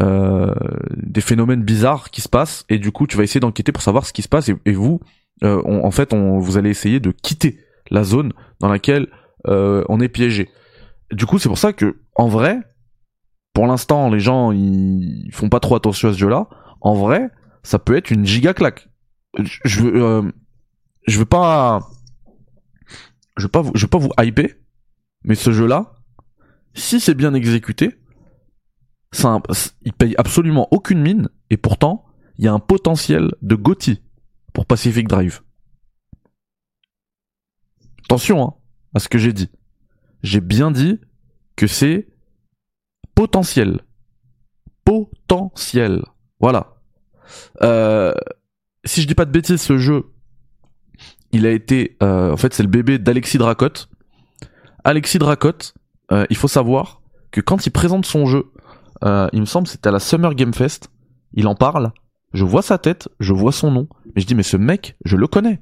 euh, 0.00 0.52
des 0.96 1.20
phénomènes 1.20 1.62
bizarres 1.62 2.10
qui 2.10 2.20
se 2.20 2.28
passent 2.28 2.64
et 2.68 2.78
du 2.78 2.90
coup 2.90 3.06
tu 3.06 3.16
vas 3.16 3.22
essayer 3.22 3.38
d'enquêter 3.38 3.70
pour 3.70 3.80
savoir 3.80 4.06
ce 4.06 4.12
qui 4.12 4.22
se 4.22 4.28
passe 4.28 4.48
et, 4.48 4.72
vous 4.72 4.98
euh, 5.44 5.62
en 5.64 5.92
fait 5.92 6.12
on, 6.12 6.40
vous 6.40 6.56
allez 6.58 6.70
essayer 6.70 6.98
de 6.98 7.12
quitter 7.12 7.60
la 7.92 8.02
zone 8.02 8.32
dans 8.58 8.68
laquelle 8.68 9.06
euh, 9.46 9.84
on 9.88 10.00
est 10.00 10.08
piégé 10.08 10.50
du 11.12 11.26
coup 11.26 11.38
c'est 11.38 11.48
pour 11.48 11.58
ça 11.58 11.72
que 11.72 12.00
en 12.16 12.26
vrai 12.26 12.58
pour 13.52 13.68
l'instant 13.68 14.10
les 14.10 14.18
gens 14.18 14.50
ils 14.50 15.30
font 15.32 15.48
pas 15.48 15.60
trop 15.60 15.76
attention 15.76 16.08
à 16.08 16.12
ce 16.12 16.18
jeu 16.18 16.28
là 16.28 16.48
en 16.80 16.94
vrai 16.94 17.30
ça 17.62 17.78
peut 17.78 17.96
être 17.96 18.10
une 18.10 18.26
giga 18.26 18.52
claque 18.52 18.88
je, 19.64 20.24
je 21.06 21.18
veux 21.18 21.24
pas 21.24 21.90
je 23.36 23.44
veux 23.44 23.50
pas 23.50 23.62
vous, 23.62 23.72
je 23.74 23.82
veux 23.82 23.90
pas 23.90 23.98
vous 23.98 24.10
hyper 24.20 24.48
mais 25.24 25.34
ce 25.34 25.52
jeu 25.52 25.66
là 25.66 25.94
si 26.74 27.00
c'est 27.00 27.14
bien 27.14 27.34
exécuté, 27.34 28.00
ça, 29.12 29.40
il 29.82 29.92
paye 29.92 30.14
absolument 30.18 30.68
aucune 30.72 31.00
mine, 31.00 31.28
et 31.50 31.56
pourtant, 31.56 32.04
il 32.36 32.44
y 32.44 32.48
a 32.48 32.52
un 32.52 32.58
potentiel 32.58 33.30
de 33.42 33.54
Gotti 33.54 34.02
pour 34.52 34.66
Pacific 34.66 35.06
Drive. 35.06 35.40
Attention 38.04 38.44
hein, 38.44 38.54
à 38.92 38.98
ce 38.98 39.08
que 39.08 39.18
j'ai 39.18 39.32
dit. 39.32 39.50
J'ai 40.22 40.40
bien 40.40 40.70
dit 40.70 41.00
que 41.56 41.66
c'est 41.66 42.08
potentiel. 43.14 43.80
Potentiel. 44.84 46.02
Voilà. 46.40 46.82
Euh, 47.62 48.14
si 48.84 49.00
je 49.00 49.06
dis 49.06 49.14
pas 49.14 49.24
de 49.24 49.30
bêtises, 49.30 49.62
ce 49.62 49.78
jeu, 49.78 50.12
il 51.34 51.46
a 51.46 51.50
été, 51.50 51.96
euh, 52.02 52.32
en 52.32 52.36
fait, 52.36 52.54
c'est 52.54 52.62
le 52.62 52.68
bébé 52.68 52.98
d'Alexis 52.98 53.38
Dracotte. 53.38 53.88
Alexis 54.84 55.18
Dracotte, 55.18 55.74
euh, 56.12 56.24
il 56.30 56.36
faut 56.36 56.48
savoir 56.48 57.02
que 57.30 57.40
quand 57.40 57.66
il 57.66 57.70
présente 57.70 58.06
son 58.06 58.26
jeu, 58.26 58.46
il 59.32 59.40
me 59.40 59.44
semble 59.44 59.66
c'était 59.66 59.88
à 59.88 59.92
la 59.92 59.98
Summer 59.98 60.34
Game 60.34 60.54
Fest, 60.54 60.88
il 61.34 61.46
en 61.46 61.54
parle, 61.54 61.92
je 62.32 62.44
vois 62.44 62.62
sa 62.62 62.78
tête, 62.78 63.08
je 63.20 63.34
vois 63.34 63.52
son 63.52 63.70
nom, 63.70 63.86
mais 64.06 64.22
je 64.22 64.26
dis 64.26 64.34
mais 64.34 64.42
ce 64.42 64.56
mec, 64.56 64.96
je 65.04 65.16
le 65.16 65.26
connais. 65.26 65.60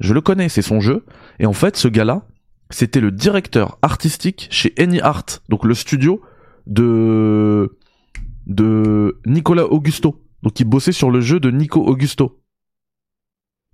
Je 0.00 0.14
le 0.14 0.20
connais, 0.20 0.48
c'est 0.48 0.62
son 0.62 0.80
jeu. 0.80 1.04
Et 1.38 1.46
en 1.46 1.52
fait, 1.52 1.76
ce 1.76 1.86
gars-là, 1.86 2.26
c'était 2.70 3.00
le 3.00 3.10
directeur 3.10 3.78
artistique 3.82 4.48
chez 4.50 4.72
Any 4.78 5.00
Art, 5.00 5.26
donc 5.48 5.64
le 5.64 5.74
studio 5.74 6.22
de 6.66 7.78
de 8.46 9.20
Nicolas 9.26 9.66
Augusto. 9.66 10.20
Donc 10.42 10.58
il 10.58 10.64
bossait 10.64 10.92
sur 10.92 11.10
le 11.10 11.20
jeu 11.20 11.38
de 11.38 11.50
Nico 11.50 11.80
Augusto. 11.80 12.41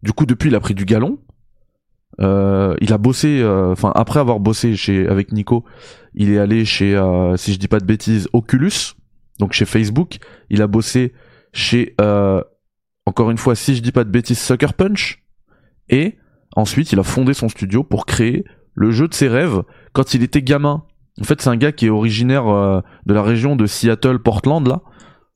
Du 0.03 0.13
coup, 0.13 0.27
depuis, 0.27 0.49
il 0.51 0.55
a 0.55 0.61
pris 0.61 0.75
du 0.75 0.85
galon. 0.85 1.19
Euh, 2.21 2.75
il 2.81 2.93
a 2.93 2.99
bossé, 2.99 3.41
euh, 3.41 3.71
enfin 3.71 3.93
après 3.95 4.19
avoir 4.19 4.41
bossé 4.41 4.75
chez 4.75 5.07
avec 5.07 5.31
Nico, 5.31 5.65
il 6.15 6.33
est 6.33 6.39
allé 6.39 6.65
chez, 6.65 6.97
euh, 6.97 7.37
si 7.37 7.53
je 7.53 7.59
dis 7.59 7.69
pas 7.69 7.79
de 7.79 7.85
bêtises, 7.85 8.29
Oculus, 8.33 8.95
donc 9.39 9.53
chez 9.53 9.65
Facebook. 9.65 10.19
Il 10.51 10.63
a 10.63 10.67
bossé 10.67 11.13
chez, 11.53 11.95
encore 13.07 13.31
une 13.31 13.39
fois, 13.39 13.55
si 13.55 13.75
je 13.75 13.83
dis 13.83 13.93
pas 13.93 14.05
de 14.05 14.11
bêtises, 14.11 14.39
Sucker 14.39 14.73
Punch. 14.77 15.23
Et 15.89 16.19
ensuite, 16.57 16.93
il 16.93 16.99
a 16.99 17.03
fondé 17.03 17.35
son 17.35 17.49
studio 17.49 17.83
pour 17.83 18.05
créer 18.05 18.45
le 18.75 18.91
jeu 18.91 19.09
de 19.09 19.15
ses 19.15 19.29
rêves 19.29 19.63
quand 19.93 20.15
il 20.15 20.23
était 20.23 20.43
gamin. 20.43 20.85
En 21.21 21.25
fait, 21.25 21.41
c'est 21.41 21.51
un 21.51 21.57
gars 21.57 21.73
qui 21.73 21.87
est 21.87 21.91
originaire 21.91 22.45
de 22.45 23.15
la 23.15 23.23
région 23.23 23.57
de 23.57 23.67
Seattle, 23.67 24.19
Portland, 24.19 24.67
là, 24.67 24.83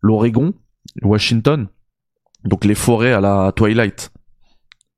l'Oregon, 0.00 0.52
Washington, 1.02 1.69
donc 2.45 2.64
les 2.64 2.75
forêts 2.75 3.12
à 3.12 3.21
la 3.21 3.52
Twilight. 3.54 4.12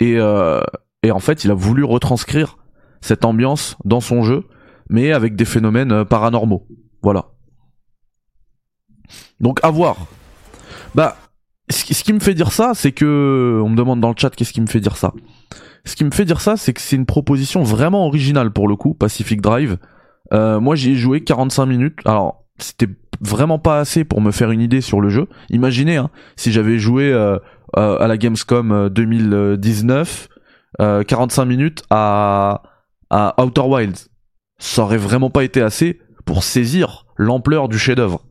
Et, 0.01 0.15
euh, 0.19 0.61
et 1.03 1.11
en 1.11 1.19
fait, 1.19 1.45
il 1.45 1.51
a 1.51 1.55
voulu 1.55 1.85
retranscrire 1.85 2.59
cette 3.01 3.25
ambiance 3.25 3.77
dans 3.85 4.01
son 4.01 4.23
jeu, 4.23 4.45
mais 4.89 5.13
avec 5.13 5.37
des 5.37 5.45
phénomènes 5.45 5.93
euh, 5.93 6.05
paranormaux. 6.05 6.67
Voilà. 7.03 7.27
Donc 9.41 9.61
à 9.63 9.71
voir. 9.71 9.97
Bah, 10.95 11.17
ce 11.71 12.03
qui 12.03 12.13
me 12.13 12.21
fait 12.21 12.35
dire 12.35 12.53
ça, 12.53 12.73
c'est 12.75 12.93
que 12.93 13.61
on 13.65 13.69
me 13.69 13.77
demande 13.77 14.01
dans 14.01 14.11
le 14.11 14.15
chat 14.17 14.31
qu'est-ce 14.31 14.53
qui 14.53 14.61
me 14.61 14.67
fait 14.67 14.81
dire 14.81 14.97
ça? 14.97 15.13
Ce 15.85 15.97
qui 15.97 16.05
me 16.05 16.11
fait 16.11 16.25
dire 16.25 16.41
ça, 16.41 16.57
c'est 16.57 16.73
que 16.73 16.81
c'est 16.81 16.97
une 16.97 17.07
proposition 17.07 17.63
vraiment 17.63 18.07
originale 18.07 18.51
pour 18.51 18.69
le 18.69 18.77
coup, 18.77 18.95
Pacific 18.95 19.41
Drive. 19.41 19.77
Euh, 20.33 20.61
moi, 20.61 20.77
j'y 20.77 20.93
ai 20.93 20.97
joué 20.97 21.23
45 21.23 21.67
minutes. 21.67 21.99
Alors, 22.07 22.45
c'était 22.59 22.89
vraiment 23.21 23.59
pas 23.59 23.81
assez 23.81 24.05
pour 24.05 24.21
me 24.21 24.31
faire 24.31 24.51
une 24.51 24.63
idée 24.63 24.81
sur 24.81 25.01
le 25.01 25.11
jeu. 25.11 25.29
Imaginez, 25.51 25.97
hein, 25.97 26.11
si 26.37 26.53
j'avais 26.53 26.79
joué 26.79 27.13
euh, 27.13 27.39
euh 27.77 27.99
à 28.01 28.07
la 28.07 28.17
Gamescom 28.17 28.89
2019, 28.89 30.29
euh, 30.81 31.03
45 31.03 31.43
euh, 31.43 31.47
minutes 31.47 31.83
à, 31.91 32.63
à 33.11 33.35
Outer 33.43 33.63
Wilds, 33.63 34.09
ça 34.59 34.83
aurait 34.83 34.97
vraiment 34.97 35.31
pas 35.31 35.45
été 35.45 35.61
assez 35.63 36.01
pour 36.25 36.43
saisir 36.43 37.07
l'ampleur 37.17 37.69
du 37.69 37.79
chef-d'œuvre. 37.79 38.25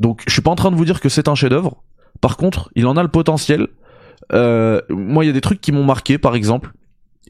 Donc, 0.00 0.22
je 0.26 0.32
suis 0.32 0.42
pas 0.42 0.50
en 0.50 0.56
train 0.56 0.70
de 0.70 0.76
vous 0.76 0.84
dire 0.84 1.00
que 1.00 1.08
c'est 1.08 1.28
un 1.28 1.34
chef-d'œuvre. 1.34 1.82
Par 2.20 2.36
contre, 2.36 2.70
il 2.74 2.86
en 2.86 2.96
a 2.96 3.02
le 3.02 3.08
potentiel. 3.08 3.68
Euh, 4.32 4.80
moi, 4.88 5.24
il 5.24 5.28
y 5.28 5.30
a 5.30 5.32
des 5.32 5.40
trucs 5.40 5.60
qui 5.60 5.72
m'ont 5.72 5.84
marqué, 5.84 6.18
par 6.18 6.34
exemple, 6.34 6.72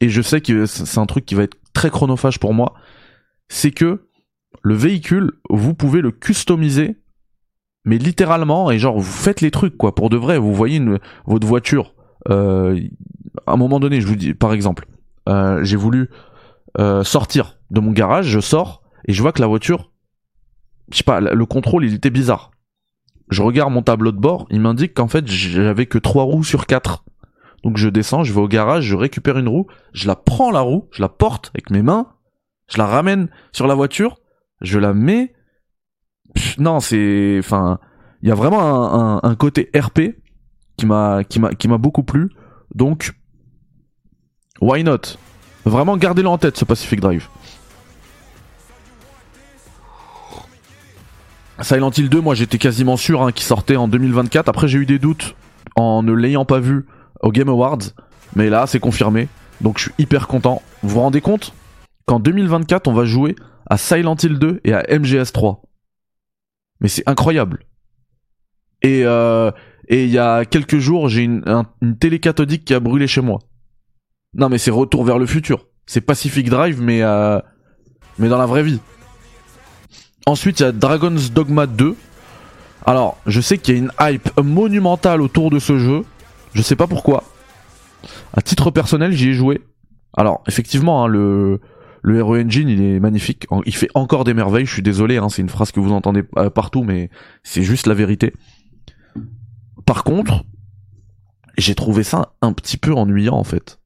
et 0.00 0.08
je 0.08 0.22
sais 0.22 0.40
que 0.40 0.66
c'est 0.66 0.98
un 0.98 1.06
truc 1.06 1.24
qui 1.26 1.34
va 1.34 1.42
être 1.42 1.56
très 1.72 1.90
chronophage 1.90 2.38
pour 2.38 2.54
moi, 2.54 2.74
c'est 3.48 3.70
que 3.70 4.08
le 4.62 4.74
véhicule, 4.74 5.32
vous 5.50 5.74
pouvez 5.74 6.00
le 6.00 6.10
customiser, 6.10 6.96
mais 7.84 7.98
littéralement, 7.98 8.70
et 8.70 8.78
genre 8.78 8.98
vous 8.98 9.02
faites 9.02 9.40
les 9.40 9.50
trucs 9.50 9.76
quoi, 9.76 9.94
pour 9.94 10.10
de 10.10 10.16
vrai. 10.16 10.38
Vous 10.38 10.54
voyez 10.54 10.76
une, 10.76 10.98
votre 11.26 11.46
voiture. 11.46 11.94
Euh, 12.30 12.80
à 13.46 13.52
un 13.52 13.56
moment 13.56 13.80
donné, 13.80 14.00
je 14.00 14.06
vous 14.06 14.16
dis, 14.16 14.34
par 14.34 14.52
exemple, 14.52 14.86
euh, 15.28 15.62
j'ai 15.62 15.76
voulu 15.76 16.08
euh, 16.78 17.04
sortir 17.04 17.58
de 17.70 17.80
mon 17.80 17.92
garage, 17.92 18.26
je 18.26 18.40
sors 18.40 18.82
et 19.06 19.12
je 19.12 19.20
vois 19.20 19.32
que 19.32 19.40
la 19.40 19.46
voiture, 19.46 19.90
je 20.90 20.98
sais 20.98 21.04
pas, 21.04 21.20
le 21.20 21.46
contrôle 21.46 21.84
il 21.84 21.94
était 21.94 22.10
bizarre 22.10 22.50
je 23.30 23.42
regarde 23.42 23.72
mon 23.72 23.82
tableau 23.82 24.12
de 24.12 24.18
bord, 24.18 24.46
il 24.50 24.60
m'indique 24.60 24.94
qu'en 24.94 25.08
fait 25.08 25.26
j'avais 25.26 25.86
que 25.86 25.98
trois 25.98 26.24
roues 26.24 26.44
sur 26.44 26.66
quatre. 26.66 27.04
Donc 27.62 27.78
je 27.78 27.88
descends, 27.88 28.24
je 28.24 28.32
vais 28.32 28.40
au 28.40 28.48
garage, 28.48 28.84
je 28.84 28.94
récupère 28.94 29.38
une 29.38 29.48
roue, 29.48 29.66
je 29.92 30.06
la 30.06 30.16
prends 30.16 30.50
la 30.50 30.60
roue, 30.60 30.88
je 30.92 31.00
la 31.00 31.08
porte 31.08 31.50
avec 31.54 31.70
mes 31.70 31.82
mains, 31.82 32.08
je 32.68 32.78
la 32.78 32.86
ramène 32.86 33.28
sur 33.52 33.66
la 33.66 33.74
voiture, 33.74 34.20
je 34.60 34.78
la 34.78 34.92
mets. 34.92 35.34
Non, 36.58 36.80
c'est, 36.80 37.36
enfin, 37.38 37.78
il 38.22 38.28
y 38.28 38.32
a 38.32 38.34
vraiment 38.34 39.24
un, 39.24 39.34
côté 39.34 39.70
RP 39.76 40.16
qui 40.76 40.86
m'a, 40.86 41.24
qui 41.24 41.40
m'a, 41.40 41.54
qui 41.54 41.68
m'a 41.68 41.78
beaucoup 41.78 42.02
plu. 42.02 42.30
Donc, 42.74 43.12
why 44.60 44.82
not? 44.82 45.18
Vraiment, 45.64 45.96
gardez-le 45.96 46.28
en 46.28 46.38
tête 46.38 46.56
ce 46.56 46.64
Pacific 46.64 47.00
Drive. 47.00 47.28
Silent 51.60 51.90
Hill 51.96 52.08
2, 52.08 52.20
moi 52.20 52.34
j'étais 52.34 52.58
quasiment 52.58 52.96
sûr 52.96 53.22
hein, 53.22 53.30
qu'il 53.30 53.44
sortait 53.44 53.76
en 53.76 53.86
2024. 53.86 54.48
Après 54.48 54.66
j'ai 54.66 54.78
eu 54.78 54.86
des 54.86 54.98
doutes 54.98 55.36
en 55.76 56.02
ne 56.02 56.12
l'ayant 56.12 56.44
pas 56.44 56.58
vu 56.58 56.84
au 57.22 57.30
Game 57.30 57.48
Awards, 57.48 57.78
mais 58.34 58.50
là 58.50 58.66
c'est 58.66 58.80
confirmé. 58.80 59.28
Donc 59.60 59.78
je 59.78 59.84
suis 59.84 59.92
hyper 59.98 60.26
content. 60.26 60.62
Vous 60.82 60.90
vous 60.90 61.00
rendez 61.00 61.20
compte 61.20 61.54
qu'en 62.06 62.18
2024 62.18 62.88
on 62.88 62.92
va 62.92 63.04
jouer 63.04 63.36
à 63.66 63.76
Silent 63.76 64.16
Hill 64.20 64.38
2 64.38 64.60
et 64.64 64.72
à 64.74 64.82
MGS 64.90 65.32
3. 65.32 65.62
Mais 66.80 66.88
c'est 66.88 67.02
incroyable. 67.06 67.64
Et 68.82 69.02
euh, 69.04 69.50
et 69.88 70.04
il 70.04 70.10
y 70.10 70.18
a 70.18 70.44
quelques 70.44 70.78
jours 70.78 71.08
j'ai 71.08 71.22
une, 71.22 71.44
une 71.82 71.98
télé 71.98 72.20
cathodique 72.20 72.64
qui 72.64 72.74
a 72.74 72.80
brûlé 72.80 73.06
chez 73.06 73.20
moi. 73.20 73.38
Non 74.34 74.48
mais 74.48 74.58
c'est 74.58 74.70
Retour 74.70 75.04
vers 75.04 75.18
le 75.18 75.26
futur. 75.26 75.66
C'est 75.86 76.00
Pacific 76.00 76.48
Drive 76.48 76.80
mais 76.80 77.02
euh, 77.02 77.38
mais 78.18 78.28
dans 78.28 78.38
la 78.38 78.46
vraie 78.46 78.62
vie. 78.62 78.80
Ensuite, 80.26 80.60
il 80.60 80.62
y 80.62 80.66
a 80.66 80.72
Dragon's 80.72 81.32
Dogma 81.32 81.66
2. 81.66 81.96
Alors, 82.86 83.18
je 83.26 83.40
sais 83.40 83.58
qu'il 83.58 83.74
y 83.74 83.76
a 83.76 83.80
une 83.80 83.92
hype 84.00 84.30
monumentale 84.40 85.20
autour 85.20 85.50
de 85.50 85.58
ce 85.58 85.78
jeu. 85.78 86.02
Je 86.54 86.62
sais 86.62 86.76
pas 86.76 86.86
pourquoi. 86.86 87.24
À 88.32 88.40
titre 88.40 88.70
personnel, 88.70 89.12
j'y 89.12 89.30
ai 89.30 89.32
joué. 89.34 89.62
Alors, 90.16 90.42
effectivement, 90.46 91.04
hein, 91.04 91.08
le, 91.08 91.60
le 92.04 92.18
Hero 92.18 92.36
Engine, 92.36 92.68
il 92.68 92.82
est 92.82 93.00
magnifique. 93.00 93.46
Il 93.64 93.74
fait 93.74 93.88
encore 93.94 94.24
des 94.24 94.34
merveilles. 94.34 94.66
Je 94.66 94.72
suis 94.74 94.82
désolé, 94.82 95.16
hein, 95.16 95.30
c'est 95.30 95.40
une 95.40 95.48
phrase 95.48 95.72
que 95.72 95.80
vous 95.80 95.90
entendez 95.90 96.22
euh, 96.36 96.50
partout, 96.50 96.82
mais 96.82 97.08
c'est 97.42 97.62
juste 97.62 97.86
la 97.86 97.94
vérité. 97.94 98.34
Par 99.86 100.04
contre, 100.04 100.44
j'ai 101.56 101.74
trouvé 101.74 102.02
ça 102.02 102.34
un 102.42 102.52
petit 102.52 102.76
peu 102.76 102.92
ennuyant, 102.92 103.34
en 103.34 103.42
fait. 103.42 103.80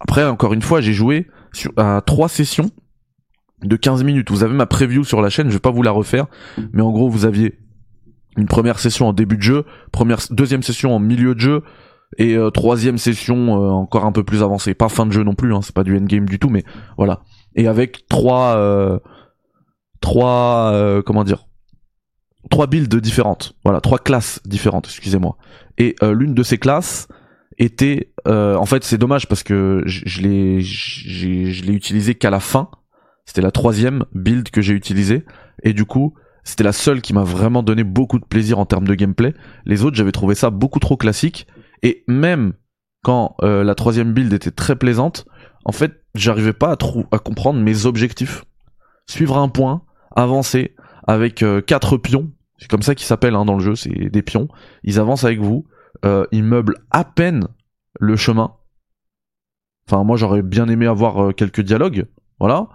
Après, 0.00 0.22
encore 0.22 0.52
une 0.52 0.60
fois, 0.60 0.82
j'ai 0.82 0.92
joué 0.92 1.28
à 1.78 2.02
trois 2.04 2.28
sessions 2.28 2.70
de 3.62 3.74
15 3.74 4.04
minutes. 4.04 4.30
Vous 4.30 4.44
avez 4.44 4.54
ma 4.54 4.66
preview 4.66 5.02
sur 5.02 5.22
la 5.22 5.30
chaîne, 5.30 5.48
je 5.48 5.54
vais 5.54 5.60
pas 5.60 5.70
vous 5.70 5.82
la 5.82 5.92
refaire, 5.92 6.26
mais 6.74 6.82
en 6.82 6.90
gros, 6.90 7.08
vous 7.08 7.24
aviez 7.24 7.58
une 8.36 8.48
première 8.48 8.78
session 8.78 9.08
en 9.08 9.14
début 9.14 9.38
de 9.38 9.42
jeu, 9.42 9.64
deuxième 10.30 10.62
session 10.62 10.94
en 10.94 10.98
milieu 10.98 11.34
de 11.34 11.40
jeu, 11.40 11.62
et 12.18 12.36
euh, 12.36 12.50
troisième 12.50 12.98
session 12.98 13.62
euh, 13.62 13.70
encore 13.70 14.04
un 14.04 14.12
peu 14.12 14.24
plus 14.24 14.42
avancée. 14.42 14.74
Pas 14.74 14.88
fin 14.88 15.06
de 15.06 15.12
jeu 15.12 15.22
non 15.22 15.34
plus, 15.34 15.54
hein, 15.54 15.60
c'est 15.62 15.74
pas 15.74 15.84
du 15.84 15.96
endgame 15.96 16.26
du 16.26 16.38
tout, 16.38 16.48
mais 16.48 16.64
voilà. 16.96 17.20
Et 17.54 17.66
avec 17.66 18.06
trois, 18.08 18.56
euh, 18.56 18.98
trois, 20.00 21.02
comment 21.04 21.24
dire, 21.24 21.46
trois 22.50 22.66
builds 22.66 23.00
différentes. 23.00 23.54
Voilà, 23.64 23.80
trois 23.80 23.98
classes 23.98 24.40
différentes. 24.44 24.86
Excusez-moi. 24.86 25.36
Et 25.78 25.96
l'une 26.02 26.34
de 26.34 26.42
ces 26.42 26.58
classes 26.58 27.08
était, 27.58 28.12
en 28.26 28.66
fait, 28.66 28.84
c'est 28.84 28.98
dommage 28.98 29.26
parce 29.26 29.42
que 29.42 29.82
je 29.86 30.20
l'ai, 30.22 30.60
je 30.60 31.64
l'ai 31.64 31.72
utilisé 31.72 32.14
qu'à 32.14 32.30
la 32.30 32.40
fin 32.40 32.70
c'était 33.30 33.42
la 33.42 33.52
troisième 33.52 34.06
build 34.12 34.50
que 34.50 34.60
j'ai 34.60 34.74
utilisée. 34.74 35.24
Et 35.62 35.72
du 35.72 35.84
coup, 35.84 36.14
c'était 36.42 36.64
la 36.64 36.72
seule 36.72 37.00
qui 37.00 37.12
m'a 37.12 37.22
vraiment 37.22 37.62
donné 37.62 37.84
beaucoup 37.84 38.18
de 38.18 38.24
plaisir 38.24 38.58
en 38.58 38.66
termes 38.66 38.88
de 38.88 38.94
gameplay. 38.96 39.34
Les 39.66 39.84
autres, 39.84 39.96
j'avais 39.96 40.10
trouvé 40.10 40.34
ça 40.34 40.50
beaucoup 40.50 40.80
trop 40.80 40.96
classique. 40.96 41.46
Et 41.82 42.04
même 42.06 42.54
quand 43.02 43.36
euh, 43.42 43.64
la 43.64 43.74
troisième 43.74 44.12
build 44.12 44.32
était 44.32 44.50
très 44.50 44.76
plaisante, 44.76 45.26
en 45.64 45.72
fait, 45.72 46.04
j'arrivais 46.14 46.52
pas 46.52 46.72
à, 46.72 47.18
comprendre 47.18 47.60
mes 47.60 47.86
objectifs. 47.86 48.44
Suivre 49.06 49.38
un 49.38 49.48
point, 49.48 49.82
avancer 50.14 50.74
avec 51.06 51.42
euh, 51.42 51.60
quatre 51.60 51.96
pions, 51.96 52.30
c'est 52.58 52.70
comme 52.70 52.82
ça 52.82 52.94
qu'ils 52.94 53.06
s'appellent 53.06 53.34
hein, 53.34 53.44
dans 53.44 53.56
le 53.56 53.64
jeu, 53.64 53.74
c'est 53.74 54.10
des 54.10 54.22
pions. 54.22 54.48
Ils 54.84 55.00
avancent 55.00 55.24
avec 55.24 55.40
vous, 55.40 55.66
euh, 56.04 56.26
ils 56.30 56.44
meublent 56.44 56.76
à 56.90 57.04
peine 57.04 57.48
le 57.98 58.16
chemin. 58.16 58.54
Enfin, 59.88 60.04
moi 60.04 60.16
j'aurais 60.16 60.42
bien 60.42 60.68
aimé 60.68 60.86
avoir 60.86 61.34
quelques 61.34 61.62
dialogues, 61.62 62.06
voilà. 62.38 62.68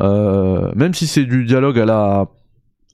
Euh, 0.00 0.70
même 0.74 0.94
si 0.94 1.06
c'est 1.06 1.24
du 1.24 1.44
dialogue 1.44 1.78
à 1.78 1.84
la 1.84 2.28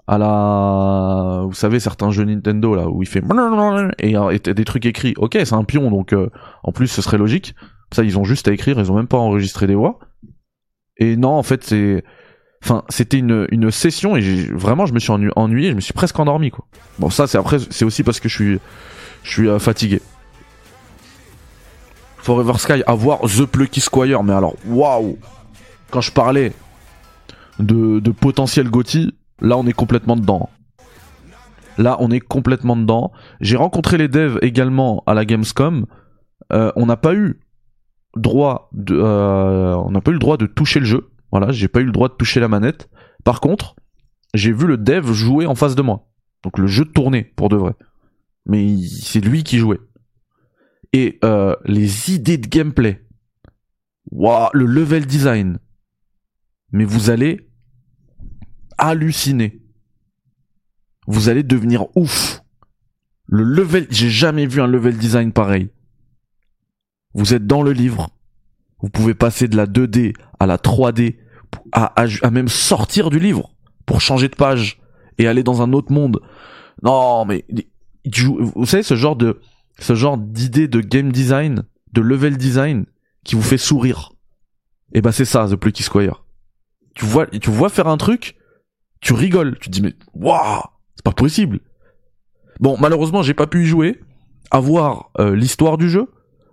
à 0.08 0.18
la 0.18 1.42
vous 1.44 1.54
savez 1.54 1.80
certains 1.80 2.10
jeux 2.10 2.24
Nintendo 2.24 2.74
là 2.74 2.88
où 2.88 3.02
il 3.02 3.08
fait 3.08 3.22
et, 3.98 4.14
et 4.14 4.54
des 4.54 4.64
trucs 4.64 4.86
écrits. 4.86 5.14
Ok 5.16 5.32
c'est 5.32 5.54
un 5.54 5.64
pion 5.64 5.90
donc 5.90 6.12
euh, 6.12 6.30
en 6.62 6.72
plus 6.72 6.88
ce 6.88 7.02
serait 7.02 7.18
logique. 7.18 7.54
Ça 7.92 8.04
ils 8.04 8.18
ont 8.18 8.24
juste 8.24 8.48
à 8.48 8.52
écrire 8.52 8.78
ils 8.78 8.90
ont 8.92 8.96
même 8.96 9.08
pas 9.08 9.18
enregistré 9.18 9.66
des 9.66 9.74
voix. 9.74 9.98
Et 10.96 11.16
non 11.16 11.30
en 11.30 11.42
fait 11.42 11.64
c'est 11.64 12.04
enfin 12.62 12.84
c'était 12.88 13.18
une, 13.18 13.46
une 13.50 13.70
session 13.70 14.16
et 14.16 14.20
vraiment 14.52 14.86
je 14.86 14.94
me 14.94 14.98
suis 14.98 15.10
ennuyé 15.10 15.70
je 15.70 15.74
me 15.76 15.80
suis 15.80 15.92
presque 15.92 16.18
endormi 16.18 16.50
quoi. 16.50 16.66
Bon 16.98 17.10
ça 17.10 17.26
c'est 17.26 17.38
après 17.38 17.58
c'est 17.70 17.84
aussi 17.84 18.02
parce 18.02 18.20
que 18.20 18.28
je 18.28 18.34
suis 18.34 18.58
je 19.24 19.30
suis 19.30 19.48
euh, 19.48 19.58
fatigué. 19.58 20.00
Forever 22.18 22.58
Sky 22.58 22.82
avoir 22.86 23.20
The 23.20 23.44
Plucky 23.44 23.80
Squire 23.80 24.22
mais 24.22 24.32
alors 24.32 24.54
waouh! 24.66 25.18
Quand 25.90 26.00
je 26.00 26.12
parlais 26.12 26.52
de, 27.58 28.00
de 28.00 28.10
potentiel 28.10 28.68
Gotti 28.68 29.14
Là, 29.40 29.56
on 29.58 29.66
est 29.66 29.72
complètement 29.72 30.16
dedans. 30.16 30.48
Là, 31.78 31.96
on 32.00 32.10
est 32.10 32.20
complètement 32.20 32.76
dedans. 32.76 33.12
J'ai 33.40 33.56
rencontré 33.56 33.98
les 33.98 34.08
devs 34.08 34.38
également 34.42 35.02
à 35.06 35.14
la 35.14 35.24
Gamescom. 35.24 35.86
Euh, 36.52 36.72
on 36.76 36.86
n'a 36.86 36.96
pas 36.96 37.14
eu 37.14 37.40
droit 38.16 38.70
de, 38.72 38.96
euh, 38.96 39.76
on 39.76 39.90
n'a 39.90 40.00
pas 40.00 40.10
eu 40.10 40.14
le 40.14 40.20
droit 40.20 40.36
de 40.36 40.46
toucher 40.46 40.80
le 40.80 40.86
jeu. 40.86 41.10
Voilà, 41.30 41.52
j'ai 41.52 41.68
pas 41.68 41.80
eu 41.80 41.84
le 41.84 41.92
droit 41.92 42.08
de 42.08 42.14
toucher 42.14 42.40
la 42.40 42.48
manette. 42.48 42.88
Par 43.24 43.40
contre, 43.40 43.76
j'ai 44.32 44.52
vu 44.52 44.66
le 44.66 44.78
dev 44.78 45.12
jouer 45.12 45.46
en 45.46 45.54
face 45.54 45.74
de 45.74 45.82
moi. 45.82 46.08
Donc 46.42 46.58
le 46.58 46.66
jeu 46.66 46.84
tournait 46.84 47.24
pour 47.36 47.48
de 47.48 47.56
vrai. 47.56 47.74
Mais 48.46 48.76
c'est 48.78 49.20
lui 49.20 49.42
qui 49.42 49.58
jouait. 49.58 49.80
Et 50.92 51.18
euh, 51.24 51.56
les 51.64 52.14
idées 52.14 52.38
de 52.38 52.46
gameplay. 52.46 53.04
Waouh, 54.12 54.48
le 54.54 54.64
level 54.64 55.04
design. 55.04 55.58
Mais 56.70 56.84
vous 56.84 57.10
allez 57.10 57.45
halluciner. 58.78 59.60
Vous 61.06 61.28
allez 61.28 61.42
devenir 61.42 61.86
ouf. 61.96 62.42
Le 63.26 63.42
level, 63.42 63.86
j'ai 63.90 64.10
jamais 64.10 64.46
vu 64.46 64.60
un 64.60 64.66
level 64.66 64.96
design 64.96 65.32
pareil. 65.32 65.70
Vous 67.14 67.34
êtes 67.34 67.46
dans 67.46 67.62
le 67.62 67.72
livre. 67.72 68.10
Vous 68.80 68.90
pouvez 68.90 69.14
passer 69.14 69.48
de 69.48 69.56
la 69.56 69.66
2D 69.66 70.14
à 70.38 70.46
la 70.46 70.58
3D, 70.58 71.16
à, 71.72 71.94
à, 72.22 72.30
même 72.30 72.48
sortir 72.48 73.10
du 73.10 73.18
livre 73.18 73.50
pour 73.86 74.00
changer 74.00 74.28
de 74.28 74.36
page 74.36 74.80
et 75.18 75.26
aller 75.26 75.42
dans 75.42 75.62
un 75.62 75.72
autre 75.72 75.92
monde. 75.92 76.20
Non, 76.82 77.24
mais 77.24 77.44
vous 78.54 78.66
savez 78.66 78.82
ce 78.82 78.94
genre 78.96 79.16
de 79.16 79.40
ce 79.78 79.94
genre 79.94 80.18
d'idée 80.18 80.68
de 80.68 80.80
game 80.80 81.12
design, 81.12 81.64
de 81.92 82.00
level 82.00 82.36
design 82.36 82.86
qui 83.24 83.34
vous 83.34 83.42
fait 83.42 83.58
sourire? 83.58 84.12
Et 84.92 84.98
eh 84.98 85.00
ben 85.00 85.12
c'est 85.12 85.24
ça 85.24 85.48
The 85.48 85.56
Plucky 85.56 85.82
Squire. 85.82 86.24
Tu 86.94 87.04
vois, 87.04 87.26
tu 87.26 87.50
vois 87.50 87.68
faire 87.68 87.88
un 87.88 87.96
truc, 87.96 88.36
tu 89.00 89.12
rigoles, 89.12 89.58
tu 89.58 89.68
te 89.68 89.72
dis 89.72 89.82
mais 89.82 89.94
waouh, 90.14 90.62
c'est 90.94 91.04
pas 91.04 91.12
possible. 91.12 91.60
Bon, 92.60 92.76
malheureusement, 92.80 93.22
j'ai 93.22 93.34
pas 93.34 93.46
pu 93.46 93.62
y 93.62 93.66
jouer, 93.66 94.00
avoir 94.50 95.10
euh, 95.20 95.34
l'histoire 95.34 95.76
du 95.76 95.90
jeu. 95.90 96.06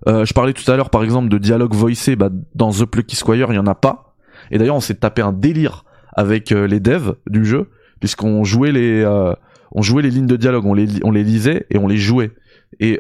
Euh, 0.08 0.26
je 0.26 0.34
parlais 0.34 0.54
tout 0.54 0.70
à 0.70 0.76
l'heure 0.76 0.90
par 0.90 1.04
exemple 1.04 1.30
de 1.30 1.38
dialogue 1.38 1.74
voicé, 1.74 2.16
bah, 2.16 2.30
dans 2.56 2.72
The 2.72 2.86
Plucky 2.86 3.16
Squire, 3.16 3.52
il 3.52 3.56
y 3.56 3.60
en 3.60 3.68
a 3.68 3.76
pas. 3.76 4.16
Et 4.52 4.58
d'ailleurs, 4.58 4.76
on 4.76 4.82
s'est 4.82 4.96
tapé 4.96 5.22
un 5.22 5.32
délire 5.32 5.86
avec 6.14 6.52
euh, 6.52 6.68
les 6.68 6.80
devs 6.80 7.16
du 7.28 7.46
jeu 7.46 7.70
puisqu'on 8.00 8.44
jouait 8.44 8.74
les 8.74 9.06
on 9.72 9.82
jouait 9.82 10.04
les 10.04 10.10
lignes 10.10 10.28
de 10.28 10.36
dialogue, 10.36 10.66
on 10.66 10.74
les 10.74 10.88
on 11.06 11.12
les 11.12 11.24
lisait 11.24 11.66
et 11.70 11.78
on 11.78 11.88
les 11.88 11.96
jouait. 11.96 12.32
Et 12.82 13.00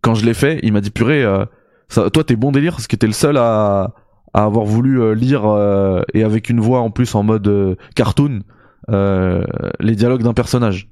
quand 0.00 0.14
je 0.14 0.24
l'ai 0.24 0.32
fait, 0.32 0.58
il 0.62 0.72
m'a 0.72 0.80
dit 0.80 0.90
purée 0.90 1.22
ça, 1.88 2.08
toi 2.08 2.24
t'es 2.24 2.34
bon 2.34 2.50
délire 2.50 2.72
parce 2.72 2.86
que 2.86 2.96
t'es 2.96 3.06
le 3.06 3.12
seul 3.12 3.36
à 3.36 3.92
à 4.34 4.44
avoir 4.44 4.64
voulu 4.64 5.00
euh, 5.00 5.14
lire 5.14 5.46
euh, 5.46 6.02
et 6.14 6.22
avec 6.24 6.50
une 6.50 6.60
voix 6.60 6.80
en 6.80 6.90
plus 6.90 7.14
en 7.14 7.22
mode 7.22 7.48
euh, 7.48 7.76
cartoon 7.94 8.40
les 9.80 9.94
dialogues 9.94 10.22
d'un 10.22 10.32
personnage. 10.32 10.88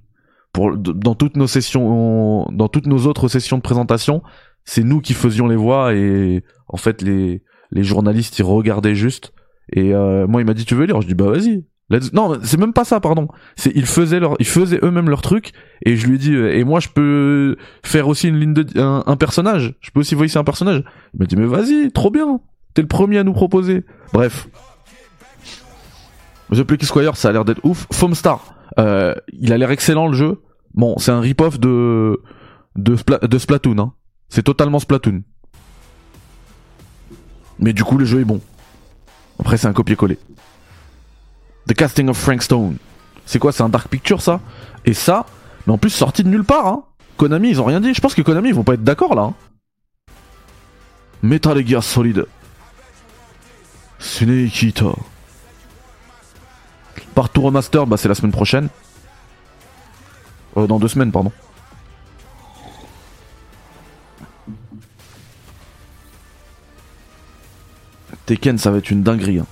Pour 0.53 0.77
dans 0.77 1.15
toutes 1.15 1.37
nos 1.37 1.47
sessions, 1.47 2.47
dans 2.53 2.69
toutes 2.69 2.87
nos 2.87 3.07
autres 3.07 3.29
sessions 3.29 3.57
de 3.57 3.63
présentation, 3.63 4.23
c'est 4.65 4.83
nous 4.83 5.01
qui 5.01 5.15
faisions 5.15 5.47
les 5.47 5.57
voix 5.57 5.95
et 5.95 6.45
en 6.69 6.77
fait 6.77 7.01
les 7.01 7.43
les 7.71 7.85
journalistes 7.85 8.39
ils 8.39 8.43
regardaient 8.43 8.95
juste. 8.95 9.33
Et 9.73 9.95
moi 9.95 10.43
il 10.43 10.45
m'a 10.45 10.53
dit 10.53 10.67
tu 10.67 10.75
veux 10.75 10.85
lire? 10.85 11.01
Je 11.01 11.07
dis 11.07 11.15
bah 11.15 11.31
vas-y. 11.31 11.65
Non 12.13 12.37
c'est 12.43 12.61
même 12.61 12.75
pas 12.75 12.85
ça 12.85 13.01
pardon. 13.01 13.29
C'est 13.57 13.75
ils 13.75 13.87
faisaient 13.87 14.21
leur 14.21 14.35
ils 14.41 14.47
faisaient 14.47 14.81
eux-mêmes 14.83 15.09
leur 15.09 15.23
truc 15.23 15.53
et 15.83 15.97
je 15.97 16.07
lui 16.07 16.17
ai 16.17 16.19
dit 16.19 16.35
et 16.35 16.65
moi 16.65 16.81
je 16.81 16.89
peux 16.89 17.57
faire 17.83 18.09
aussi 18.09 18.29
une 18.29 18.39
ligne 18.39 18.53
de 18.53 18.79
un, 18.79 19.05
un 19.07 19.17
personnage. 19.17 19.75
Je 19.81 19.91
peux 19.91 20.01
aussi 20.01 20.15
voicer 20.15 20.39
un 20.39 20.45
personnage. 20.45 20.85
Il 21.15 21.21
m'a 21.21 21.25
dit 21.25 21.37
mais 21.37 21.47
vas-y 21.47 21.91
trop 21.93 22.11
bien 22.11 22.41
T'es 22.77 22.83
le 22.83 22.89
premier 22.89 23.17
à 23.17 23.25
nous 23.25 23.33
proposer. 23.33 23.87
Bref. 24.13 24.49
The 26.53 26.63
Plucky 26.63 26.85
Squire, 26.85 27.17
ça 27.17 27.31
a 27.31 27.33
l'air 27.33 27.47
d'être 27.47 27.65
ouf. 27.65 27.87
Foamstar, 27.91 28.55
euh, 28.79 29.15
il 29.33 29.51
a 29.55 29.57
l'air 29.57 29.71
excellent 29.71 30.09
le 30.09 30.13
jeu. 30.13 30.43
Bon, 30.75 30.95
c'est 30.99 31.11
un 31.11 31.21
rip-off 31.21 31.59
de, 31.59 32.21
de, 32.77 32.97
de 33.27 33.39
Splatoon. 33.39 33.79
Hein. 33.79 33.93
C'est 34.29 34.43
totalement 34.43 34.79
Splatoon. 34.79 35.23
Mais 37.61 37.73
du 37.73 37.83
coup, 37.83 37.97
le 37.97 38.05
jeu 38.05 38.21
est 38.21 38.27
bon. 38.27 38.43
Après, 39.41 39.57
c'est 39.57 39.69
un 39.69 39.73
copier-coller. 39.73 40.19
The 41.69 41.73
Casting 41.73 42.11
of 42.11 42.19
Frank 42.19 42.43
Stone. 42.43 42.77
C'est 43.25 43.39
quoi 43.39 43.53
C'est 43.53 43.63
un 43.63 43.71
Dark 43.71 43.89
Picture, 43.89 44.21
ça? 44.21 44.41
Et 44.85 44.93
ça, 44.93 45.25
mais 45.67 45.73
en 45.73 45.79
plus, 45.79 45.89
sorti 45.89 46.23
de 46.23 46.29
nulle 46.29 46.45
part. 46.45 46.67
Hein. 46.67 46.85
Konami, 47.17 47.49
ils 47.49 47.61
ont 47.63 47.65
rien 47.65 47.81
dit. 47.81 47.95
Je 47.95 48.03
pense 48.03 48.15
que 48.15 48.21
Konami, 48.21 48.51
ils 48.51 48.55
vont 48.55 48.65
pas 48.65 48.75
être 48.75 48.85
d'accord 48.85 49.15
là. 49.15 49.23
Hein. 49.23 49.35
Metal 51.23 51.67
Gear 51.67 51.83
Solid 51.83 52.27
Snake 53.99 54.83
Partout 57.15 57.43
remaster, 57.43 57.87
bah 57.87 57.97
c'est 57.97 58.09
la 58.09 58.15
semaine 58.15 58.33
prochaine. 58.33 58.69
Euh, 60.57 60.67
dans 60.67 60.79
deux 60.79 60.89
semaines, 60.89 61.13
pardon. 61.13 61.33
Tekken, 68.27 68.59
ça 68.59 68.71
va 68.71 68.79
être 68.79 68.91
une 68.91 69.03
dinguerie. 69.03 69.39
Hein. 69.39 69.47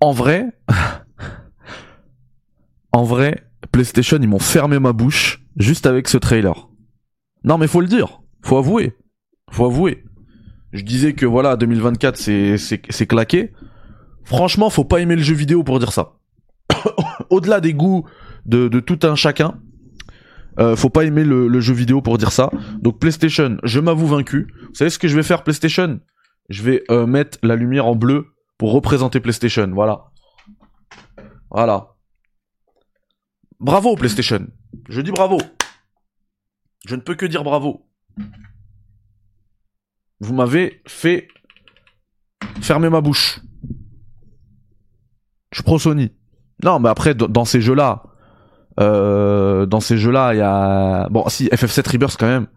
En 0.00 0.12
vrai, 0.12 0.46
en 2.92 3.04
vrai, 3.04 3.44
PlayStation, 3.72 4.18
ils 4.20 4.28
m'ont 4.28 4.38
fermé 4.38 4.78
ma 4.78 4.92
bouche 4.92 5.42
juste 5.56 5.86
avec 5.86 6.08
ce 6.08 6.18
trailer. 6.18 6.67
Non, 7.48 7.56
mais 7.56 7.66
faut 7.66 7.80
le 7.80 7.86
dire. 7.86 8.20
Faut 8.42 8.58
avouer. 8.58 8.94
Faut 9.50 9.64
avouer. 9.64 10.04
Je 10.74 10.82
disais 10.82 11.14
que 11.14 11.24
voilà, 11.24 11.56
2024, 11.56 12.16
c'est, 12.16 13.06
claqué. 13.06 13.52
Franchement, 14.24 14.68
faut 14.68 14.84
pas 14.84 15.00
aimer 15.00 15.16
le 15.16 15.22
jeu 15.22 15.34
vidéo 15.34 15.64
pour 15.64 15.78
dire 15.78 15.90
ça. 15.90 16.18
Au-delà 17.30 17.60
des 17.60 17.72
goûts 17.72 18.04
de, 18.44 18.68
tout 18.80 18.98
un 19.02 19.14
chacun, 19.14 19.58
euh, 20.60 20.76
faut 20.76 20.90
pas 20.90 21.04
aimer 21.04 21.24
le, 21.24 21.60
jeu 21.60 21.72
vidéo 21.72 22.02
pour 22.02 22.18
dire 22.18 22.32
ça. 22.32 22.50
Donc 22.82 23.00
PlayStation, 23.00 23.56
je 23.62 23.80
m'avoue 23.80 24.06
vaincu. 24.06 24.52
Vous 24.68 24.74
savez 24.74 24.90
ce 24.90 24.98
que 24.98 25.08
je 25.08 25.16
vais 25.16 25.22
faire 25.22 25.42
PlayStation? 25.42 26.00
Je 26.50 26.62
vais 26.62 26.84
euh, 26.90 27.06
mettre 27.06 27.38
la 27.42 27.56
lumière 27.56 27.86
en 27.86 27.96
bleu 27.96 28.26
pour 28.58 28.72
représenter 28.72 29.20
PlayStation. 29.20 29.70
Voilà. 29.72 30.10
Voilà. 31.50 31.94
Bravo 33.58 33.96
PlayStation. 33.96 34.46
Je 34.90 35.00
dis 35.00 35.12
bravo. 35.12 35.38
Je 36.86 36.94
ne 36.94 37.00
peux 37.00 37.14
que 37.14 37.26
dire 37.26 37.44
bravo. 37.44 37.86
Vous 40.20 40.34
m'avez 40.34 40.82
fait 40.86 41.28
fermer 42.60 42.88
ma 42.88 43.00
bouche. 43.00 43.40
Je 45.52 45.62
pro 45.62 45.78
Sony. 45.78 46.12
Non, 46.62 46.80
mais 46.80 46.88
après, 46.88 47.14
dans 47.14 47.44
ces 47.44 47.60
jeux-là, 47.60 48.02
euh, 48.80 49.66
dans 49.66 49.80
ces 49.80 49.96
jeux-là, 49.96 50.34
il 50.34 50.38
y 50.38 50.42
a... 50.42 51.08
Bon, 51.10 51.28
si, 51.28 51.46
FF7 51.46 51.92
Rebirth 51.92 52.16
quand 52.18 52.26
même. 52.26 52.48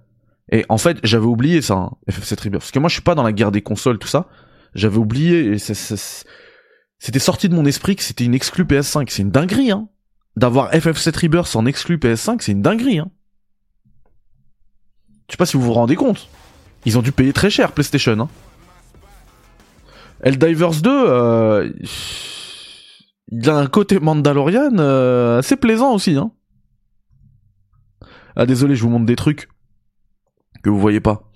Et 0.52 0.66
en 0.70 0.78
fait, 0.78 0.98
j'avais 1.04 1.26
oublié 1.26 1.62
ça, 1.62 1.76
hein, 1.76 1.92
FF7 2.10 2.44
Rebirth. 2.44 2.62
Parce 2.62 2.72
que 2.72 2.80
moi, 2.80 2.90
je 2.90 2.94
suis 2.94 3.04
pas 3.04 3.16
dans 3.16 3.24
la 3.24 3.32
guerre 3.32 3.52
des 3.52 3.62
consoles, 3.62 4.00
tout 4.00 4.08
ça. 4.08 4.28
J'avais 4.74 4.98
oublié, 4.98 5.58
c'était 5.58 7.20
sorti 7.20 7.50
de 7.50 7.56
mon 7.56 7.66
esprit 7.66 7.96
que 7.96 8.04
c'était 8.04 8.26
une 8.26 8.34
exclu 8.34 8.64
PS5. 8.64 9.06
C'est 9.10 9.22
une 9.22 9.32
dinguerie, 9.32 9.72
hein. 9.72 9.88
D'avoir 10.36 10.72
FF7 10.72 11.24
Rebirth 11.24 11.56
en 11.56 11.66
exclu 11.66 11.98
PS5, 11.98 12.38
c'est 12.42 12.54
une 12.54 12.62
dinguerie, 12.62 13.00
hein. 13.00 13.12
Je 15.32 15.36
sais 15.36 15.38
pas 15.38 15.46
si 15.46 15.56
vous 15.56 15.64
vous 15.64 15.72
rendez 15.72 15.96
compte. 15.96 16.28
Ils 16.86 16.98
ont 16.98 17.02
dû 17.02 17.14
payer 17.14 17.32
très 17.32 17.50
cher 17.50 17.72
PlayStation. 17.72 18.20
Hein. 18.20 18.28
Helldivers 20.20 20.82
2, 20.82 20.90
euh, 20.90 21.72
il 23.32 23.50
a 23.50 23.56
un 23.56 23.68
côté 23.68 23.98
Mandalorian 24.02 24.78
euh, 24.78 25.40
assez 25.40 25.56
plaisant 25.56 25.94
aussi. 25.94 26.18
Hein. 26.18 26.34
Ah 28.36 28.46
désolé, 28.46 28.76
je 28.76 28.84
vous 28.84 28.90
montre 28.90 29.06
des 29.06 29.16
trucs 29.16 29.48
que 30.64 30.70
vous 30.70 30.82
voyez 30.82 31.00
pas. 31.00 31.32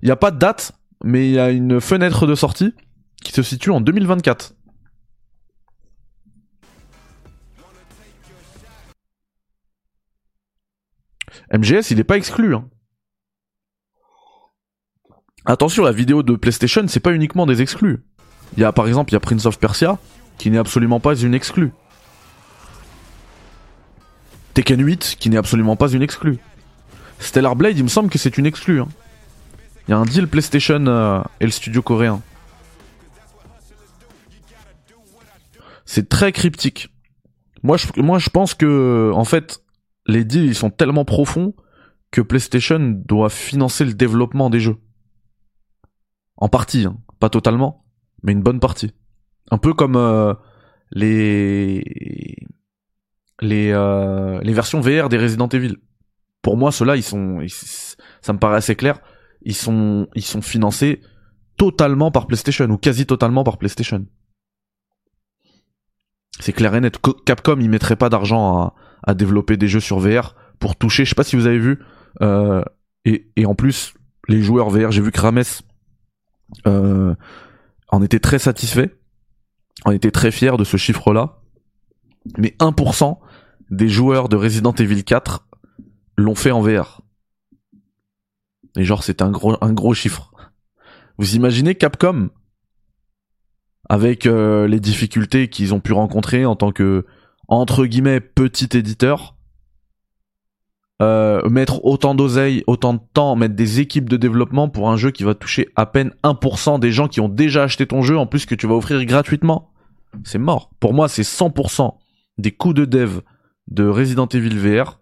Il 0.00 0.06
n'y 0.06 0.12
a 0.12 0.16
pas 0.16 0.30
de 0.30 0.38
date, 0.38 0.72
mais 1.04 1.28
il 1.28 1.34
y 1.34 1.38
a 1.38 1.50
une 1.50 1.78
fenêtre 1.78 2.26
de 2.26 2.34
sortie 2.34 2.72
qui 3.22 3.32
se 3.32 3.42
situe 3.42 3.70
en 3.70 3.82
2024. 3.82 4.54
MGS, 11.52 11.90
il 11.90 12.00
est 12.00 12.04
pas 12.04 12.16
exclu. 12.16 12.54
Hein. 12.54 12.68
Attention, 15.46 15.84
la 15.84 15.92
vidéo 15.92 16.22
de 16.22 16.36
PlayStation, 16.36 16.86
c'est 16.88 17.00
pas 17.00 17.12
uniquement 17.12 17.46
des 17.46 17.62
exclus. 17.62 18.02
Il 18.56 18.60
y 18.60 18.64
a 18.64 18.72
par 18.72 18.86
exemple, 18.86 19.10
il 19.10 19.14
y 19.14 19.16
a 19.16 19.20
Prince 19.20 19.46
of 19.46 19.58
Persia, 19.58 19.98
qui 20.36 20.50
n'est 20.50 20.58
absolument 20.58 21.00
pas 21.00 21.14
une 21.16 21.34
exclue. 21.34 21.72
Tekken 24.54 24.84
8, 24.84 25.16
qui 25.18 25.30
n'est 25.30 25.36
absolument 25.36 25.76
pas 25.76 25.88
une 25.90 26.02
exclue. 26.02 26.38
Stellar 27.18 27.56
Blade, 27.56 27.78
il 27.78 27.84
me 27.84 27.88
semble 27.88 28.10
que 28.10 28.18
c'est 28.18 28.36
une 28.38 28.46
exclue. 28.46 28.80
Hein. 28.80 28.88
Il 29.86 29.92
y 29.92 29.94
a 29.94 29.98
un 29.98 30.04
deal 30.04 30.28
PlayStation 30.28 30.84
euh, 30.86 31.22
et 31.40 31.44
le 31.44 31.50
studio 31.50 31.80
coréen. 31.80 32.20
C'est 35.86 36.08
très 36.08 36.32
cryptique. 36.32 36.90
Moi 37.62 37.78
moi, 37.96 38.18
je 38.18 38.28
pense 38.28 38.52
que, 38.52 39.10
en 39.14 39.24
fait, 39.24 39.62
les 40.08 40.24
deals, 40.24 40.46
ils 40.46 40.54
sont 40.54 40.70
tellement 40.70 41.04
profonds 41.04 41.54
que 42.10 42.20
PlayStation 42.22 42.78
doit 42.80 43.28
financer 43.28 43.84
le 43.84 43.92
développement 43.92 44.50
des 44.50 44.60
jeux. 44.60 44.78
En 46.36 46.48
partie, 46.48 46.86
hein. 46.86 46.96
pas 47.20 47.28
totalement, 47.28 47.84
mais 48.22 48.32
une 48.32 48.42
bonne 48.42 48.60
partie. 48.60 48.94
Un 49.50 49.58
peu 49.58 49.74
comme 49.74 49.96
euh, 49.96 50.32
euh, 50.96 51.80
les 53.42 54.52
versions 54.52 54.80
VR 54.80 55.08
des 55.08 55.18
Resident 55.18 55.48
Evil. 55.48 55.76
Pour 56.40 56.56
moi, 56.56 56.72
ceux-là, 56.72 56.96
ils 56.96 57.02
sont, 57.02 57.44
ça 58.22 58.32
me 58.32 58.38
paraît 58.38 58.56
assez 58.56 58.76
clair. 58.76 59.00
Ils 59.42 59.54
sont 59.54 60.08
financés 60.42 61.02
totalement 61.56 62.10
par 62.10 62.26
PlayStation 62.26 62.70
ou 62.70 62.78
quasi 62.78 63.04
totalement 63.04 63.44
par 63.44 63.58
PlayStation. 63.58 64.06
C'est 66.40 66.52
clair 66.52 66.74
et 66.74 66.80
net. 66.80 66.98
Capcom, 67.26 67.58
ils 67.60 67.68
mettraient 67.68 67.96
pas 67.96 68.08
d'argent 68.08 68.58
à, 68.58 68.74
à 69.02 69.14
développer 69.14 69.56
des 69.56 69.68
jeux 69.68 69.80
sur 69.80 69.98
VR 69.98 70.34
pour 70.58 70.76
toucher. 70.76 71.04
Je 71.04 71.10
sais 71.10 71.14
pas 71.14 71.24
si 71.24 71.36
vous 71.36 71.46
avez 71.46 71.58
vu. 71.58 71.78
Euh, 72.22 72.62
et, 73.04 73.46
en 73.46 73.54
plus, 73.54 73.94
les 74.28 74.42
joueurs 74.42 74.70
VR, 74.70 74.90
j'ai 74.90 75.00
vu 75.00 75.12
que 75.12 75.20
Rames 75.20 75.42
euh, 76.66 77.14
en 77.88 78.02
était 78.02 78.20
très 78.20 78.38
satisfait. 78.38 78.98
On 79.86 79.92
était 79.92 80.10
très 80.10 80.30
fier 80.30 80.56
de 80.56 80.64
ce 80.64 80.76
chiffre-là. 80.76 81.40
Mais 82.36 82.54
1% 82.58 83.18
des 83.70 83.88
joueurs 83.88 84.28
de 84.28 84.36
Resident 84.36 84.72
Evil 84.72 85.04
4 85.04 85.46
l'ont 86.16 86.34
fait 86.34 86.50
en 86.50 86.60
VR. 86.60 87.02
Et 88.76 88.84
genre, 88.84 89.02
c'est 89.02 89.22
un 89.22 89.30
gros, 89.30 89.56
un 89.62 89.72
gros 89.72 89.94
chiffre. 89.94 90.30
Vous 91.16 91.34
imaginez 91.34 91.74
Capcom 91.74 92.30
avec 93.88 94.26
euh, 94.26 94.68
les 94.68 94.80
difficultés 94.80 95.48
qu'ils 95.48 95.74
ont 95.74 95.80
pu 95.80 95.92
rencontrer 95.92 96.44
en 96.44 96.56
tant 96.56 96.72
que 96.72 97.06
entre 97.48 97.86
guillemets 97.86 98.20
petit 98.20 98.76
éditeur 98.76 99.38
euh, 101.00 101.48
mettre 101.48 101.84
autant 101.84 102.16
d'oseille, 102.16 102.64
autant 102.66 102.94
de 102.94 103.00
temps, 103.14 103.36
mettre 103.36 103.54
des 103.54 103.78
équipes 103.78 104.08
de 104.08 104.16
développement 104.16 104.68
pour 104.68 104.90
un 104.90 104.96
jeu 104.96 105.12
qui 105.12 105.22
va 105.22 105.34
toucher 105.34 105.68
à 105.76 105.86
peine 105.86 106.12
1% 106.24 106.80
des 106.80 106.90
gens 106.90 107.06
qui 107.06 107.20
ont 107.20 107.28
déjà 107.28 107.62
acheté 107.62 107.86
ton 107.86 108.02
jeu 108.02 108.18
en 108.18 108.26
plus 108.26 108.46
que 108.46 108.56
tu 108.56 108.66
vas 108.66 108.74
offrir 108.74 109.04
gratuitement. 109.04 109.70
C'est 110.24 110.38
mort. 110.38 110.70
Pour 110.80 110.94
moi, 110.94 111.08
c'est 111.08 111.22
100% 111.22 111.94
des 112.38 112.50
coûts 112.50 112.72
de 112.72 112.84
dev 112.84 113.20
de 113.68 113.86
Resident 113.86 114.26
Evil 114.26 114.58
VR, 114.58 114.98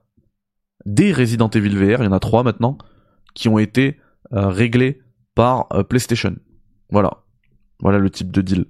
des 0.85 1.15
Resident 1.15 1.49
Evil 1.49 1.75
VR, 1.75 2.03
il 2.03 2.05
y 2.05 2.09
en 2.09 2.13
a 2.13 2.21
trois 2.21 2.43
maintenant, 2.43 2.77
qui 3.35 3.49
ont 3.49 3.59
été 3.59 3.99
euh, 4.35 4.49
réglés 4.49 5.01
par 5.35 5.67
euh, 5.73 5.83
PlayStation. 5.83 6.37
Voilà. 6.91 7.23
Voilà 7.81 7.99
le 7.99 8.11
type 8.11 8.31
de 8.31 8.43
deal. 8.43 8.67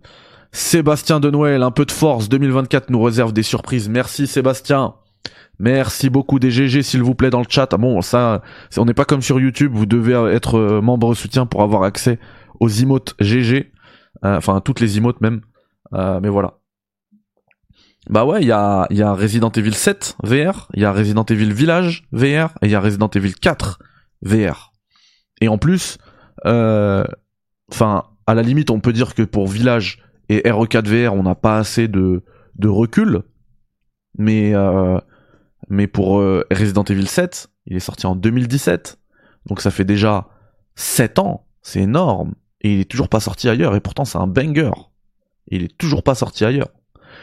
Sébastien 0.53 1.21
de 1.21 1.31
Noël, 1.31 1.63
un 1.63 1.71
peu 1.71 1.85
de 1.85 1.93
force, 1.93 2.29
2024 2.29 2.91
nous 2.91 3.03
réserve 3.03 3.33
des 3.33 3.43
surprises. 3.43 3.89
Merci 3.89 4.27
Sébastien. 4.27 4.95
Merci 5.59 6.11
beaucoup 6.11 6.39
des 6.39 6.51
GG 6.51 6.83
s'il 6.83 7.03
vous 7.03 7.15
plaît 7.15 7.31
dans 7.31 7.41
le 7.41 7.47
chat. 7.49 7.69
Ah 7.73 7.79
bon, 7.79 8.03
ça, 8.03 8.43
on 8.77 8.85
n'est 8.85 8.95
pas 8.95 9.05
comme 9.05 9.23
sur 9.23 9.41
YouTube, 9.41 9.73
vous 9.75 9.87
devez 9.87 10.13
être 10.35 10.59
euh, 10.59 10.81
membre 10.83 11.15
soutien 11.15 11.47
pour 11.47 11.63
avoir 11.63 11.83
accès 11.83 12.19
aux 12.61 12.69
emotes 12.69 13.15
GG, 13.21 13.73
euh, 14.25 14.37
enfin 14.37 14.61
toutes 14.61 14.81
les 14.81 14.99
emotes 14.99 15.21
même. 15.21 15.41
Euh, 15.95 16.21
mais 16.21 16.29
voilà. 16.29 16.59
Bah 18.11 18.25
ouais, 18.25 18.43
il 18.43 18.47
y 18.47 18.53
a, 18.53 18.87
Resident 19.15 19.51
Evil 19.51 19.75
7 19.75 20.17
VR, 20.23 20.69
il 20.75 20.83
y 20.83 20.85
a 20.85 20.93
Resident 20.93 21.25
Evil 21.25 21.53
Village 21.53 22.07
VR 22.13 22.51
et 22.63 22.67
il 22.67 22.71
y 22.71 22.75
a 22.75 22.81
Resident 22.81 23.09
Evil 23.09 23.35
4 23.35 23.79
VR. 24.23 24.73
Et 25.41 25.49
en 25.49 25.59
plus, 25.59 25.99
enfin, 26.45 28.05
à 28.27 28.35
la 28.35 28.43
limite, 28.43 28.71
on 28.71 28.79
peut 28.79 28.93
dire 28.93 29.15
que 29.15 29.23
pour 29.23 29.49
Village 29.49 30.06
et 30.29 30.41
RE4 30.41 30.87
VR, 30.87 31.15
on 31.15 31.23
n'a 31.23 31.35
pas 31.35 31.59
assez 31.59 31.89
de, 31.89 32.23
de 32.57 32.69
recul, 32.69 33.23
mais 34.19 34.55
mais 35.69 35.87
pour 35.87 36.21
euh, 36.21 36.47
Resident 36.51 36.85
Evil 36.85 37.07
7, 37.07 37.49
il 37.67 37.77
est 37.77 37.81
sorti 37.81 38.07
en 38.07 38.15
2017. 38.15 38.99
Donc 39.47 39.61
ça 39.61 39.71
fait 39.71 39.85
déjà 39.85 40.29
7 40.77 41.19
ans. 41.19 41.47
C'est 41.63 41.81
énorme. 41.81 42.35
Et 42.61 42.75
il 42.75 42.81
est 42.81 42.91
toujours 42.91 43.09
pas 43.09 43.21
sorti 43.21 43.49
ailleurs. 43.49 43.75
Et 43.75 43.81
pourtant, 43.81 44.05
c'est 44.05 44.19
un 44.19 44.27
banger. 44.27 44.71
Il 45.49 45.65
est 45.65 45.79
toujours 45.79 46.03
pas 46.03 46.15
sorti 46.15 46.45
ailleurs. 46.45 46.69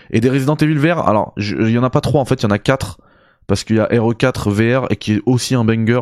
Et 0.09 0.19
des 0.19 0.29
Resident 0.29 0.55
Evil 0.55 0.77
VR, 0.77 1.07
alors, 1.07 1.33
il 1.37 1.69
y 1.69 1.77
en 1.77 1.83
a 1.83 1.89
pas 1.89 2.01
trois 2.01 2.21
en 2.21 2.25
fait, 2.25 2.35
il 2.35 2.43
y 2.43 2.45
en 2.47 2.51
a 2.51 2.59
quatre. 2.59 2.99
Parce 3.47 3.63
qu'il 3.63 3.75
y 3.75 3.79
a 3.79 3.85
RE4 3.85 4.49
VR 4.49 4.87
et 4.89 4.95
qui 4.95 5.13
est 5.13 5.21
aussi 5.25 5.53
un 5.55 5.65
banger 5.65 6.01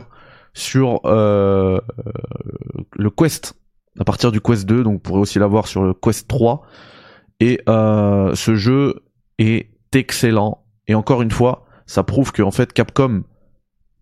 sur 0.54 1.02
euh, 1.06 1.80
le 2.94 3.10
Quest. 3.10 3.56
À 4.00 4.04
partir 4.04 4.32
du 4.32 4.42
Quest 4.42 4.66
2, 4.66 4.84
donc 4.84 4.94
vous 4.94 5.00
pourrez 5.00 5.20
aussi 5.20 5.40
l'avoir 5.40 5.68
sur 5.68 5.84
le 5.84 5.94
Quest 5.94 6.28
3. 6.28 6.64
Et 7.40 7.60
euh, 7.68 8.34
ce 8.36 8.56
jeu 8.56 9.04
est 9.38 9.70
excellent. 9.94 10.64
Et 10.88 10.96
encore 10.96 11.22
une 11.22 11.32
fois, 11.32 11.66
ça 11.86 12.04
prouve 12.04 12.32
qu'en 12.32 12.52
fait 12.52 12.72
Capcom 12.74 13.24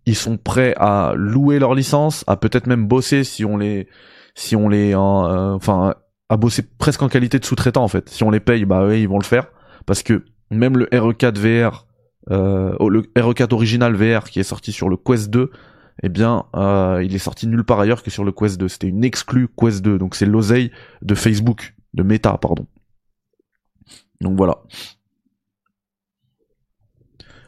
ils 0.05 0.15
sont 0.15 0.37
prêts 0.37 0.73
à 0.77 1.13
louer 1.15 1.59
leur 1.59 1.75
licence, 1.75 2.23
à 2.25 2.35
peut-être 2.35 2.65
même 2.65 2.87
bosser 2.87 3.23
si 3.23 3.45
on 3.45 3.57
les 3.57 3.87
si 4.33 4.55
on 4.55 4.67
les 4.67 4.93
euh, 4.93 5.53
enfin 5.53 5.93
à 6.29 6.37
bosser 6.37 6.63
presque 6.77 7.01
en 7.01 7.09
qualité 7.09 7.37
de 7.37 7.45
sous-traitant 7.45 7.83
en 7.83 7.87
fait. 7.87 8.09
Si 8.09 8.23
on 8.23 8.31
les 8.31 8.39
paye, 8.39 8.65
bah 8.65 8.85
oui, 8.85 9.01
ils 9.01 9.07
vont 9.07 9.19
le 9.19 9.23
faire 9.23 9.47
parce 9.85 10.03
que 10.03 10.25
même 10.49 10.77
le 10.77 10.85
RE4 10.87 11.37
VR 11.37 11.85
euh, 12.31 12.75
le 12.89 13.01
RE4 13.15 13.53
original 13.53 13.95
VR 13.95 14.29
qui 14.29 14.39
est 14.39 14.43
sorti 14.43 14.71
sur 14.71 14.89
le 14.89 14.97
Quest 14.97 15.29
2, 15.29 15.51
eh 16.01 16.09
bien, 16.09 16.45
euh, 16.55 17.03
il 17.03 17.13
est 17.15 17.19
sorti 17.19 17.47
nulle 17.47 17.63
part 17.63 17.79
ailleurs 17.79 18.03
que 18.03 18.09
sur 18.09 18.23
le 18.23 18.31
Quest 18.31 18.59
2. 18.59 18.67
C'était 18.67 18.87
une 18.87 19.03
exclue 19.03 19.47
Quest 19.47 19.81
2, 19.81 19.97
donc 19.97 20.15
c'est 20.15 20.25
l'oseille 20.25 20.71
de 21.01 21.15
Facebook, 21.15 21.75
de 21.93 22.03
Meta, 22.03 22.37
pardon. 22.37 22.67
Donc 24.21 24.37
voilà. 24.37 24.59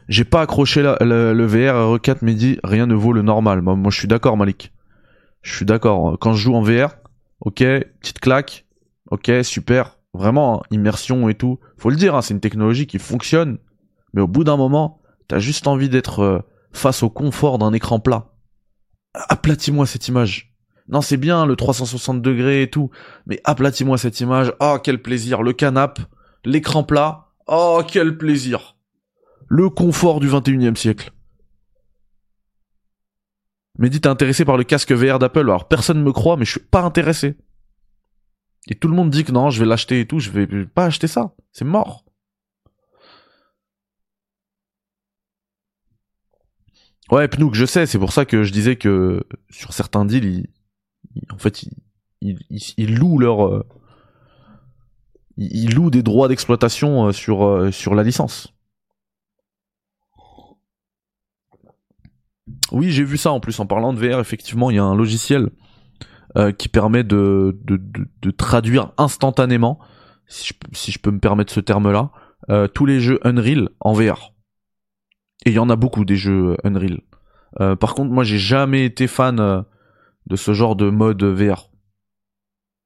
J'ai 0.08 0.24
pas 0.24 0.42
accroché 0.42 0.82
le 0.82 1.46
VR 1.46 1.96
R4 1.96 2.18
mais 2.22 2.34
dit 2.34 2.58
rien 2.64 2.86
ne 2.86 2.94
vaut 2.94 3.12
le 3.12 3.22
normal. 3.22 3.62
Moi, 3.62 3.76
moi 3.76 3.90
je 3.90 3.98
suis 3.98 4.08
d'accord 4.08 4.36
Malik. 4.36 4.72
Je 5.42 5.54
suis 5.54 5.64
d'accord. 5.64 6.18
Quand 6.20 6.32
je 6.32 6.42
joue 6.42 6.54
en 6.54 6.62
VR, 6.62 6.96
ok, 7.40 7.58
petite 8.00 8.20
claque, 8.20 8.66
ok, 9.10 9.30
super. 9.42 9.98
Vraiment, 10.14 10.60
hein, 10.60 10.66
immersion 10.70 11.28
et 11.28 11.34
tout. 11.34 11.58
Faut 11.78 11.90
le 11.90 11.96
dire, 11.96 12.14
hein, 12.14 12.22
c'est 12.22 12.34
une 12.34 12.40
technologie 12.40 12.86
qui 12.86 12.98
fonctionne. 12.98 13.58
Mais 14.12 14.20
au 14.20 14.28
bout 14.28 14.44
d'un 14.44 14.56
moment, 14.56 15.00
t'as 15.28 15.38
juste 15.38 15.66
envie 15.66 15.88
d'être 15.88 16.20
euh, 16.20 16.38
face 16.72 17.02
au 17.02 17.10
confort 17.10 17.58
d'un 17.58 17.72
écran 17.72 17.98
plat. 17.98 18.31
Aplatis-moi 19.14 19.86
cette 19.86 20.08
image. 20.08 20.54
Non, 20.88 21.00
c'est 21.00 21.16
bien 21.16 21.46
le 21.46 21.56
360 21.56 22.22
degrés 22.22 22.62
et 22.62 22.70
tout, 22.70 22.90
mais 23.26 23.40
aplatis-moi 23.44 23.98
cette 23.98 24.20
image. 24.20 24.52
Oh, 24.60 24.78
quel 24.82 25.00
plaisir. 25.00 25.42
Le 25.42 25.52
canap, 25.52 26.00
l'écran 26.44 26.84
plat. 26.84 27.28
Oh, 27.46 27.82
quel 27.86 28.18
plaisir 28.18 28.76
le 29.52 29.68
confort 29.68 30.18
du 30.18 30.30
21e 30.30 30.76
siècle. 30.76 31.12
Mehdi, 33.78 34.00
t'es 34.00 34.08
intéressé 34.08 34.46
par 34.46 34.56
le 34.56 34.64
casque 34.64 34.92
VR 34.92 35.18
d'Apple? 35.18 35.40
Alors 35.40 35.68
personne 35.68 35.98
ne 35.98 36.02
me 36.02 36.12
croit, 36.12 36.38
mais 36.38 36.46
je 36.46 36.52
suis 36.52 36.60
pas 36.60 36.80
intéressé. 36.80 37.36
Et 38.68 38.74
tout 38.74 38.88
le 38.88 38.94
monde 38.94 39.10
dit 39.10 39.24
que 39.24 39.32
non, 39.32 39.50
je 39.50 39.60
vais 39.60 39.66
l'acheter 39.66 40.00
et 40.00 40.06
tout, 40.06 40.20
je 40.20 40.30
vais 40.30 40.46
pas 40.64 40.86
acheter 40.86 41.06
ça. 41.06 41.34
C'est 41.52 41.66
mort. 41.66 42.06
Ouais, 47.12 47.28
Pnouk, 47.28 47.52
je 47.52 47.66
sais, 47.66 47.84
c'est 47.84 47.98
pour 47.98 48.10
ça 48.10 48.24
que 48.24 48.42
je 48.42 48.52
disais 48.52 48.76
que 48.76 49.22
sur 49.50 49.74
certains 49.74 50.06
deals, 50.06 50.46
en 51.30 51.36
fait, 51.36 51.62
ils, 52.22 52.98
louent 52.98 53.18
leur, 53.18 53.46
euh, 53.46 53.66
ils, 55.36 55.74
louent 55.74 55.90
des 55.90 56.02
droits 56.02 56.28
d'exploitation 56.28 57.08
euh, 57.08 57.12
sur, 57.12 57.44
euh, 57.44 57.70
sur 57.70 57.94
la 57.94 58.02
licence. 58.02 58.54
Oui, 62.70 62.90
j'ai 62.90 63.04
vu 63.04 63.18
ça 63.18 63.30
en 63.30 63.40
plus 63.40 63.60
en 63.60 63.66
parlant 63.66 63.92
de 63.92 63.98
VR. 63.98 64.18
Effectivement, 64.18 64.70
il 64.70 64.76
y 64.76 64.80
a 64.80 64.84
un 64.84 64.96
logiciel 64.96 65.50
qui 66.56 66.70
permet 66.70 67.04
de, 67.04 67.60
de, 67.62 67.78
de, 68.22 68.30
traduire 68.30 68.92
instantanément, 68.96 69.78
si 70.26 70.46
je, 70.46 70.54
si 70.72 70.90
je, 70.90 70.98
peux 70.98 71.10
me 71.10 71.18
permettre 71.18 71.52
ce 71.52 71.60
terme-là, 71.60 72.10
tous 72.72 72.86
les 72.86 73.00
jeux 73.00 73.20
Unreal 73.22 73.68
en 73.80 73.92
VR. 73.92 74.31
Et 75.44 75.50
il 75.50 75.54
y 75.54 75.58
en 75.58 75.70
a 75.70 75.76
beaucoup 75.76 76.04
des 76.04 76.16
jeux 76.16 76.56
Unreal. 76.64 77.00
Euh, 77.60 77.76
par 77.76 77.94
contre, 77.94 78.10
moi, 78.10 78.24
j'ai 78.24 78.38
jamais 78.38 78.84
été 78.84 79.06
fan 79.06 79.64
de 80.26 80.36
ce 80.36 80.52
genre 80.52 80.76
de 80.76 80.88
mode 80.88 81.22
VR. 81.22 81.70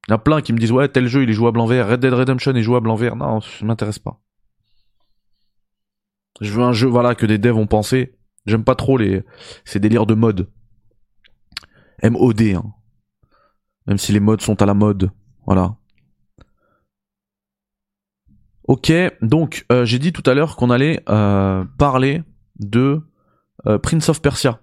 Il 0.07 0.11
y 0.11 0.13
en 0.13 0.17
a 0.17 0.19
plein 0.19 0.41
qui 0.41 0.53
me 0.53 0.59
disent 0.59 0.73
ouais 0.73 0.89
tel 0.89 1.09
jeu 1.09 1.25
il 1.25 1.31
est 1.31 1.35
jouable 1.35 1.59
en 1.59 1.67
VR, 1.67 1.89
Red 1.89 2.01
Dead 2.01 2.13
Redemption 2.13 2.55
est 2.55 2.63
jouable 2.63 2.91
en 2.91 2.95
VR. 2.95 3.17
Non, 3.17 3.41
ça 3.41 3.65
m'intéresse 3.65 3.99
pas. 3.99 4.21
Je 6.41 6.53
veux 6.53 6.63
un 6.63 6.73
jeu 6.73 6.87
voilà 6.87 7.15
que 7.15 7.27
des 7.27 7.39
devs 7.39 7.57
ont 7.57 7.67
pensé 7.67 8.17
J'aime 8.47 8.63
pas 8.63 8.77
trop 8.77 8.97
les 8.97 9.25
ces 9.65 9.81
délires 9.81 10.07
de 10.07 10.15
mode. 10.15 10.49
M-O-D, 12.03 12.55
hein. 12.55 12.73
Même 13.87 13.99
si 13.99 14.13
les 14.13 14.21
modes 14.21 14.41
sont 14.41 14.63
à 14.63 14.67
la 14.67 14.75
mode. 14.75 15.11
Voilà. 15.47 15.77
Ok, 18.69 18.93
donc 19.23 19.65
euh, 19.71 19.85
j'ai 19.85 19.99
dit 19.99 20.13
tout 20.13 20.29
à 20.29 20.35
l'heure 20.35 20.57
qu'on 20.57 20.71
allait 20.71 21.03
euh, 21.09 21.65
parler 21.79 22.23
de 22.61 23.01
euh, 23.67 23.79
Prince 23.79 24.09
of 24.09 24.23
Persia. 24.23 24.61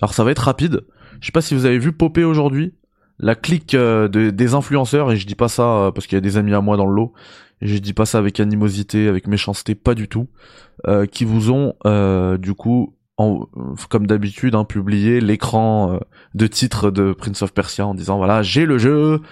Alors 0.00 0.14
ça 0.14 0.24
va 0.24 0.30
être 0.30 0.40
rapide. 0.40 0.82
Je 1.20 1.26
sais 1.26 1.32
pas 1.32 1.40
si 1.40 1.54
vous 1.54 1.66
avez 1.66 1.78
vu 1.78 1.92
popper 1.92 2.24
aujourd'hui 2.24 2.74
la 3.18 3.34
clique 3.34 3.74
de, 3.74 4.30
des 4.30 4.54
influenceurs 4.54 5.10
et 5.10 5.16
je 5.16 5.26
dis 5.26 5.34
pas 5.34 5.48
ça 5.48 5.90
parce 5.94 6.06
qu'il 6.06 6.16
y 6.16 6.18
a 6.18 6.22
des 6.22 6.36
amis 6.36 6.52
à 6.52 6.60
moi 6.60 6.76
dans 6.76 6.86
le 6.86 6.94
lot. 6.94 7.14
Et 7.62 7.66
je 7.66 7.78
dis 7.78 7.94
pas 7.94 8.04
ça 8.04 8.18
avec 8.18 8.38
animosité, 8.40 9.08
avec 9.08 9.26
méchanceté, 9.26 9.74
pas 9.74 9.94
du 9.94 10.08
tout. 10.08 10.28
qui 11.10 11.24
vous 11.24 11.50
ont 11.50 11.72
du 12.36 12.52
coup 12.52 12.94
en, 13.16 13.46
comme 13.88 14.06
d'habitude, 14.06 14.54
hein, 14.54 14.64
publié 14.64 15.22
l'écran 15.22 15.98
de 16.34 16.46
titre 16.46 16.90
de 16.90 17.14
Prince 17.14 17.40
of 17.40 17.54
Persia 17.54 17.86
en 17.86 17.94
disant 17.94 18.18
voilà 18.18 18.42
j'ai 18.42 18.66
le 18.66 18.76
jeu, 18.76 19.22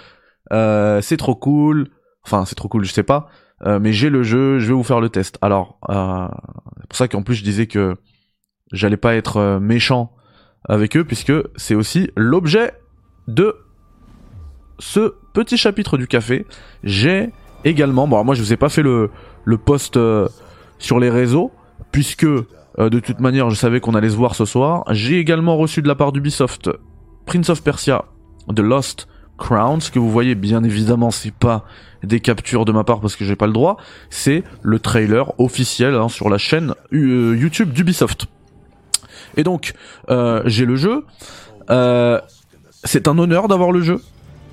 c'est 0.51 1.19
trop 1.19 1.35
cool. 1.35 1.91
Enfin 2.25 2.47
c'est 2.47 2.55
trop 2.55 2.69
cool, 2.69 2.87
je 2.87 2.93
sais 2.93 3.03
pas. 3.03 3.29
Euh, 3.63 3.79
mais 3.79 3.93
j'ai 3.93 4.11
le 4.11 4.23
jeu, 4.23 4.59
je 4.59 4.67
vais 4.67 4.75
vous 4.75 4.83
faire 4.83 5.01
le 5.01 5.09
test. 5.09 5.39
Alors, 5.41 5.79
euh, 5.89 6.27
c'est 6.81 6.89
pour 6.89 6.97
ça 6.97 7.09
qu'en 7.09 7.23
plus 7.23 7.35
je 7.35 7.45
disais 7.45 7.67
que 7.67 7.95
j'allais 8.73 8.97
pas 8.97 9.15
être 9.15 9.37
euh, 9.37 9.61
méchant 9.61 10.13
avec 10.69 10.97
eux, 10.97 11.05
puisque 11.05 11.33
c'est 11.57 11.75
aussi 11.75 12.11
l'objet 12.17 12.73
de 13.29 13.57
ce 14.79 15.15
petit 15.33 15.57
chapitre 15.57 15.97
du 15.97 16.07
café. 16.07 16.47
J'ai 16.83 17.31
également, 17.65 18.09
bon 18.09 18.17
alors 18.17 18.25
moi 18.25 18.35
je 18.35 18.43
vous 18.43 18.53
ai 18.53 18.57
pas 18.57 18.69
fait 18.69 18.83
le, 18.83 19.11
post 19.65 19.99
sur 20.79 21.01
les 21.01 21.11
réseaux, 21.11 21.53
puisque 21.93 22.27
de 22.27 22.99
toute 22.99 23.21
manière 23.21 23.51
je 23.51 23.57
savais 23.57 23.81
qu'on 23.81 23.95
allait 23.95 24.09
se 24.09 24.17
voir 24.17 24.35
ce 24.35 24.47
soir. 24.47 24.85
J'ai 24.91 25.19
également 25.19 25.57
reçu 25.57 25.83
de 25.83 25.89
la 25.89 25.95
part 25.95 26.13
d'Ubisoft 26.13 26.71
Prince 27.27 27.51
of 27.51 27.63
Persia 27.63 28.07
The 28.55 28.61
Lost 28.61 29.07
Crown. 29.39 29.81
Ce 29.81 29.91
que 29.91 29.99
vous 29.99 30.11
voyez 30.11 30.35
bien 30.35 30.63
évidemment 30.65 31.11
c'est 31.11 31.35
pas 31.35 31.65
des 32.05 32.21
captures 32.21 32.65
de 32.65 32.73
ma 32.73 32.85
part 32.85 33.01
parce 33.01 33.17
que 33.17 33.25
j'ai 33.25 33.37
pas 33.37 33.47
le 33.47 33.53
droit, 33.53 33.77
c'est 34.11 34.45
le 34.63 34.79
trailer 34.79 35.33
officiel 35.39 35.95
hein, 35.95 36.09
sur 36.09 36.29
la 36.29 36.39
chaîne 36.39 36.75
euh, 36.93 37.37
YouTube 37.37 37.73
d'Ubisoft. 37.73 38.27
Et 39.37 39.43
donc, 39.43 39.73
euh, 40.11 40.43
j'ai 40.47 40.65
le 40.65 40.77
jeu. 40.77 41.05
Euh, 41.71 42.21
c'est 42.85 43.09
un 43.09 43.19
honneur 43.19 43.49
d'avoir 43.49 43.73
le 43.73 43.81
jeu. 43.81 44.01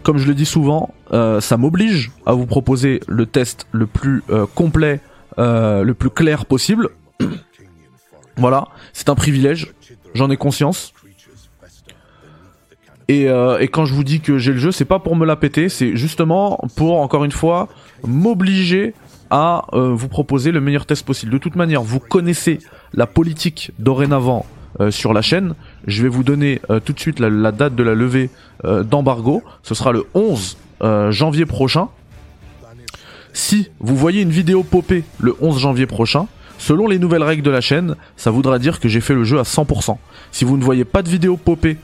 Comme 0.04 0.18
je 0.18 0.28
le 0.28 0.34
dis 0.34 0.46
souvent, 0.46 0.96
ça 1.12 1.58
m'oblige 1.58 2.12
à 2.26 2.34
vous 2.34 2.48
proposer 2.48 3.02
le 3.08 3.28
test 3.28 3.68
le 3.72 3.86
plus 3.86 4.24
complet, 4.56 5.00
le 5.38 5.92
plus 5.92 6.10
clair 6.10 6.48
possible. 6.48 6.90
voilà, 8.38 8.70
c'est 8.94 9.10
un 9.10 9.16
privilège, 9.16 9.76
j'en 10.16 10.32
ai 10.32 10.38
conscience. 10.38 10.94
Euh, 13.10 13.58
et, 13.60 13.68
quand 13.68 13.86
je 13.86 13.94
vous 13.94 14.04
dis 14.04 14.22
que 14.22 14.38
j'ai 14.38 14.52
le 14.52 14.58
jeu, 14.58 14.72
c'est 14.72 14.86
pas 14.86 15.00
pour 15.00 15.16
me 15.16 15.26
la 15.26 15.36
péter, 15.36 15.70
c'est 15.70 15.96
justement 15.96 16.60
pour, 16.76 17.00
encore 17.00 17.24
une 17.24 17.32
fois, 17.32 17.68
m'obliger 18.06 18.94
à 19.30 19.66
euh, 19.74 19.94
vous 19.94 20.08
proposer 20.08 20.52
le 20.52 20.62
meilleur 20.62 20.86
test 20.86 21.06
possible. 21.06 21.32
De 21.32 21.38
toute 21.38 21.56
manière, 21.56 21.82
vous 21.82 22.00
connaissez 22.00 22.60
la 22.94 23.08
politique 23.08 23.72
dorénavant 23.80 24.46
euh, 24.80 24.92
sur 24.92 25.14
la 25.14 25.22
chaîne. 25.22 25.56
Je 25.88 26.04
vais 26.04 26.10
vous 26.10 26.24
donner 26.24 26.62
tout 26.86 26.94
de 26.94 27.00
suite 27.00 27.20
la, 27.20 27.52
date 27.52 27.76
de 27.76 27.84
la 27.84 27.96
levée 27.96 28.30
d'embargo. 28.64 29.42
Ce 29.64 29.74
sera 29.74 29.92
le 29.92 30.06
11 30.14 30.58
janvier 31.10 31.46
prochain. 31.46 31.90
Si 33.34 33.70
vous 33.80 33.96
voyez 33.96 34.22
une 34.22 34.30
vidéo 34.30 34.64
popée 34.64 35.04
le 35.20 35.36
11 35.42 35.58
janvier 35.60 35.86
prochain, 35.86 36.28
selon 36.58 36.88
les 36.88 37.00
nouvelles 37.00 37.24
règles 37.24 37.44
de 37.44 37.50
la 37.50 37.62
chaîne, 37.62 37.96
ça 38.18 38.30
voudra 38.30 38.60
dire 38.60 38.80
que 38.80 38.90
j'ai 38.90 39.02
fait 39.02 39.16
le 39.16 39.24
jeu 39.24 39.40
à 39.40 39.44
100%. 39.44 39.98
Si 40.32 40.46
vous 40.46 40.58
ne 40.58 40.64
voyez 40.64 40.86
pas 40.86 41.02
de 41.02 41.10
vidéo 41.10 41.38
popée 41.38 41.78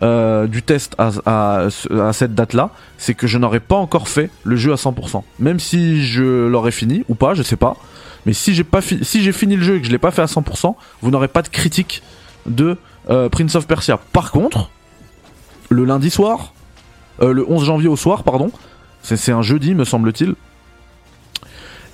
euh, 0.00 0.46
du 0.46 0.62
test 0.62 0.94
à, 0.98 1.10
à, 1.26 2.12
cette 2.12 2.34
date-là, 2.34 2.70
c'est 2.98 3.14
que 3.14 3.26
je 3.26 3.36
n'aurais 3.36 3.58
pas 3.58 3.74
encore 3.74 4.08
fait 4.08 4.30
le 4.44 4.54
jeu 4.54 4.72
à 4.72 4.76
100%. 4.76 5.22
Même 5.40 5.58
si 5.58 6.04
je 6.06 6.46
l'aurais 6.46 6.70
fini 6.70 7.04
ou 7.08 7.16
pas, 7.16 7.34
je 7.34 7.42
sais 7.42 7.56
pas. 7.56 7.76
Mais 8.24 8.32
si 8.32 8.54
j'ai 8.54 8.62
pas 8.62 8.80
si 8.80 9.22
j'ai 9.22 9.32
fini 9.32 9.56
le 9.56 9.62
jeu 9.62 9.76
et 9.76 9.80
que 9.80 9.86
je 9.86 9.90
l'ai 9.90 9.98
pas 9.98 10.12
fait 10.12 10.22
à 10.22 10.26
100%, 10.26 10.76
vous 11.02 11.10
n'aurez 11.10 11.26
pas 11.26 11.42
de 11.42 11.48
critique 11.48 12.02
de 12.46 12.76
euh, 13.10 13.28
Prince 13.28 13.56
of 13.56 13.66
Persia. 13.66 13.98
Par 14.12 14.30
contre, 14.30 14.70
le 15.68 15.84
lundi 15.84 16.10
soir, 16.10 16.52
euh, 17.20 17.32
le 17.32 17.44
11 17.50 17.64
janvier 17.64 17.88
au 17.88 17.96
soir, 17.96 18.22
pardon, 18.22 18.52
c'est 19.02 19.32
un 19.32 19.42
jeudi 19.42 19.74
me 19.74 19.84
semble-t-il. 19.84 20.34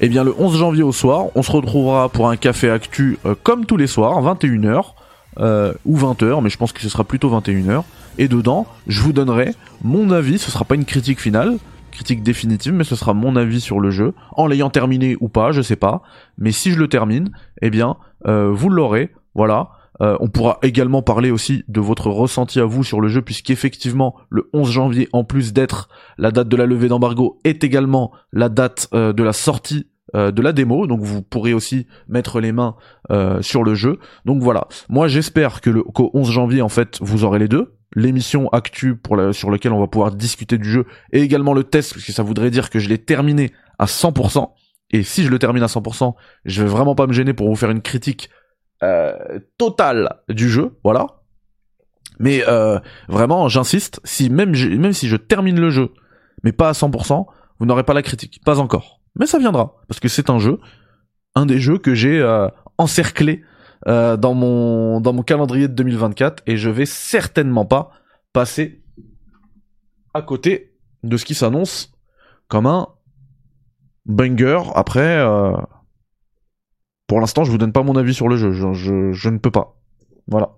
Eh 0.00 0.08
bien 0.08 0.24
le 0.24 0.34
11 0.38 0.58
janvier 0.58 0.82
au 0.82 0.92
soir, 0.92 1.26
on 1.36 1.42
se 1.42 1.52
retrouvera 1.52 2.10
pour 2.10 2.28
un 2.28 2.36
café 2.36 2.68
actu 2.68 3.18
comme 3.44 3.64
tous 3.64 3.76
les 3.78 3.86
soirs, 3.86 4.20
21h. 4.22 4.94
Euh, 5.40 5.74
ou 5.84 5.96
20h, 5.98 6.42
mais 6.42 6.50
je 6.50 6.56
pense 6.56 6.72
que 6.72 6.80
ce 6.80 6.88
sera 6.88 7.04
plutôt 7.04 7.28
21h. 7.28 7.82
Et 8.18 8.28
dedans, 8.28 8.66
je 8.86 9.02
vous 9.02 9.12
donnerai 9.12 9.54
mon 9.82 10.10
avis, 10.10 10.38
ce 10.38 10.50
sera 10.50 10.64
pas 10.64 10.76
une 10.76 10.84
critique 10.84 11.20
finale, 11.20 11.56
critique 11.90 12.22
définitive, 12.22 12.72
mais 12.72 12.84
ce 12.84 12.94
sera 12.94 13.14
mon 13.14 13.34
avis 13.36 13.60
sur 13.60 13.80
le 13.80 13.90
jeu, 13.90 14.14
en 14.32 14.46
l'ayant 14.46 14.70
terminé 14.70 15.16
ou 15.20 15.28
pas, 15.28 15.52
je 15.52 15.62
sais 15.62 15.76
pas. 15.76 16.02
Mais 16.38 16.52
si 16.52 16.70
je 16.70 16.78
le 16.78 16.88
termine, 16.88 17.30
eh 17.62 17.70
bien, 17.70 17.96
euh, 18.26 18.50
vous 18.52 18.68
l'aurez, 18.68 19.12
voilà. 19.34 19.70
Euh, 20.00 20.16
on 20.18 20.28
pourra 20.28 20.58
également 20.62 21.02
parler 21.02 21.30
aussi 21.30 21.64
de 21.68 21.80
votre 21.80 22.10
ressenti 22.10 22.58
à 22.58 22.64
vous 22.64 22.82
sur 22.82 23.00
le 23.00 23.08
jeu, 23.08 23.22
puisqu'effectivement, 23.22 24.16
le 24.28 24.50
11 24.52 24.70
janvier, 24.70 25.08
en 25.12 25.24
plus 25.24 25.52
d'être 25.52 25.88
la 26.18 26.30
date 26.30 26.48
de 26.48 26.56
la 26.56 26.66
levée 26.66 26.88
d'embargo, 26.88 27.38
est 27.44 27.62
également 27.62 28.12
la 28.32 28.48
date 28.48 28.88
de 28.92 29.22
la 29.22 29.32
sortie 29.32 29.86
euh, 30.14 30.30
de 30.30 30.42
la 30.42 30.52
démo, 30.52 30.86
donc 30.86 31.00
vous 31.00 31.22
pourrez 31.22 31.54
aussi 31.54 31.88
mettre 32.08 32.40
les 32.40 32.52
mains 32.52 32.76
euh, 33.10 33.42
sur 33.42 33.64
le 33.64 33.74
jeu. 33.74 33.98
Donc 34.24 34.42
voilà, 34.42 34.68
moi 34.88 35.08
j'espère 35.08 35.60
que 35.60 35.70
le 35.70 35.82
qu'au 35.82 36.10
11 36.14 36.30
janvier 36.30 36.62
en 36.62 36.68
fait 36.68 36.98
vous 37.00 37.24
aurez 37.24 37.40
les 37.40 37.48
deux, 37.48 37.74
l'émission 37.96 38.48
actu 38.50 38.94
pour 38.94 39.16
la, 39.16 39.32
sur 39.32 39.50
laquelle 39.50 39.72
on 39.72 39.80
va 39.80 39.88
pouvoir 39.88 40.12
discuter 40.12 40.56
du 40.56 40.70
jeu 40.70 40.86
et 41.12 41.20
également 41.20 41.52
le 41.52 41.64
test 41.64 41.94
parce 41.94 42.04
que 42.04 42.12
ça 42.12 42.22
voudrait 42.22 42.52
dire 42.52 42.70
que 42.70 42.78
je 42.78 42.88
l'ai 42.88 42.98
terminé 42.98 43.50
à 43.80 43.86
100%. 43.86 44.52
Et 44.90 45.02
si 45.02 45.24
je 45.24 45.30
le 45.30 45.40
termine 45.40 45.64
à 45.64 45.66
100%, 45.66 46.14
je 46.44 46.62
vais 46.62 46.68
vraiment 46.68 46.94
pas 46.94 47.08
me 47.08 47.12
gêner 47.12 47.32
pour 47.32 47.48
vous 47.48 47.56
faire 47.56 47.70
une 47.70 47.82
critique 47.82 48.30
euh, 48.84 49.40
totale 49.58 50.20
du 50.28 50.48
jeu, 50.48 50.78
voilà. 50.84 51.06
Mais 52.20 52.44
vraiment, 53.08 53.48
j'insiste, 53.48 54.00
si 54.04 54.30
même 54.30 54.52
même 54.78 54.92
si 54.92 55.08
je 55.08 55.16
termine 55.16 55.58
le 55.58 55.70
jeu, 55.70 55.90
mais 56.44 56.52
pas 56.52 56.68
à 56.68 56.72
100%, 56.72 57.26
vous 57.58 57.66
n'aurez 57.66 57.82
pas 57.82 57.94
la 57.94 58.02
critique, 58.02 58.40
pas 58.44 58.60
encore. 58.60 59.00
Mais 59.16 59.26
ça 59.26 59.38
viendra, 59.38 59.76
parce 59.88 60.00
que 60.00 60.08
c'est 60.08 60.30
un 60.30 60.38
jeu, 60.38 60.58
un 61.34 61.46
des 61.46 61.58
jeux 61.58 61.78
que 61.78 61.94
j'ai 61.94 62.18
euh, 62.18 62.48
encerclé 62.78 63.44
euh, 63.86 64.16
dans, 64.16 64.34
mon, 64.34 65.00
dans 65.00 65.12
mon 65.12 65.22
calendrier 65.22 65.68
de 65.68 65.74
2024, 65.74 66.42
et 66.46 66.56
je 66.56 66.70
vais 66.70 66.86
certainement 66.86 67.64
pas 67.64 67.90
passer 68.32 68.82
à 70.14 70.22
côté 70.22 70.76
de 71.02 71.16
ce 71.16 71.24
qui 71.24 71.34
s'annonce 71.34 71.92
comme 72.48 72.66
un 72.66 72.88
banger. 74.06 74.62
Après, 74.74 75.18
euh, 75.18 75.52
pour 77.06 77.20
l'instant, 77.20 77.44
je 77.44 77.50
vous 77.50 77.58
donne 77.58 77.72
pas 77.72 77.82
mon 77.82 77.96
avis 77.96 78.14
sur 78.14 78.28
le 78.28 78.36
jeu, 78.36 78.52
je, 78.52 78.72
je, 78.72 79.12
je 79.12 79.28
ne 79.28 79.38
peux 79.38 79.50
pas. 79.50 79.80
Voilà. 80.26 80.56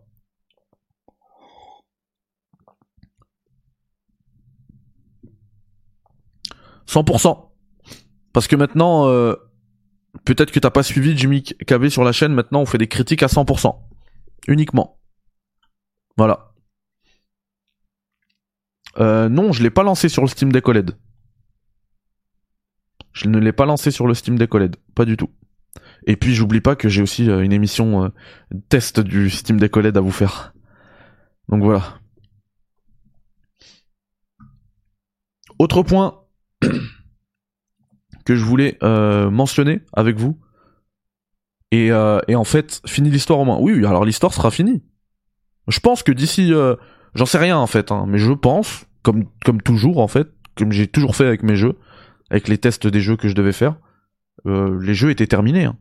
«100%. 6.89 7.46
Parce 8.37 8.49
que 8.49 8.57
maintenant, 8.57 9.09
euh, 9.09 9.35
peut-être 10.27 10.53
que 10.53 10.61
t'as 10.61 10.69
pas 10.69 10.83
suivi 10.83 11.17
Jimmy 11.17 11.43
KB 11.43 11.89
sur 11.89 12.05
la 12.05 12.13
chaîne, 12.13 12.35
maintenant 12.35 12.61
on 12.61 12.67
fait 12.67 12.77
des 12.77 12.87
critiques 12.87 13.23
à 13.23 13.29
100%. 13.29 13.75
Uniquement. 14.47 15.01
Voilà. 16.19 16.53
Euh, 18.99 19.31
non, 19.31 19.53
je 19.53 19.63
l'ai 19.63 19.71
pas 19.71 19.85
lancé 19.85 20.11
sur 20.11 20.21
le 20.21 20.29
Steam 20.29 20.53
Deck 20.53 20.69
OLED. 20.69 20.99
Je 23.15 23.29
ne 23.29 23.39
l'ai 23.39 23.55
pas 23.55 23.65
lancé 23.65 23.91
sur 23.91 24.07
le 24.07 24.13
Steam 24.13 24.37
Deck 24.37 24.55
OLED. 24.55 24.77
Pas 24.95 25.07
du 25.07 25.17
tout. 25.17 25.31
Et 26.07 26.17
puis 26.17 26.35
j'oublie 26.35 26.61
pas 26.61 26.77
que 26.77 26.91
j'ai 26.91 27.01
aussi 27.01 27.31
euh, 27.31 27.41
une 27.41 27.55
émission 27.55 28.13
test 28.69 29.01
du 29.01 29.31
Steam 29.31 29.59
Deck 29.59 29.75
OLED 29.75 29.97
à 29.97 30.03
vous 30.03 30.13
faire. 30.13 30.53
Donc 31.49 31.63
voilà. 31.63 32.01
Autre 35.59 35.83
point. 35.83 36.23
que 38.27 38.35
je 38.35 38.45
voulais 38.45 38.77
euh, 38.83 39.31
mentionner 39.31 39.81
avec 39.95 40.17
vous. 40.17 40.39
Et, 41.71 41.91
euh, 41.91 42.21
et 42.29 42.35
en 42.35 42.45
fait, 42.45 42.83
fini 42.85 43.09
l'histoire 43.09 43.39
au 43.39 43.45
moins. 43.45 43.59
Oui, 43.59 43.87
alors 43.87 44.05
l'histoire 44.05 44.35
sera 44.35 44.51
finie. 44.51 44.83
Je 45.69 45.81
pense 45.81 46.03
que 46.03 46.13
d'ici, 46.13 46.53
euh, 46.53 46.75
j'en 47.15 47.25
sais 47.25 47.39
rien 47.39 47.57
en 47.57 47.67
fait, 47.67 47.91
hein, 47.91 48.05
mais 48.09 48.19
je 48.19 48.33
pense, 48.33 48.85
comme 49.03 49.25
comme 49.45 49.63
toujours 49.63 49.99
en 49.99 50.09
fait, 50.09 50.29
comme 50.57 50.73
j'ai 50.73 50.87
toujours 50.87 51.17
fait 51.17 51.27
avec 51.27 51.43
mes 51.43 51.57
jeux, 51.57 51.77
avec 52.31 52.49
les 52.49 52.59
tests 52.59 52.87
des 52.87 53.01
jeux 53.01 53.17
que 53.17 53.29
je 53.29 53.35
devais 53.35 53.53
faire, 53.53 53.79
les 54.45 54.95
jeux 54.95 55.11
étaient 55.11 55.27
terminés. 55.27 55.65
Hein. 55.65 55.77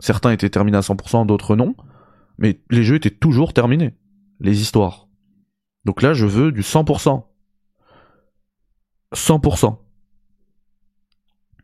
Certains 0.00 0.32
étaient 0.32 0.50
terminés 0.50 0.78
à 0.78 0.80
100%, 0.80 1.26
d'autres 1.26 1.54
non, 1.54 1.76
mais 2.36 2.60
les 2.70 2.82
jeux 2.82 2.96
étaient 2.96 3.10
toujours 3.10 3.52
terminés, 3.52 3.94
les 4.40 4.60
histoires. 4.60 5.06
Donc 5.84 6.02
là, 6.02 6.14
je 6.14 6.26
veux 6.26 6.50
du 6.50 6.62
100%. 6.62 7.22
100%. 9.14 9.78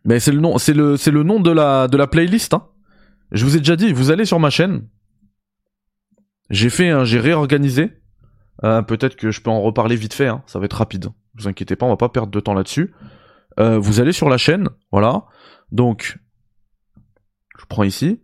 Mais 0.04 0.20
c'est 0.20 0.32
le 0.32 0.40
nom, 0.40 0.58
c'est 0.58 0.74
le, 0.74 0.96
c'est 0.96 1.10
le 1.10 1.22
nom 1.22 1.40
de 1.40 1.50
la, 1.50 1.88
de 1.88 1.96
la 1.96 2.06
playlist. 2.06 2.54
Hein. 2.54 2.66
Je 3.32 3.44
vous 3.44 3.56
ai 3.56 3.58
déjà 3.58 3.76
dit, 3.76 3.92
vous 3.92 4.10
allez 4.10 4.24
sur 4.24 4.38
ma 4.40 4.50
chaîne. 4.50 4.86
j'ai 6.50 6.70
fait, 6.70 6.90
un- 6.90 7.04
j'ai 7.04 7.20
réorganisé. 7.20 7.92
Euh, 8.62 8.82
Peut-être 8.82 9.16
que 9.16 9.30
je 9.30 9.40
peux 9.40 9.50
en 9.50 9.60
reparler 9.62 9.96
vite 9.96 10.14
fait. 10.14 10.28
hein, 10.28 10.42
Ça 10.46 10.58
va 10.58 10.66
être 10.66 10.74
rapide. 10.76 11.08
Vous 11.36 11.48
inquiétez 11.48 11.74
pas, 11.74 11.86
on 11.86 11.90
va 11.90 11.96
pas 11.96 12.08
perdre 12.10 12.30
de 12.30 12.40
temps 12.40 12.54
là-dessus. 12.54 12.94
Euh, 13.58 13.78
vous 13.78 14.00
allez 14.00 14.12
sur 14.12 14.28
la 14.28 14.36
chaîne, 14.36 14.68
voilà. 14.92 15.24
Donc, 15.72 16.18
je 17.58 17.64
prends 17.68 17.82
ici. 17.84 18.20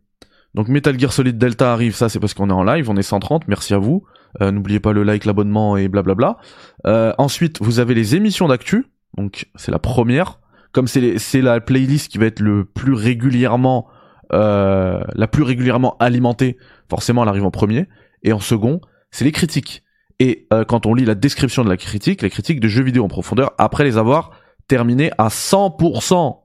Donc 0.55 0.69
Metal 0.69 0.99
Gear 0.99 1.13
Solid 1.13 1.39
Delta 1.39 1.73
arrive, 1.73 1.95
ça 1.95 2.09
c'est 2.09 2.19
parce 2.19 2.35
qu'on 2.35 2.51
est 2.51 2.53
en 2.53 2.65
live, 2.65 2.91
on 2.91 2.97
est 2.97 3.03
130, 3.03 3.47
merci 3.49 3.73
à 3.73 3.79
vous. 3.79 4.05
Euh, 4.41 4.51
N'oubliez 4.51 4.81
pas 4.81 4.93
le 4.93 5.05
like, 5.05 5.25
l'abonnement 5.25 5.77
et 5.77 5.89
blablabla. 5.89 6.39
Euh, 6.87 7.13
ensuite, 7.19 7.61
vous 7.63 7.79
avez 7.79 7.95
les 7.95 8.17
émissions 8.17 8.49
d'actu, 8.49 8.87
donc 9.17 9.49
c'est 9.55 9.71
la 9.71 9.79
première. 9.79 10.41
Comme 10.73 10.87
c'est 10.87 11.43
la 11.43 11.61
playlist 11.61 12.11
qui 12.11 12.19
va 12.19 12.27
être 12.27 12.41
le 12.41 12.65
plus 12.65 12.93
régulièrement, 12.93 13.89
euh, 14.33 15.03
la 15.15 15.27
plus 15.27 15.43
régulièrement 15.43 15.97
alimentée, 15.99 16.59
forcément 16.89 17.23
elle 17.23 17.29
arrive 17.29 17.45
en 17.45 17.51
premier. 17.51 17.89
Et 18.23 18.33
en 18.33 18.41
second, 18.41 18.81
c'est 19.11 19.25
les 19.25 19.33
critiques. 19.33 19.83
Et 20.21 20.47
euh, 20.53 20.65
quand 20.65 20.87
on 20.87 20.95
lit 20.95 21.05
la 21.05 21.15
description 21.15 21.65
de 21.65 21.69
la 21.69 21.77
critique, 21.77 22.23
les 22.23 22.31
critiques 22.31 22.61
de 22.61 22.69
jeux 22.69 22.85
vidéo 22.85 23.05
en 23.05 23.09
profondeur, 23.09 23.53
après 23.59 23.85
les 23.85 23.97
avoir 23.97 24.33
terminées 24.69 25.11
à 25.19 25.29
100%. 25.29 26.37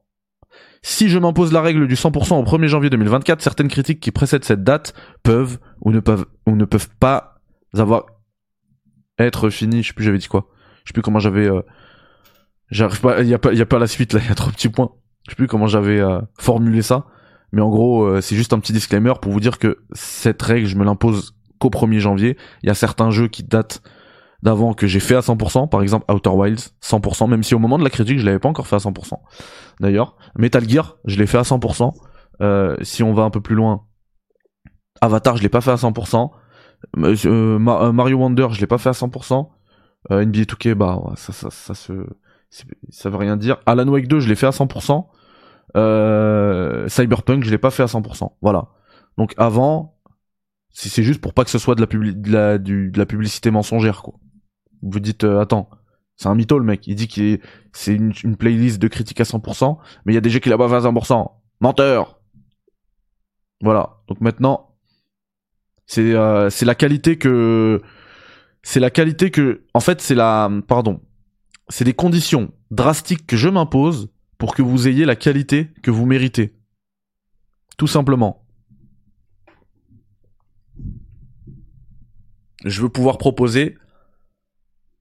Si 0.82 1.09
je 1.09 1.19
m'impose 1.19 1.51
la 1.51 1.61
règle 1.61 1.88
du 1.88 1.95
100% 1.95 2.36
au 2.36 2.43
1er 2.43 2.67
janvier 2.67 2.89
2024, 2.89 3.41
certaines 3.41 3.67
critiques 3.67 3.99
qui 3.99 4.11
précèdent 4.11 4.45
cette 4.45 4.63
date 4.63 4.93
peuvent 5.23 5.59
ou 5.82 5.91
ne 5.91 5.99
peuvent 5.99 6.26
ou 6.47 6.55
ne 6.55 6.65
peuvent 6.65 6.89
pas 6.99 7.36
avoir 7.76 8.05
être 9.19 9.49
finies. 9.49 9.84
Je 9.84 9.89
sais 9.89 9.93
plus 9.93 10.05
j'avais 10.05 10.17
dit 10.17 10.28
quoi? 10.28 10.47
Je 10.84 10.89
sais 10.89 10.93
plus 10.93 11.01
comment 11.01 11.19
j'avais. 11.19 11.47
euh, 11.47 11.61
J'arrive 12.70 13.01
pas. 13.01 13.22
Il 13.22 13.28
y 13.28 13.34
a 13.34 13.39
pas. 13.39 13.51
Il 13.51 13.57
y 13.57 13.61
a 13.61 13.66
pas 13.66 13.80
la 13.80 13.88
suite 13.88 14.13
là. 14.13 14.20
Il 14.24 14.28
y 14.28 14.32
a 14.32 14.36
trop 14.36 14.49
de 14.49 14.55
petits 14.55 14.70
points. 14.70 14.91
Je 15.26 15.32
sais 15.32 15.36
plus 15.36 15.47
comment 15.47 15.68
j'avais 15.68 15.99
euh, 15.99 16.20
formulé 16.39 16.82
ça. 16.82 17.05
Mais 17.51 17.61
en 17.61 17.70
gros, 17.70 18.03
euh, 18.03 18.22
c'est 18.22 18.36
juste 18.36 18.53
un 18.53 18.59
petit 18.59 18.74
disclaimer 18.74 19.13
pour 19.22 19.32
vous 19.32 19.39
dire 19.39 19.59
que 19.59 19.80
cette 19.93 20.41
règle, 20.41 20.68
je 20.68 20.76
me 20.76 20.84
l'impose 20.84 21.36
qu'au 21.59 21.70
1er 21.70 21.99
janvier. 21.99 22.38
Il 22.63 22.68
y 22.68 22.70
a 22.70 22.74
certains 22.74 23.11
jeux 23.11 23.28
qui 23.28 23.43
datent 23.43 23.82
d'avant 24.43 24.74
que 24.74 24.86
j'ai 24.86 24.99
fait 24.99 25.16
à 25.16 25.22
100%, 25.22 25.70
par 25.70 25.82
exemple 25.82 26.11
Outer 26.13 26.30
Wilds, 26.30 26.76
100%, 26.84 27.30
même 27.30 27.43
si 27.43 27.55
au 27.55 27.59
moment 27.59 27.80
de 27.80 27.84
la 27.84 27.89
critique, 27.89 28.20
je 28.20 28.26
l'avais 28.26 28.39
pas 28.39 28.49
encore 28.49 28.68
fait 28.68 28.76
à 28.76 28.80
100%. 28.80 29.13
D'ailleurs, 29.80 30.18
Metal 30.38 30.68
Gear, 30.70 30.97
je 31.05 31.18
l'ai 31.18 31.26
fait 31.26 31.39
à 31.39 31.41
100%. 31.41 31.93
Euh, 32.41 32.76
si 32.82 33.01
on 33.01 33.13
va 33.13 33.24
un 33.24 33.32
peu 33.32 33.41
plus 33.41 33.55
loin, 33.55 33.86
Avatar, 35.01 35.38
je 35.38 35.41
l'ai 35.41 35.49
pas 35.49 35.61
fait 35.61 35.72
à 35.72 35.76
100%. 35.76 36.30
Euh, 36.97 37.16
euh, 37.26 37.59
euh, 37.59 37.91
Mario 37.91 38.18
Wonder, 38.18 38.47
je 38.51 38.59
l'ai 38.59 38.68
pas 38.68 38.78
fait 38.78 38.89
à 38.89 38.93
100%. 38.93 39.49
Euh, 40.11 40.24
NBA 40.24 40.41
2K, 40.41 40.74
bah 40.76 41.01
ça, 41.16 41.34
ça, 41.34 41.49
ça 41.49 41.74
se, 41.74 41.93
ça 42.89 43.10
veut 43.10 43.18
rien 43.18 43.38
dire. 43.38 43.58
Alan 43.66 43.88
Wake 43.88 44.08
2, 44.08 44.20
je 44.20 44.30
l'ai 44.30 44.36
fait 44.36 44.47
à 44.47 44.51
100%. 44.51 45.08
Euh, 45.76 46.88
Cyberpunk, 46.88 47.43
je 47.43 47.51
l'ai 47.51 47.58
pas 47.58 47.72
fait 47.72 47.84
à 47.84 47.88
100%. 47.88 48.34
Voilà. 48.41 48.70
Donc 49.18 49.34
avant, 49.38 49.97
si 50.70 50.89
c'est 50.89 51.03
juste 51.03 51.22
pour 51.22 51.34
pas 51.34 51.43
que 51.43 51.49
ce 51.49 51.58
soit 51.58 51.76
de 51.76 51.82
la, 51.82 51.88
de 51.88 52.32
la, 52.32 52.58
du- 52.58 52.91
de 52.91 52.97
la 52.97 53.06
publicité 53.06 53.51
mensongère, 53.51 54.01
quoi. 54.01 54.16
Vous 54.82 54.99
dites, 54.99 55.24
euh, 55.24 55.39
attends, 55.39 55.70
c'est 56.16 56.28
un 56.28 56.36
mytho 56.36 56.60
le 56.60 56.66
mec. 56.66 56.86
Il 56.88 56.95
dit 56.95 57.08
est, 57.34 57.41
c'est 57.74 57.93
une, 57.95 58.14
playlist 58.38 58.80
de 58.80 58.88
critiques 58.88 59.20
à 59.22 59.24
100%, 59.24 59.78
mais 60.06 60.14
il 60.14 60.16
y 60.16 60.18
a 60.18 60.22
des 60.22 60.30
jeux 60.30 60.39
qui 60.39 60.49
la 60.49 60.58
pas 60.58 60.66
à 60.66 60.80
100%. 60.80 61.32
Menteur. 61.62 62.20
Voilà. 63.62 63.97
Donc 64.08 64.22
maintenant, 64.22 64.76
c'est 65.88 66.14
euh, 66.14 66.49
c'est 66.49 66.66
la 66.66 66.76
qualité 66.76 67.18
que 67.18 67.82
c'est 68.64 68.80
la 68.80 68.89
qualité 68.89 69.32
que 69.32 69.64
en 69.74 69.80
fait 69.80 70.01
c'est 70.01 70.16
la 70.16 70.49
pardon 70.68 71.01
c'est 71.70 71.86
des 71.86 71.93
conditions 71.93 72.51
drastiques 72.72 73.26
que 73.26 73.38
je 73.38 73.49
m'impose 73.49 74.09
pour 74.38 74.53
que 74.53 74.61
vous 74.61 74.88
ayez 74.88 75.05
la 75.05 75.16
qualité 75.16 75.72
que 75.82 75.91
vous 75.91 76.05
méritez. 76.05 76.55
Tout 77.78 77.88
simplement. 77.88 78.45
Je 82.63 82.82
veux 82.82 82.89
pouvoir 82.89 83.18
proposer 83.18 83.78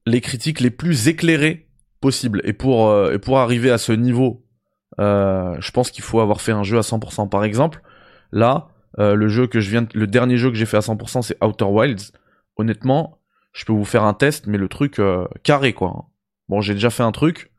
les 0.06 0.20
critiques 0.20 0.60
les 0.60 0.70
plus 0.70 1.08
éclairées 1.08 1.68
possibles. 2.00 2.42
Et 2.44 2.52
pour 2.52 2.88
euh, 2.88 3.18
arriver 3.34 3.70
à 3.70 3.78
ce 3.78 3.92
niveau 3.92 4.44
euh, 5.00 5.56
je 5.58 5.70
pense 5.72 5.90
qu'il 5.90 6.04
faut 6.04 6.20
avoir 6.20 6.40
fait 6.40 6.52
un 6.52 6.62
jeu 6.62 6.78
à 6.78 6.82
100% 6.82 7.28
par 7.28 7.42
exemple 7.42 7.82
là 8.30 8.68
euh, 9.00 9.14
le 9.16 9.26
le 9.26 10.06
dernier 10.06 10.36
jeu 10.36 10.50
que 10.50 10.56
j'ai 10.56 10.66
fait 10.66 10.76
à 10.76 10.80
100% 10.80 11.22
c'est 11.22 11.42
Outer 11.42 11.64
Wilds. 11.64 12.12
Honnêtement 12.56 13.18
je 13.52 13.64
peux 13.64 13.72
vous 13.72 13.84
faire 13.84 14.04
un 14.04 14.14
test 14.14 14.46
mais 14.46 14.58
le 14.58 14.68
truc 14.68 15.00
carré 15.42 15.72
quoi 15.72 16.10
bon 16.49 16.61
j'ai 16.61 16.74
déjà 16.74 16.90
fait 16.90 17.03
un 17.03 17.12
truc 17.12 17.51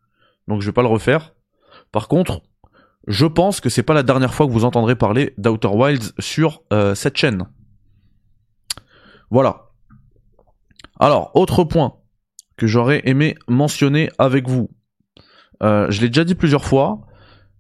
donc 0.48 0.62
je 0.62 0.66
vais 0.68 0.74
pas 0.74 0.82
le 0.82 0.88
refaire 0.88 1.34
par 1.92 2.08
contre 2.08 2.42
je 3.08 3.26
pense 3.26 3.62
que 3.62 3.70
c'est 3.70 3.84
pas 3.84 3.94
la 3.94 4.04
dernière 4.04 4.34
fois 4.34 4.48
que 4.48 4.52
vous 4.52 4.66
entendrez 4.66 4.96
parler 4.96 5.34
d'Outer 5.38 5.68
Wilds 5.68 6.14
sur 6.20 6.64
euh, 6.74 6.96
cette 6.96 7.18
chaîne 7.18 7.48
voilà 9.30 9.72
alors 11.00 11.32
autre 11.36 11.64
point 11.64 11.96
que 12.58 12.68
j'aurais 12.68 13.02
aimé 13.06 13.36
mentionner 13.48 14.10
avec 14.18 14.48
vous 14.48 14.70
Euh, 15.64 15.90
je 15.90 16.02
l'ai 16.02 16.10
déjà 16.10 16.26
dit 16.26 16.36
plusieurs 16.36 16.66
fois 16.66 17.08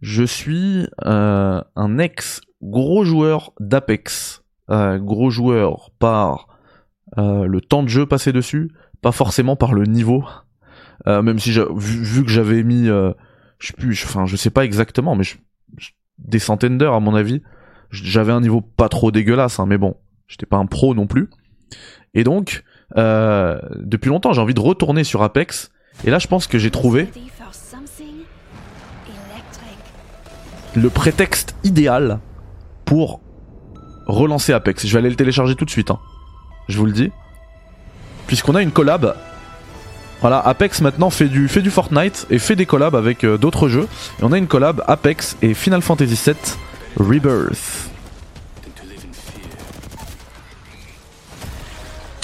je 0.01 0.23
suis 0.23 0.85
euh, 1.05 1.61
un 1.75 1.97
ex 1.97 2.41
gros 2.61 3.05
joueur 3.05 3.53
d'Apex. 3.59 4.41
Gros 4.67 5.29
joueur 5.29 5.91
par 5.99 6.47
le 7.15 7.59
temps 7.59 7.83
de 7.83 7.87
jeu 7.87 8.07
passé 8.07 8.33
dessus, 8.33 8.71
pas 9.01 9.11
forcément 9.11 9.55
par 9.55 9.73
le 9.73 9.83
niveau. 9.83 10.23
Euh, 11.07 11.21
même 11.21 11.39
si 11.39 11.51
vu, 11.51 12.23
que 12.23 12.29
j'avais 12.31 12.63
mis, 12.63 12.87
euh, 12.89 13.11
je 13.59 13.67
sais 13.67 13.73
je- 14.25 14.35
sais 14.35 14.49
pas 14.49 14.65
exactement, 14.65 15.15
mais 15.15 15.23
des 16.17 16.39
centaines 16.39 16.77
d'heures 16.77 16.93
à 16.95 16.99
mon 16.99 17.15
avis. 17.15 17.41
J'avais 17.91 18.31
un 18.31 18.41
niveau 18.41 18.61
pas 18.61 18.89
trop 18.89 19.11
dégueulasse, 19.11 19.59
hein, 19.59 19.65
mais 19.67 19.77
bon, 19.77 19.95
j'étais 20.27 20.45
pas 20.45 20.57
un 20.57 20.65
pro 20.65 20.95
non 20.95 21.07
plus. 21.07 21.29
Et 22.13 22.23
donc, 22.23 22.63
euh, 22.97 23.59
depuis 23.77 24.09
longtemps, 24.09 24.33
j'ai 24.33 24.41
envie 24.41 24.53
de 24.53 24.59
retourner 24.59 25.03
sur 25.03 25.21
Apex. 25.23 25.71
Et 26.03 26.09
là, 26.09 26.19
je 26.19 26.27
pense 26.27 26.47
que 26.47 26.57
j'ai 26.57 26.71
trouvé 26.71 27.07
le 30.75 30.89
prétexte 30.89 31.55
idéal 31.63 32.19
pour 32.85 33.21
relancer 34.07 34.53
Apex. 34.53 34.85
Je 34.85 34.91
vais 34.93 34.99
aller 34.99 35.09
le 35.09 35.15
télécharger 35.15 35.55
tout 35.55 35.65
de 35.65 35.69
suite. 35.69 35.91
hein. 35.91 35.99
Je 36.67 36.77
vous 36.77 36.85
le 36.85 36.91
dis. 36.91 37.11
Puisqu'on 38.27 38.55
a 38.55 38.61
une 38.61 38.71
collab. 38.71 39.15
Voilà, 40.21 40.39
Apex 40.39 40.81
maintenant 40.81 41.09
fait 41.09 41.27
du, 41.27 41.47
fait 41.47 41.61
du 41.61 41.69
Fortnite 41.69 42.25
et 42.29 42.39
fait 42.39 42.55
des 42.55 42.65
collabs 42.65 42.95
avec 42.95 43.23
euh, 43.23 43.37
d'autres 43.37 43.67
jeux. 43.67 43.87
Et 44.19 44.23
on 44.23 44.31
a 44.31 44.37
une 44.37 44.47
collab 44.47 44.83
Apex 44.87 45.37
et 45.41 45.53
Final 45.53 45.81
Fantasy 45.81 46.19
VII 46.25 46.35
Rebirth. 46.97 47.89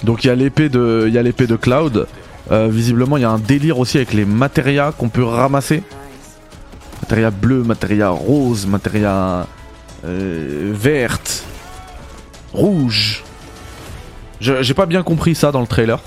Donc 0.03 0.23
il 0.23 0.27
y 0.27 0.29
a 0.29 0.35
l'épée 0.35 0.69
de, 0.69 1.09
de 1.09 1.55
Cloud. 1.55 2.07
Euh, 2.51 2.67
visiblement, 2.69 3.17
il 3.17 3.21
y 3.21 3.25
a 3.25 3.29
un 3.29 3.39
délire 3.39 3.79
aussi 3.79 3.97
avec 3.97 4.13
les 4.13 4.25
matérias 4.25 4.91
qu'on 4.91 5.09
peut 5.09 5.23
ramasser. 5.23 5.83
Matéria 7.01 7.31
bleu, 7.31 7.63
matéria 7.63 8.09
rose, 8.09 8.65
matéria 8.65 9.47
euh, 10.05 10.71
verte, 10.73 11.43
rouge. 12.53 13.23
J'ai 14.39 14.73
pas 14.73 14.87
bien 14.87 15.03
compris 15.03 15.35
ça 15.35 15.51
dans 15.51 15.61
le 15.61 15.67
trailer. 15.67 15.99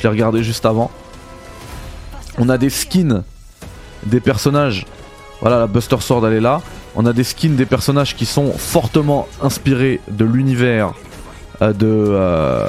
Je 0.00 0.04
l'ai 0.04 0.08
regardé 0.08 0.42
juste 0.42 0.64
avant. 0.64 0.90
On 2.38 2.48
a 2.48 2.56
des 2.56 2.70
skins 2.70 3.22
des 4.06 4.20
personnages. 4.20 4.86
Voilà, 5.42 5.58
la 5.58 5.66
Buster 5.66 5.98
Sword 6.00 6.26
elle 6.26 6.32
est 6.32 6.40
là. 6.40 6.62
On 6.96 7.04
a 7.04 7.12
des 7.12 7.22
skins 7.22 7.54
des 7.54 7.66
personnages 7.66 8.16
qui 8.16 8.24
sont 8.24 8.50
fortement 8.50 9.28
inspirés 9.42 10.00
de 10.10 10.24
l'univers 10.24 10.94
euh, 11.60 11.74
de. 11.74 11.86
euh, 11.86 12.66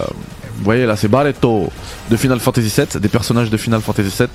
vous 0.57 0.65
voyez 0.65 0.85
là, 0.85 0.97
c'est 0.97 1.07
Barretto 1.07 1.69
de 2.09 2.17
Final 2.17 2.41
Fantasy 2.41 2.81
VII, 2.81 2.99
des 2.99 3.07
personnages 3.07 3.49
de 3.49 3.55
Final 3.55 3.79
Fantasy 3.79 4.13
VII. 4.19 4.27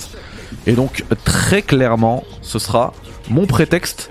Et 0.67 0.73
donc 0.73 1.05
très 1.23 1.61
clairement, 1.61 2.25
ce 2.41 2.59
sera 2.59 2.95
mon 3.29 3.47
prétexte 3.47 4.11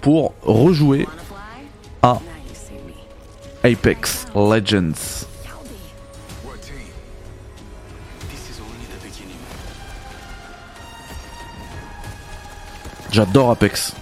pour 0.00 0.34
rejouer 0.42 1.06
à 2.02 2.18
Apex 3.62 4.26
Legends. 4.34 5.23
J'adore 13.14 13.52
Apex. 13.52 13.94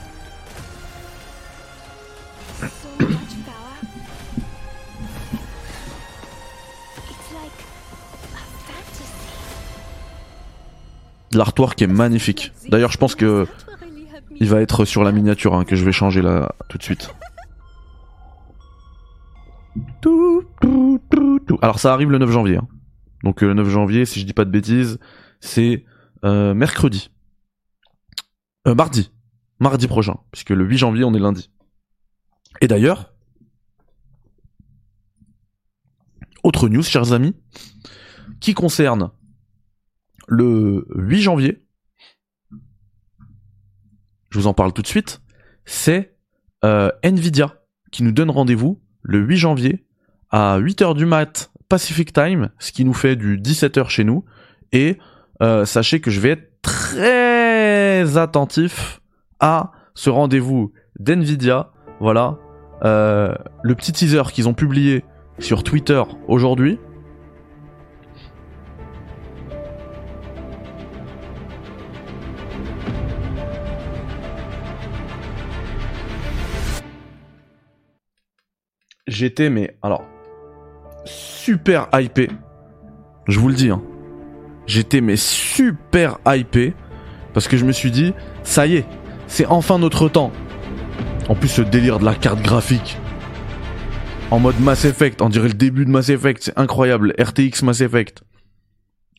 L'artwork 11.35 11.83
est 11.83 11.87
magnifique. 11.87 12.53
D'ailleurs, 12.71 12.91
je 12.91 12.97
pense 12.97 13.15
que 13.15 13.47
il 14.41 14.49
va 14.49 14.63
être 14.63 14.87
sur 14.87 15.05
la 15.05 15.13
miniature 15.13 15.53
hein, 15.53 15.67
que 15.67 15.77
je 15.77 15.85
vais 15.85 15.93
changer 15.93 16.23
là 16.23 16.55
tout 16.71 16.79
de 16.79 16.83
suite. 16.83 17.15
Alors 21.61 21.81
ça 21.81 21.93
arrive 21.93 22.11
le 22.11 22.17
9 22.17 22.31
janvier. 22.31 22.57
hein. 22.57 22.67
Donc 23.25 23.43
euh, 23.45 23.49
le 23.49 23.53
9 23.53 23.69
janvier, 23.69 24.07
si 24.07 24.21
je 24.21 24.25
dis 24.25 24.33
pas 24.33 24.47
de 24.47 24.51
bêtises, 24.51 24.99
c'est 25.41 25.85
euh, 26.25 26.55
mercredi. 26.55 27.11
Euh, 28.67 28.75
mardi. 28.75 29.11
Mardi 29.59 29.87
prochain. 29.87 30.17
Puisque 30.31 30.51
le 30.51 30.65
8 30.65 30.79
janvier, 30.79 31.05
on 31.05 31.15
est 31.15 31.19
lundi. 31.19 31.51
Et 32.61 32.69
d'ailleurs, 32.69 33.13
autre 36.43 36.69
news, 36.69 36.83
chers 36.83 37.13
amis, 37.13 37.35
qui 38.41 38.55
concerne 38.55 39.11
le 40.29 40.87
8 40.95 41.23
janvier. 41.23 41.67
Je 44.31 44.39
vous 44.39 44.47
en 44.47 44.55
parle 44.55 44.73
tout 44.73 44.83
de 44.83 44.87
suite. 44.87 45.21
C'est 45.65 46.17
euh, 46.65 46.91
Nvidia 47.03 47.63
qui 47.91 48.03
nous 48.03 48.13
donne 48.13 48.31
rendez-vous 48.31 48.83
le 49.03 49.19
8 49.21 49.37
janvier 49.37 49.87
à 50.31 50.59
8h 50.59 50.97
du 50.97 51.05
mat 51.05 51.53
Pacific 51.69 52.13
Time, 52.13 52.51
ce 52.59 52.73
qui 52.73 52.85
nous 52.85 52.95
fait 52.95 53.17
du 53.17 53.39
17h 53.39 53.89
chez 53.89 54.05
nous. 54.05 54.25
Et 54.73 54.99
euh, 55.41 55.64
sachez 55.64 56.01
que 56.01 56.11
je 56.11 56.20
vais 56.20 56.30
être 56.30 56.61
très 56.62 58.16
attentif 58.16 59.01
à 59.41 59.72
ce 59.95 60.11
rendez-vous 60.11 60.72
d'Nvidia. 60.99 61.70
Voilà, 62.01 62.39
euh, 62.85 63.35
le 63.62 63.74
petit 63.74 63.93
teaser 63.93 64.22
qu'ils 64.33 64.49
ont 64.49 64.55
publié 64.55 65.05
sur 65.39 65.62
Twitter 65.62 66.03
aujourd'hui. 66.28 66.78
J'étais 79.07 79.51
mais 79.51 79.76
alors 79.83 80.05
super 81.05 81.89
hypé. 81.93 82.30
Je 83.28 83.39
vous 83.39 83.49
le 83.49 83.55
dis. 83.55 83.70
Hein. 83.70 83.83
J'étais 84.73 85.03
mais 85.03 85.16
super 85.16 86.16
hypé 86.27 86.73
parce 87.35 87.47
que 87.47 87.59
je 87.59 87.66
me 87.66 87.73
suis 87.73 87.91
dit 87.91 88.14
ça 88.43 88.66
y 88.66 88.77
est, 88.77 88.87
c'est 89.27 89.45
enfin 89.45 89.79
notre 89.79 90.09
temps. 90.09 90.33
En 91.29 91.35
plus 91.35 91.49
ce 91.49 91.61
délire 91.61 91.99
de 91.99 92.07
la 92.07 92.14
carte 92.14 92.41
graphique 92.41 92.97
en 94.31 94.41
mode 94.41 94.59
Mass 94.61 94.87
Effect, 94.87 95.20
on 95.20 95.29
dirait 95.29 95.49
le 95.49 95.55
début 95.55 95.85
de 95.85 95.91
Mass 95.91 96.09
Effect, 96.09 96.45
c'est 96.45 96.59
incroyable, 96.59 97.14
RTX 97.20 97.64
Mass 97.64 97.83
Effect. 97.83 98.23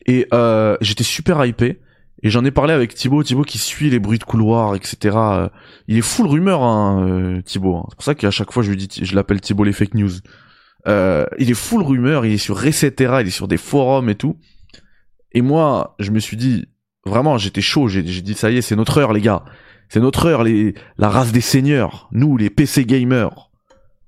Et 0.06 0.26
euh, 0.34 0.76
j'étais 0.80 1.04
super 1.04 1.44
hypé. 1.44 1.78
Et 2.24 2.30
j'en 2.30 2.44
ai 2.44 2.50
parlé 2.50 2.72
avec 2.72 2.92
Thibaut, 2.92 3.22
Thibaut 3.22 3.44
qui 3.44 3.58
suit 3.58 3.90
les 3.90 4.00
bruits 4.00 4.18
de 4.18 4.24
couloir, 4.24 4.74
etc. 4.74 5.16
Il 5.86 5.96
est 5.96 6.02
full 6.02 6.26
rumeur, 6.26 6.64
hein, 6.64 7.06
euh, 7.08 7.42
Thibaut. 7.42 7.76
Hein. 7.76 7.86
C'est 7.90 7.94
pour 7.94 8.04
ça 8.04 8.14
qu'à 8.16 8.32
chaque 8.32 8.50
fois 8.50 8.64
je 8.64 8.70
lui 8.70 8.76
dis, 8.76 9.04
je 9.04 9.14
l'appelle 9.14 9.40
Thibaut 9.40 9.62
les 9.62 9.72
fake 9.72 9.94
news. 9.94 10.10
Euh, 10.88 11.26
il 11.38 11.48
est 11.48 11.54
full 11.54 11.82
rumeur, 11.82 12.26
il 12.26 12.32
est 12.32 12.38
sur 12.38 12.60
Resetera, 12.60 13.22
il 13.22 13.28
est 13.28 13.30
sur 13.30 13.46
des 13.46 13.56
forums 13.56 14.08
et 14.08 14.16
tout. 14.16 14.36
Et 15.34 15.42
moi, 15.42 15.94
je 15.98 16.10
me 16.10 16.20
suis 16.20 16.36
dit, 16.36 16.66
vraiment, 17.04 17.38
j'étais 17.38 17.60
chaud. 17.60 17.88
J'ai 17.88 18.02
dit, 18.02 18.34
ça 18.34 18.50
y 18.50 18.56
est, 18.58 18.62
c'est 18.62 18.76
notre 18.76 18.98
heure, 18.98 19.12
les 19.12 19.20
gars. 19.20 19.44
C'est 19.88 20.00
notre 20.00 20.26
heure, 20.26 20.44
les, 20.44 20.74
la 20.96 21.08
race 21.08 21.32
des 21.32 21.40
seigneurs. 21.40 22.08
Nous, 22.12 22.36
les 22.36 22.50
PC 22.50 22.84
gamers. 22.84 23.50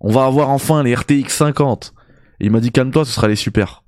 On 0.01 0.13
va 0.13 0.25
avoir 0.25 0.51
enfin 0.51 0.83
les 0.83 0.95
RTX 0.95 1.29
50. 1.29 1.95
Et 2.41 2.47
il 2.47 2.51
m'a 2.51 2.61
dit, 2.61 2.73
calme-toi, 2.73 3.05
ce 3.05 3.13
sera 3.13 3.29
les 3.29 3.37
super. 3.37 3.83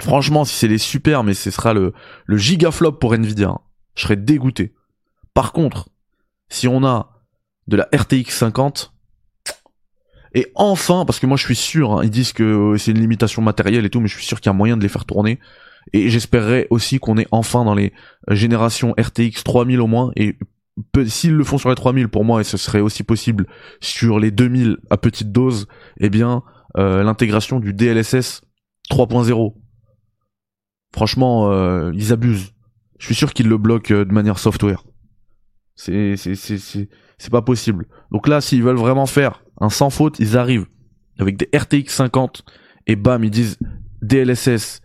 Franchement, 0.00 0.44
si 0.44 0.54
c'est 0.54 0.68
les 0.68 0.78
super, 0.78 1.24
mais 1.24 1.34
ce 1.34 1.50
sera 1.50 1.74
le, 1.74 1.92
le 2.26 2.36
gigaflop 2.36 2.92
pour 2.92 3.14
Nvidia. 3.14 3.48
Hein. 3.48 3.60
Je 3.94 4.02
serais 4.02 4.16
dégoûté. 4.16 4.74
Par 5.34 5.52
contre, 5.52 5.88
si 6.48 6.68
on 6.68 6.84
a 6.84 7.22
de 7.66 7.76
la 7.76 7.88
RTX 7.94 8.30
50, 8.30 8.92
et 10.34 10.50
enfin, 10.54 11.04
parce 11.04 11.18
que 11.18 11.26
moi 11.26 11.36
je 11.36 11.44
suis 11.44 11.56
sûr, 11.56 11.92
hein, 11.92 12.00
ils 12.04 12.10
disent 12.10 12.32
que 12.32 12.42
euh, 12.42 12.78
c'est 12.78 12.92
une 12.92 13.00
limitation 13.00 13.42
matérielle 13.42 13.84
et 13.84 13.90
tout, 13.90 14.00
mais 14.00 14.08
je 14.08 14.16
suis 14.16 14.24
sûr 14.24 14.40
qu'il 14.40 14.48
y 14.48 14.54
a 14.54 14.56
moyen 14.56 14.76
de 14.76 14.82
les 14.82 14.88
faire 14.88 15.04
tourner. 15.04 15.40
Et 15.92 16.08
j'espérerais 16.08 16.66
aussi 16.70 16.98
qu'on 16.98 17.16
est 17.16 17.26
enfin 17.30 17.64
dans 17.64 17.74
les 17.74 17.92
générations 18.28 18.94
RTX 18.98 19.42
3000 19.44 19.80
au 19.80 19.86
moins, 19.86 20.12
et 20.16 20.36
s'ils 21.06 21.34
le 21.34 21.44
font 21.44 21.58
sur 21.58 21.68
les 21.68 21.74
3000 21.74 22.08
pour 22.08 22.24
moi, 22.24 22.40
et 22.40 22.44
ce 22.44 22.56
serait 22.56 22.80
aussi 22.80 23.02
possible 23.02 23.46
sur 23.80 24.18
les 24.18 24.30
2000 24.30 24.78
à 24.90 24.96
petite 24.96 25.32
dose, 25.32 25.66
eh 25.98 26.10
bien, 26.10 26.42
euh, 26.76 27.02
l'intégration 27.02 27.60
du 27.60 27.74
DLSS 27.74 28.42
3.0. 28.90 29.54
Franchement, 30.92 31.50
euh, 31.50 31.90
ils 31.94 32.12
abusent. 32.12 32.52
Je 32.98 33.06
suis 33.06 33.14
sûr 33.14 33.32
qu'ils 33.32 33.48
le 33.48 33.58
bloquent 33.58 33.94
euh, 33.94 34.04
de 34.04 34.12
manière 34.12 34.38
software. 34.38 34.84
C'est 35.74 36.16
c'est 36.16 36.34
c'est 36.34 36.58
c'est 36.58 37.30
pas 37.30 37.42
possible. 37.42 37.86
Donc 38.10 38.28
là, 38.28 38.40
s'ils 38.40 38.62
veulent 38.62 38.76
vraiment 38.76 39.06
faire 39.06 39.42
un 39.60 39.70
sans 39.70 39.90
faute, 39.90 40.18
ils 40.18 40.36
arrivent 40.36 40.66
avec 41.18 41.36
des 41.36 41.48
RTX 41.56 41.88
50 41.88 42.44
et 42.86 42.96
bam, 42.96 43.24
ils 43.24 43.30
disent 43.30 43.58
DLSS 44.02 44.82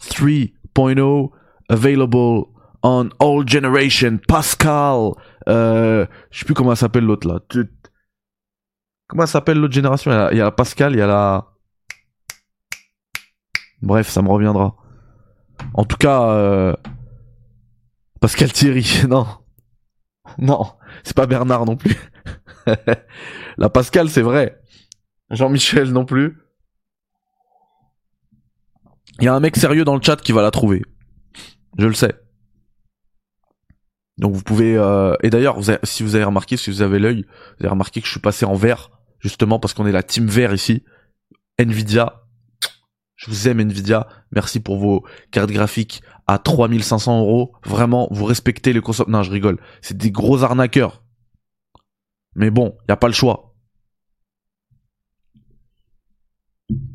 3.0 0.00 1.30
available 1.68 2.44
on 2.82 3.10
all 3.20 3.46
generation 3.46 4.18
Pascal. 4.26 5.12
Euh, 5.48 6.06
je 6.30 6.40
sais 6.40 6.44
plus 6.44 6.54
comment 6.54 6.74
s'appelle 6.74 7.04
l'autre 7.04 7.26
là. 7.26 7.40
Comment 9.08 9.26
s'appelle 9.26 9.58
l'autre 9.58 9.74
génération? 9.74 10.10
Il 10.30 10.36
y, 10.36 10.40
a, 10.40 10.44
la 10.44 10.50
Pascal, 10.50 10.92
il 10.92 10.98
y 10.98 11.02
a 11.02 11.06
la. 11.06 11.46
Bref, 13.80 14.08
ça 14.08 14.22
me 14.22 14.28
reviendra. 14.28 14.76
En 15.74 15.84
tout 15.84 15.96
cas, 15.96 16.30
euh... 16.30 16.74
Pascal 18.20 18.52
Thierry, 18.52 19.02
non. 19.08 19.26
Non, 20.36 20.72
c'est 21.04 21.16
pas 21.16 21.26
Bernard 21.26 21.64
non 21.64 21.76
plus. 21.76 21.96
la 23.58 23.70
Pascal, 23.70 24.10
c'est 24.10 24.22
vrai. 24.22 24.60
Jean-Michel 25.30 25.90
non 25.90 26.04
plus. 26.04 26.38
Il 29.18 29.24
y 29.24 29.28
a 29.28 29.34
un 29.34 29.40
mec 29.40 29.56
sérieux 29.56 29.84
dans 29.84 29.96
le 29.96 30.02
chat 30.02 30.16
qui 30.16 30.32
va 30.32 30.42
la 30.42 30.50
trouver. 30.50 30.82
Je 31.78 31.86
le 31.86 31.94
sais. 31.94 32.14
Donc 34.18 34.34
vous 34.34 34.42
pouvez 34.42 34.76
euh... 34.76 35.14
et 35.22 35.30
d'ailleurs 35.30 35.58
si 35.84 36.02
vous 36.02 36.16
avez 36.16 36.24
remarqué 36.24 36.56
si 36.56 36.70
vous 36.70 36.82
avez 36.82 36.98
l'œil, 36.98 37.24
vous 37.58 37.64
avez 37.64 37.68
remarqué 37.68 38.00
que 38.00 38.06
je 38.06 38.10
suis 38.10 38.20
passé 38.20 38.44
en 38.44 38.54
vert 38.54 38.90
justement 39.20 39.60
parce 39.60 39.74
qu'on 39.74 39.86
est 39.86 39.92
la 39.92 40.02
team 40.02 40.26
vert 40.26 40.52
ici. 40.52 40.84
Nvidia, 41.58 42.24
je 43.18 43.30
vous 43.30 43.48
aime 43.48 43.60
Nvidia. 43.60 44.06
Merci 44.30 44.60
pour 44.60 44.78
vos 44.78 45.04
cartes 45.30 45.50
graphiques 45.50 46.02
à 46.26 46.38
3500 46.38 47.20
euros. 47.20 47.52
Vraiment, 47.64 48.06
vous 48.12 48.24
respectez 48.24 48.72
les 48.72 48.80
consommateurs. 48.80 49.12
Non, 49.12 49.22
je 49.24 49.32
rigole. 49.32 49.58
C'est 49.82 49.96
des 49.96 50.12
gros 50.12 50.44
arnaqueurs. 50.44 51.02
Mais 52.36 52.50
bon, 52.50 52.76
y 52.88 52.92
a 52.92 52.96
pas 52.96 53.08
le 53.08 53.14
choix. 53.14 53.56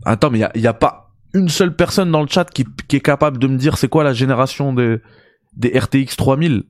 Attends, 0.06 0.30
mais 0.30 0.40
il 0.56 0.62
y 0.62 0.68
a, 0.68 0.74
pas 0.74 1.03
une 1.34 1.50
seule 1.50 1.76
personne 1.76 2.12
dans 2.12 2.22
le 2.22 2.28
chat 2.28 2.46
qui, 2.46 2.66
est 2.92 3.02
capable 3.02 3.40
de 3.40 3.48
me 3.48 3.58
dire 3.58 3.78
c'est 3.78 3.90
quoi 3.90 4.04
la 4.04 4.14
génération 4.14 4.74
des, 4.74 5.00
RTX 5.64 6.16
3000 6.16 6.64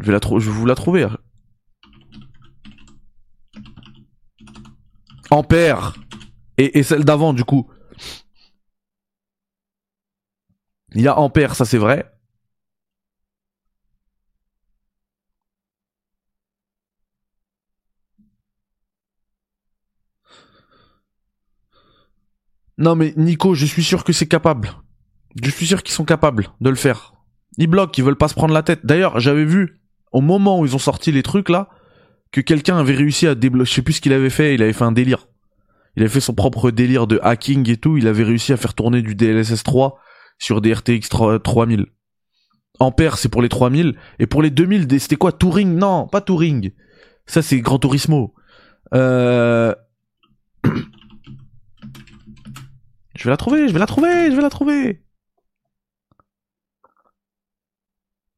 Je 0.00 0.10
vais 0.10 0.18
je 0.40 0.50
vous 0.50 0.66
la 0.66 0.74
trouver. 0.74 1.06
Ampère. 5.30 5.94
Et, 6.58 6.78
et 6.78 6.82
celle 6.82 7.04
d'avant, 7.04 7.32
du 7.32 7.44
coup. 7.44 7.70
Il 10.94 11.02
y 11.02 11.08
a 11.08 11.18
Ampère, 11.18 11.54
ça 11.54 11.64
c'est 11.64 11.78
vrai. 11.78 12.11
Non 22.82 22.96
mais 22.96 23.14
Nico, 23.16 23.54
je 23.54 23.64
suis 23.64 23.84
sûr 23.84 24.02
que 24.02 24.12
c'est 24.12 24.26
capable. 24.26 24.72
Je 25.40 25.50
suis 25.50 25.66
sûr 25.66 25.84
qu'ils 25.84 25.94
sont 25.94 26.04
capables 26.04 26.48
de 26.60 26.68
le 26.68 26.74
faire. 26.74 27.14
Ils 27.56 27.68
bloquent, 27.68 27.92
ils 27.96 28.02
veulent 28.02 28.16
pas 28.16 28.26
se 28.26 28.34
prendre 28.34 28.52
la 28.52 28.64
tête. 28.64 28.84
D'ailleurs, 28.84 29.20
j'avais 29.20 29.44
vu 29.44 29.80
au 30.10 30.20
moment 30.20 30.58
où 30.58 30.66
ils 30.66 30.74
ont 30.74 30.80
sorti 30.80 31.12
les 31.12 31.22
trucs 31.22 31.48
là 31.48 31.68
que 32.32 32.40
quelqu'un 32.40 32.78
avait 32.78 32.96
réussi 32.96 33.28
à 33.28 33.36
débloquer, 33.36 33.70
je 33.70 33.74
sais 33.74 33.82
plus 33.82 33.94
ce 33.94 34.00
qu'il 34.00 34.12
avait 34.12 34.30
fait, 34.30 34.56
il 34.56 34.62
avait 34.64 34.72
fait 34.72 34.82
un 34.82 34.90
délire. 34.90 35.28
Il 35.94 36.02
avait 36.02 36.10
fait 36.10 36.18
son 36.18 36.34
propre 36.34 36.72
délire 36.72 37.06
de 37.06 37.20
hacking 37.22 37.70
et 37.70 37.76
tout, 37.76 37.98
il 37.98 38.08
avait 38.08 38.24
réussi 38.24 38.52
à 38.52 38.56
faire 38.56 38.74
tourner 38.74 39.00
du 39.00 39.14
DLSS 39.14 39.62
3 39.62 40.00
sur 40.40 40.60
des 40.60 40.74
RTX 40.74 41.08
3000. 41.44 41.86
Ampère, 42.80 43.16
c'est 43.16 43.28
pour 43.28 43.42
les 43.42 43.48
3000 43.48 43.94
et 44.18 44.26
pour 44.26 44.42
les 44.42 44.50
2000, 44.50 44.88
c'était 44.98 45.14
quoi 45.14 45.30
Touring? 45.30 45.76
Non, 45.76 46.08
pas 46.08 46.20
Touring. 46.20 46.72
Ça 47.26 47.42
c'est 47.42 47.60
Gran 47.60 47.78
Turismo. 47.78 48.34
Euh... 48.92 49.72
je 53.22 53.28
vais 53.28 53.30
la 53.30 53.36
trouver, 53.36 53.68
je 53.68 53.72
vais 53.72 53.78
la 53.78 53.86
trouver, 53.86 54.32
je 54.32 54.34
vais 54.34 54.42
la 54.42 54.50
trouver. 54.50 55.00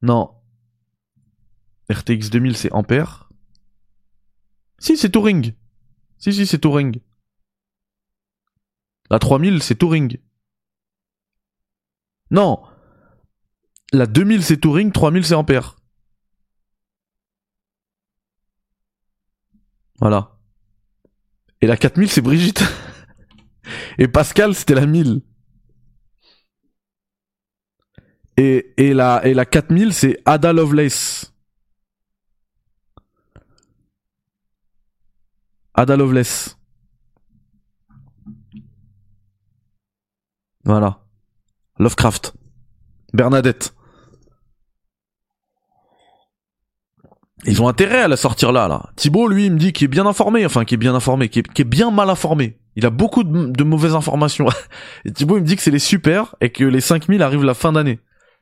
Non. 0.03 0.35
RTX 1.89 2.29
2000 2.29 2.55
c'est 2.55 2.71
Ampère. 2.71 3.31
Si, 4.77 4.95
c'est 4.95 5.09
Touring. 5.09 5.55
Si, 6.19 6.33
si, 6.33 6.45
c'est 6.45 6.59
Touring. 6.59 6.99
La 9.09 9.17
3000, 9.17 9.63
c'est 9.63 9.73
Touring. 9.73 10.19
Non. 12.29 12.61
La 13.91 14.05
2000, 14.05 14.43
c'est 14.43 14.57
Touring, 14.57 14.91
3000, 14.91 15.25
c'est 15.25 15.33
Ampère. 15.33 15.77
Voilà. 19.97 20.37
Et 21.61 21.65
la 21.65 21.75
4000, 21.75 22.07
c'est 22.07 22.21
Brigitte. 22.21 22.63
Et 23.97 24.07
Pascal, 24.07 24.53
c'était 24.53 24.75
la 24.75 24.85
1000. 24.85 25.21
Et, 28.37 28.73
et, 28.77 28.93
la, 28.93 29.25
et 29.25 29.33
la 29.33 29.45
4000, 29.45 29.93
c'est 29.93 30.21
Ada 30.25 30.51
Lovelace. 30.53 31.33
Ada 35.73 35.95
Lovelace. 35.95 36.57
Voilà. 40.65 40.99
Lovecraft. 41.79 42.33
Bernadette. 43.13 43.73
Ils 47.45 47.61
ont 47.61 47.67
intérêt 47.67 48.01
à 48.01 48.07
la 48.07 48.17
sortir 48.17 48.51
là, 48.51 48.67
là. 48.67 48.89
Thibaut, 48.95 49.27
lui, 49.27 49.45
il 49.45 49.53
me 49.53 49.59
dit 49.59 49.71
qu'il 49.71 49.85
est 49.85 49.89
bien 49.89 50.07
informé, 50.07 50.45
enfin, 50.45 50.65
qu'il 50.65 50.75
est 50.75 50.77
bien 50.77 50.95
informé, 50.95 51.29
qu'il 51.29 51.43
est, 51.55 51.63
bien 51.63 51.91
mal 51.91 52.09
informé. 52.09 52.57
Il 52.75 52.85
a 52.85 52.89
beaucoup 52.89 53.23
de, 53.23 53.63
mauvaises 53.63 53.95
informations. 53.95 54.47
et 55.05 55.11
Thibaut, 55.11 55.37
il 55.37 55.41
me 55.41 55.47
dit 55.47 55.55
que 55.55 55.61
c'est 55.61 55.71
les 55.71 55.79
super 55.79 56.35
et 56.41 56.49
que 56.49 56.63
les 56.63 56.81
5000 56.81 57.21
arrivent 57.21 57.43
la 57.43 57.53
fin 57.53 57.71
d'année. 57.71 57.99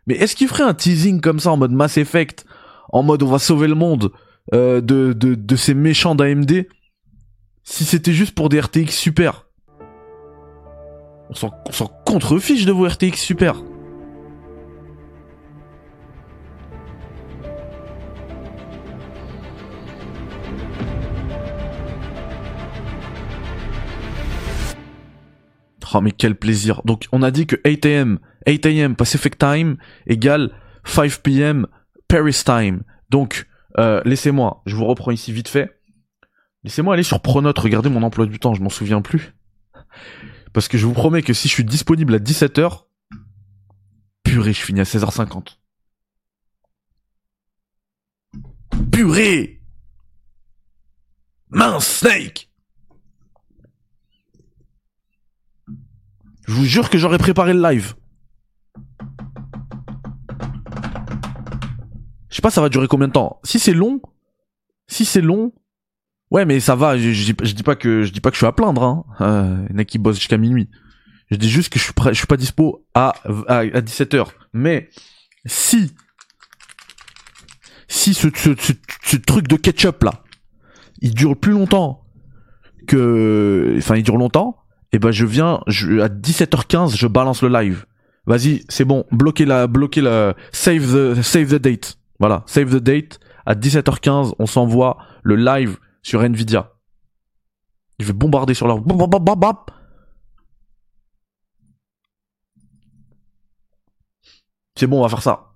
Mais 0.07 0.15
est-ce 0.15 0.35
qu'il 0.35 0.47
ferait 0.47 0.63
un 0.63 0.73
teasing 0.73 1.21
comme 1.21 1.39
ça 1.39 1.51
en 1.51 1.57
mode 1.57 1.71
Mass 1.71 1.97
Effect, 1.97 2.45
en 2.91 3.03
mode 3.03 3.23
on 3.23 3.27
va 3.27 3.39
sauver 3.39 3.67
le 3.67 3.75
monde 3.75 4.11
euh, 4.53 4.81
de, 4.81 5.13
de, 5.13 5.35
de 5.35 5.55
ces 5.55 5.73
méchants 5.73 6.15
d'AMD, 6.15 6.65
si 7.63 7.85
c'était 7.85 8.11
juste 8.11 8.35
pour 8.35 8.49
des 8.49 8.59
RTX 8.59 8.91
super? 8.91 9.45
On 11.29 11.35
s'en 11.35 11.87
contrefiche 12.05 12.65
de 12.65 12.71
vos 12.71 12.87
RTX 12.87 13.15
super. 13.15 13.55
Oh 25.93 26.01
mais 26.01 26.11
quel 26.11 26.35
plaisir. 26.35 26.81
Donc 26.85 27.07
on 27.11 27.21
a 27.21 27.29
dit 27.29 27.45
que 27.45 27.55
8 27.65 27.85
am, 27.85 28.19
8 28.47 28.65
am 28.65 28.95
Pacific 28.95 29.37
Time 29.37 29.77
égale 30.07 30.51
5 30.85 31.17
pm 31.21 31.67
Paris 32.07 32.41
Time. 32.43 32.83
Donc 33.09 33.47
euh, 33.77 34.01
laissez-moi, 34.05 34.63
je 34.65 34.75
vous 34.75 34.85
reprends 34.85 35.11
ici 35.11 35.31
vite 35.31 35.49
fait. 35.49 35.79
Laissez-moi 36.63 36.93
aller 36.93 37.03
sur 37.03 37.21
Pronote, 37.21 37.59
regardez 37.59 37.89
mon 37.89 38.03
emploi 38.03 38.25
du 38.25 38.39
temps, 38.39 38.53
je 38.53 38.61
m'en 38.61 38.69
souviens 38.69 39.01
plus. 39.01 39.35
Parce 40.53 40.67
que 40.67 40.77
je 40.77 40.85
vous 40.85 40.93
promets 40.93 41.21
que 41.21 41.33
si 41.33 41.47
je 41.47 41.53
suis 41.53 41.65
disponible 41.65 42.15
à 42.15 42.19
17h, 42.19 42.85
purée, 44.23 44.53
je 44.53 44.61
finis 44.61 44.79
à 44.79 44.83
16h50. 44.83 45.57
Purée 48.91 49.61
Mince, 51.49 51.99
Snake 51.99 52.52
Je 56.45 56.53
vous 56.53 56.65
jure 56.65 56.89
que 56.89 56.97
j'aurais 56.97 57.17
préparé 57.17 57.53
le 57.53 57.61
live. 57.61 57.95
Je 62.29 62.35
sais 62.35 62.41
pas, 62.41 62.49
ça 62.49 62.61
va 62.61 62.69
durer 62.69 62.87
combien 62.87 63.07
de 63.07 63.13
temps. 63.13 63.39
Si 63.43 63.59
c'est 63.59 63.73
long, 63.73 64.01
si 64.87 65.05
c'est 65.05 65.21
long, 65.21 65.53
ouais, 66.31 66.45
mais 66.45 66.59
ça 66.59 66.75
va. 66.75 66.97
Je, 66.97 67.31
dis 67.31 67.63
pas 67.63 67.75
que 67.75 68.03
je 68.03 68.11
dis 68.11 68.19
pas 68.19 68.29
que 68.29 68.35
je 68.35 68.39
suis 68.39 68.47
à 68.47 68.51
plaindre. 68.51 68.83
Hein. 68.83 69.05
Euh, 69.21 69.65
il 69.69 69.73
y 69.73 69.75
en 69.75 69.79
a 69.79 69.85
qui 69.85 69.99
bossent 69.99 70.17
jusqu'à 70.17 70.37
minuit. 70.37 70.69
Je 71.31 71.37
dis 71.37 71.49
juste 71.49 71.71
que 71.71 71.79
je 71.79 71.83
suis 71.83 72.15
suis 72.15 72.27
pas 72.27 72.37
dispo 72.37 72.85
à 72.93 73.13
à, 73.47 73.59
à 73.59 73.81
17 73.81 74.15
h 74.15 74.27
Mais 74.51 74.89
si 75.45 75.93
si 77.87 78.13
ce, 78.13 78.27
ce, 78.35 78.49
ce, 79.03 79.17
truc 79.17 79.47
de 79.47 79.55
ketchup 79.55 80.03
là, 80.03 80.23
il 80.99 81.13
dure 81.13 81.37
plus 81.37 81.51
longtemps 81.51 82.07
que, 82.87 83.75
enfin, 83.77 83.95
il 83.95 84.03
dure 84.03 84.17
longtemps 84.17 84.62
et 84.93 84.97
eh 84.97 84.99
ben 84.99 85.09
je 85.09 85.25
viens 85.25 85.61
je, 85.65 86.01
à 86.01 86.07
17h15 86.07 86.95
je 86.95 87.07
balance 87.07 87.41
le 87.41 87.49
live. 87.49 87.85
Vas-y, 88.27 88.63
c'est 88.69 88.85
bon, 88.85 89.05
bloquez 89.11 89.43
la 89.43 89.65
bloquez 89.65 90.01
la 90.01 90.35
save 90.51 90.85
the 90.85 91.21
save 91.23 91.47
the 91.47 91.59
date. 91.59 91.97
Voilà, 92.19 92.43
save 92.45 92.69
the 92.69 92.81
date 92.81 93.19
à 93.47 93.55
17h15, 93.55 94.35
on 94.37 94.45
s'envoie 94.45 94.99
le 95.23 95.35
live 95.35 95.77
sur 96.03 96.21
Nvidia. 96.21 96.73
Je 97.99 98.05
vais 98.05 98.13
bombarder 98.13 98.53
sur 98.53 98.67
leur 98.67 98.81
C'est 104.77 104.87
bon, 104.87 104.99
on 104.99 105.01
va 105.01 105.09
faire 105.09 105.21
ça. 105.21 105.52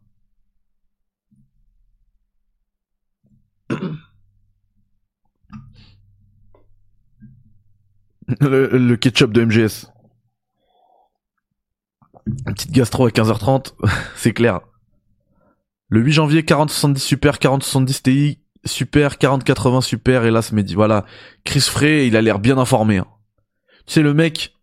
Le, 8.42 8.96
ketchup 8.96 9.32
de 9.32 9.46
MGS. 9.46 9.92
Une 12.28 12.54
petite 12.54 12.72
gastro 12.72 13.06
à 13.06 13.10
15h30, 13.10 13.74
c'est 14.16 14.34
clair. 14.34 14.62
Le 15.90 16.02
8 16.02 16.12
janvier, 16.12 16.44
4070 16.44 17.02
Super, 17.02 17.40
4070 17.40 18.04
Ti, 18.04 18.40
Super, 18.66 19.18
4080 19.18 19.82
Super, 19.82 20.26
hélas 20.26 20.52
Mehdi. 20.52 20.76
Voilà. 20.76 21.06
Chris 21.46 21.62
Frey, 21.62 22.08
il 22.08 22.18
a 22.18 22.22
l'air 22.22 22.40
bien 22.40 22.58
informé. 22.58 22.98
Hein. 22.98 23.08
Tu 23.86 23.94
sais, 23.94 24.02
le 24.02 24.14
mec, 24.14 24.54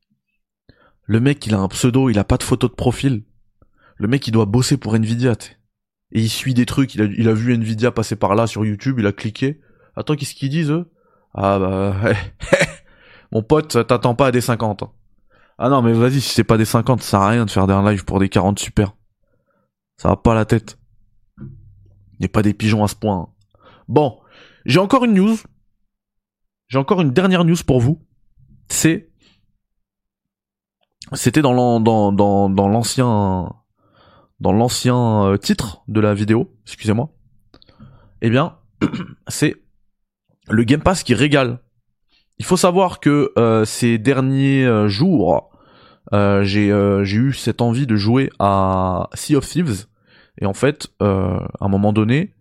le 1.07 1.20
mec, 1.20 1.47
il 1.47 1.55
a 1.55 1.59
un 1.59 1.68
pseudo, 1.68 2.11
il 2.11 2.18
a 2.18 2.25
pas 2.25 2.37
de 2.37 2.43
photo 2.43 2.68
de 2.68 2.75
profil. 2.75 3.25
Le 3.97 4.09
mec, 4.09 4.27
il 4.27 4.33
doit 4.33 4.45
bosser 4.45 4.77
pour 4.77 4.95
Nvidia, 4.95 5.33
Et 6.12 6.20
il 6.20 6.29
suit 6.29 6.53
des 6.53 6.66
trucs, 6.66 6.95
il 6.95 7.03
a, 7.03 7.05
il 7.05 7.29
a 7.29 7.33
vu 7.33 7.55
Nvidia 7.55 7.91
passer 7.91 8.16
par 8.16 8.35
là 8.35 8.47
sur 8.47 8.64
YouTube, 8.64 8.99
il 8.99 9.07
a 9.07 9.12
cliqué. 9.12 9.61
Attends, 9.97 10.16
qu'est-ce 10.16 10.35
qu'ils 10.35 10.51
disent, 10.51 10.70
eux? 10.70 10.91
Ah 11.33 11.59
bah... 11.59 11.97
Mon 13.35 13.43
pote, 13.43 13.87
t'attends 13.87 14.14
pas 14.14 14.28
à 14.28 14.30
des 14.30 14.41
50. 14.41 14.85
Ah 15.59 15.68
non, 15.68 15.82
mais 15.82 15.93
vas-y, 15.93 16.20
si 16.20 16.30
c'est 16.30 16.45
pas 16.45 16.57
des 16.57 16.64
50, 16.64 17.03
ça 17.03 17.11
sert 17.11 17.20
à 17.20 17.28
rien 17.28 17.45
de 17.45 17.51
faire 17.51 17.66
des 17.66 17.74
live 17.74 18.05
pour 18.05 18.20
des 18.20 18.28
40 18.28 18.59
super. 18.59 18.95
Ça 19.97 20.09
va 20.09 20.16
pas 20.16 20.35
la 20.35 20.45
tête. 20.45 20.78
A 22.22 22.28
pas 22.28 22.43
des 22.43 22.55
pigeons 22.55 22.85
à 22.85 22.89
ce 22.89 22.95
point. 22.95 23.28
Bon, 23.89 24.18
j'ai 24.64 24.78
encore 24.78 25.05
une 25.05 25.14
news. 25.14 25.37
J'ai 26.68 26.78
encore 26.78 27.03
une 27.03 27.11
dernière 27.11 27.45
news 27.45 27.57
pour 27.66 27.80
vous. 27.80 28.01
C'est 28.68 29.11
c'était 31.12 31.43
dans 31.43 31.53
l'ancien 31.53 33.53
dans 34.41 34.53
l'ancien 34.53 35.26
euh, 35.26 35.37
titre 35.37 35.85
de 35.87 36.01
la 36.01 36.14
vidéo, 36.14 36.57
excusez-moi. 36.64 37.11
Eh 38.22 38.30
bien, 38.30 38.59
c'est 39.28 39.62
le 40.49 40.64
Game 40.64 40.82
Pass 40.82 41.03
qui 41.03 41.14
régale 41.14 41.61
il 42.39 42.45
faut 42.45 42.57
savoir 42.57 43.01
que 43.01 43.32
euh, 43.39 43.64
ces 43.64 43.99
derniers 43.99 44.64
euh, 44.64 44.89
jours, 44.89 45.51
euh, 46.12 46.43
j'ai 46.45 46.68
eu 46.68 47.32
cette 47.32 47.62
envie 47.62 47.87
de 47.87 47.97
jouer 47.97 48.30
à 48.39 49.09
Sea 49.14 49.37
of 49.37 49.47
Thieves. 49.47 49.87
Et 50.41 50.47
en 50.47 50.55
fait, 50.55 50.89
à 51.01 51.47
un 51.61 51.68
moment 51.68 51.93
donné, 51.93 52.35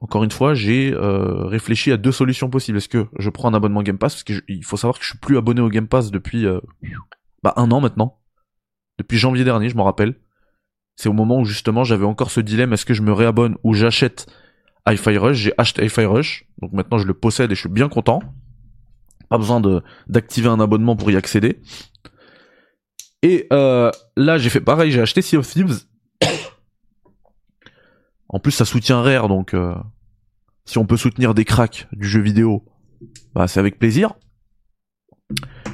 encore 0.00 0.24
une 0.24 0.30
fois, 0.30 0.54
j'ai 0.54 0.94
réfléchi 0.96 1.92
à 1.92 1.98
deux 1.98 2.10
solutions 2.10 2.48
possibles. 2.48 2.78
Est-ce 2.78 2.88
que 2.88 3.06
je 3.18 3.28
prends 3.28 3.48
un 3.48 3.54
abonnement 3.54 3.82
Game 3.82 3.98
Pass? 3.98 4.14
Parce 4.14 4.24
qu'il 4.24 4.64
faut 4.64 4.78
savoir 4.78 4.98
que 4.98 5.04
je 5.04 5.10
suis 5.10 5.18
plus 5.18 5.36
abonné 5.36 5.60
au 5.60 5.68
Game 5.68 5.86
Pass 5.86 6.10
depuis 6.10 6.46
bah, 7.42 7.52
un 7.56 7.70
an 7.70 7.82
maintenant. 7.82 8.18
Depuis 8.98 9.18
janvier 9.18 9.44
dernier, 9.44 9.68
je 9.68 9.76
m'en 9.76 9.84
rappelle. 9.84 10.14
C'est 10.96 11.10
au 11.10 11.12
moment 11.12 11.40
où 11.40 11.44
justement 11.44 11.84
j'avais 11.84 12.06
encore 12.06 12.30
ce 12.30 12.40
dilemme, 12.40 12.72
est-ce 12.72 12.86
que 12.86 12.94
je 12.94 13.02
me 13.02 13.12
réabonne 13.12 13.56
ou 13.62 13.74
j'achète 13.74 14.26
Hi-Fi 14.88 15.18
Rush? 15.18 15.36
J'ai 15.36 15.52
acheté 15.58 15.84
Hi-Fi 15.84 16.06
Rush, 16.06 16.46
donc 16.62 16.72
maintenant 16.72 16.96
je 16.96 17.06
le 17.06 17.14
possède 17.14 17.52
et 17.52 17.54
je 17.54 17.60
suis 17.60 17.68
bien 17.68 17.90
content. 17.90 18.20
Pas 19.28 19.38
besoin 19.38 19.62
d'activer 20.06 20.48
un 20.48 20.60
abonnement 20.60 20.96
pour 20.96 21.10
y 21.10 21.16
accéder. 21.16 21.60
Et 23.24 23.46
euh, 23.54 23.90
là, 24.18 24.36
j'ai 24.36 24.50
fait 24.50 24.60
pareil, 24.60 24.90
j'ai 24.90 25.00
acheté 25.00 25.22
Sea 25.22 25.38
of 25.38 25.48
Thieves. 25.48 25.80
en 28.28 28.38
plus, 28.38 28.52
ça 28.52 28.66
soutient 28.66 29.00
Rare, 29.00 29.28
donc 29.28 29.54
euh, 29.54 29.74
si 30.66 30.76
on 30.76 30.84
peut 30.84 30.98
soutenir 30.98 31.32
des 31.32 31.46
cracks 31.46 31.88
du 31.92 32.06
jeu 32.06 32.20
vidéo, 32.20 32.66
bah 33.34 33.48
c'est 33.48 33.60
avec 33.60 33.78
plaisir. 33.78 34.12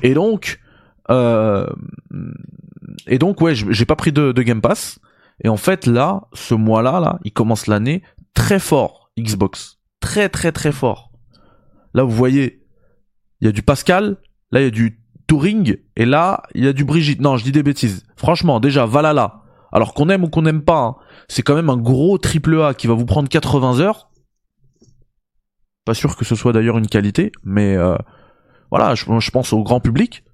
Et 0.02 0.14
donc, 0.14 0.60
euh, 1.10 1.66
et 3.08 3.18
donc 3.18 3.40
ouais, 3.40 3.54
j'ai 3.54 3.84
pas 3.84 3.96
pris 3.96 4.12
de, 4.12 4.30
de, 4.30 4.42
Game 4.42 4.60
Pass. 4.60 5.00
Et 5.42 5.48
en 5.48 5.56
fait, 5.56 5.86
là, 5.86 6.28
ce 6.32 6.54
mois-là, 6.54 7.00
là, 7.00 7.18
il 7.24 7.32
commence 7.32 7.66
l'année 7.66 8.02
très 8.32 8.60
fort 8.60 9.10
Xbox, 9.18 9.80
très 9.98 10.28
très 10.28 10.52
très 10.52 10.70
fort. 10.70 11.10
Là, 11.94 12.04
vous 12.04 12.12
voyez, 12.12 12.59
il 13.40 13.46
y 13.46 13.48
a 13.48 13.52
du 13.52 13.62
Pascal, 13.62 14.16
là 14.50 14.60
il 14.60 14.64
y 14.64 14.66
a 14.66 14.70
du 14.70 15.00
Touring, 15.26 15.76
et 15.96 16.04
là 16.04 16.42
il 16.54 16.64
y 16.64 16.68
a 16.68 16.72
du 16.72 16.84
Brigitte. 16.84 17.20
Non, 17.20 17.36
je 17.36 17.44
dis 17.44 17.52
des 17.52 17.62
bêtises. 17.62 18.04
Franchement, 18.16 18.60
déjà, 18.60 18.86
Valhalla, 18.86 19.42
alors 19.72 19.94
qu'on 19.94 20.08
aime 20.08 20.24
ou 20.24 20.28
qu'on 20.28 20.42
n'aime 20.42 20.62
pas, 20.62 20.80
hein, 20.82 20.96
c'est 21.28 21.42
quand 21.42 21.54
même 21.54 21.70
un 21.70 21.76
gros 21.76 22.18
triple 22.18 22.60
A 22.62 22.74
qui 22.74 22.86
va 22.86 22.94
vous 22.94 23.06
prendre 23.06 23.28
80 23.28 23.80
heures. 23.80 24.10
Pas 25.84 25.94
sûr 25.94 26.16
que 26.16 26.24
ce 26.24 26.34
soit 26.34 26.52
d'ailleurs 26.52 26.78
une 26.78 26.88
qualité, 26.88 27.32
mais 27.44 27.76
euh, 27.76 27.96
voilà, 28.70 28.94
je, 28.94 29.30
pense 29.30 29.52
au 29.52 29.62
grand 29.62 29.80
public. 29.80 30.24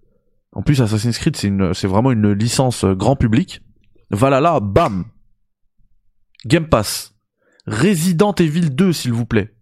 En 0.52 0.62
plus, 0.62 0.80
Assassin's 0.80 1.18
Creed, 1.18 1.36
c'est 1.36 1.52
c'est 1.74 1.86
vraiment 1.86 2.10
une 2.10 2.32
licence 2.32 2.84
euh, 2.84 2.94
grand 2.94 3.16
public. 3.16 3.60
Valhalla, 4.10 4.60
bam, 4.60 5.04
Game 6.46 6.68
Pass, 6.68 7.14
Resident 7.66 8.34
Evil 8.34 8.70
2, 8.70 8.92
s'il 8.92 9.12
vous 9.12 9.26
plaît. 9.26 9.54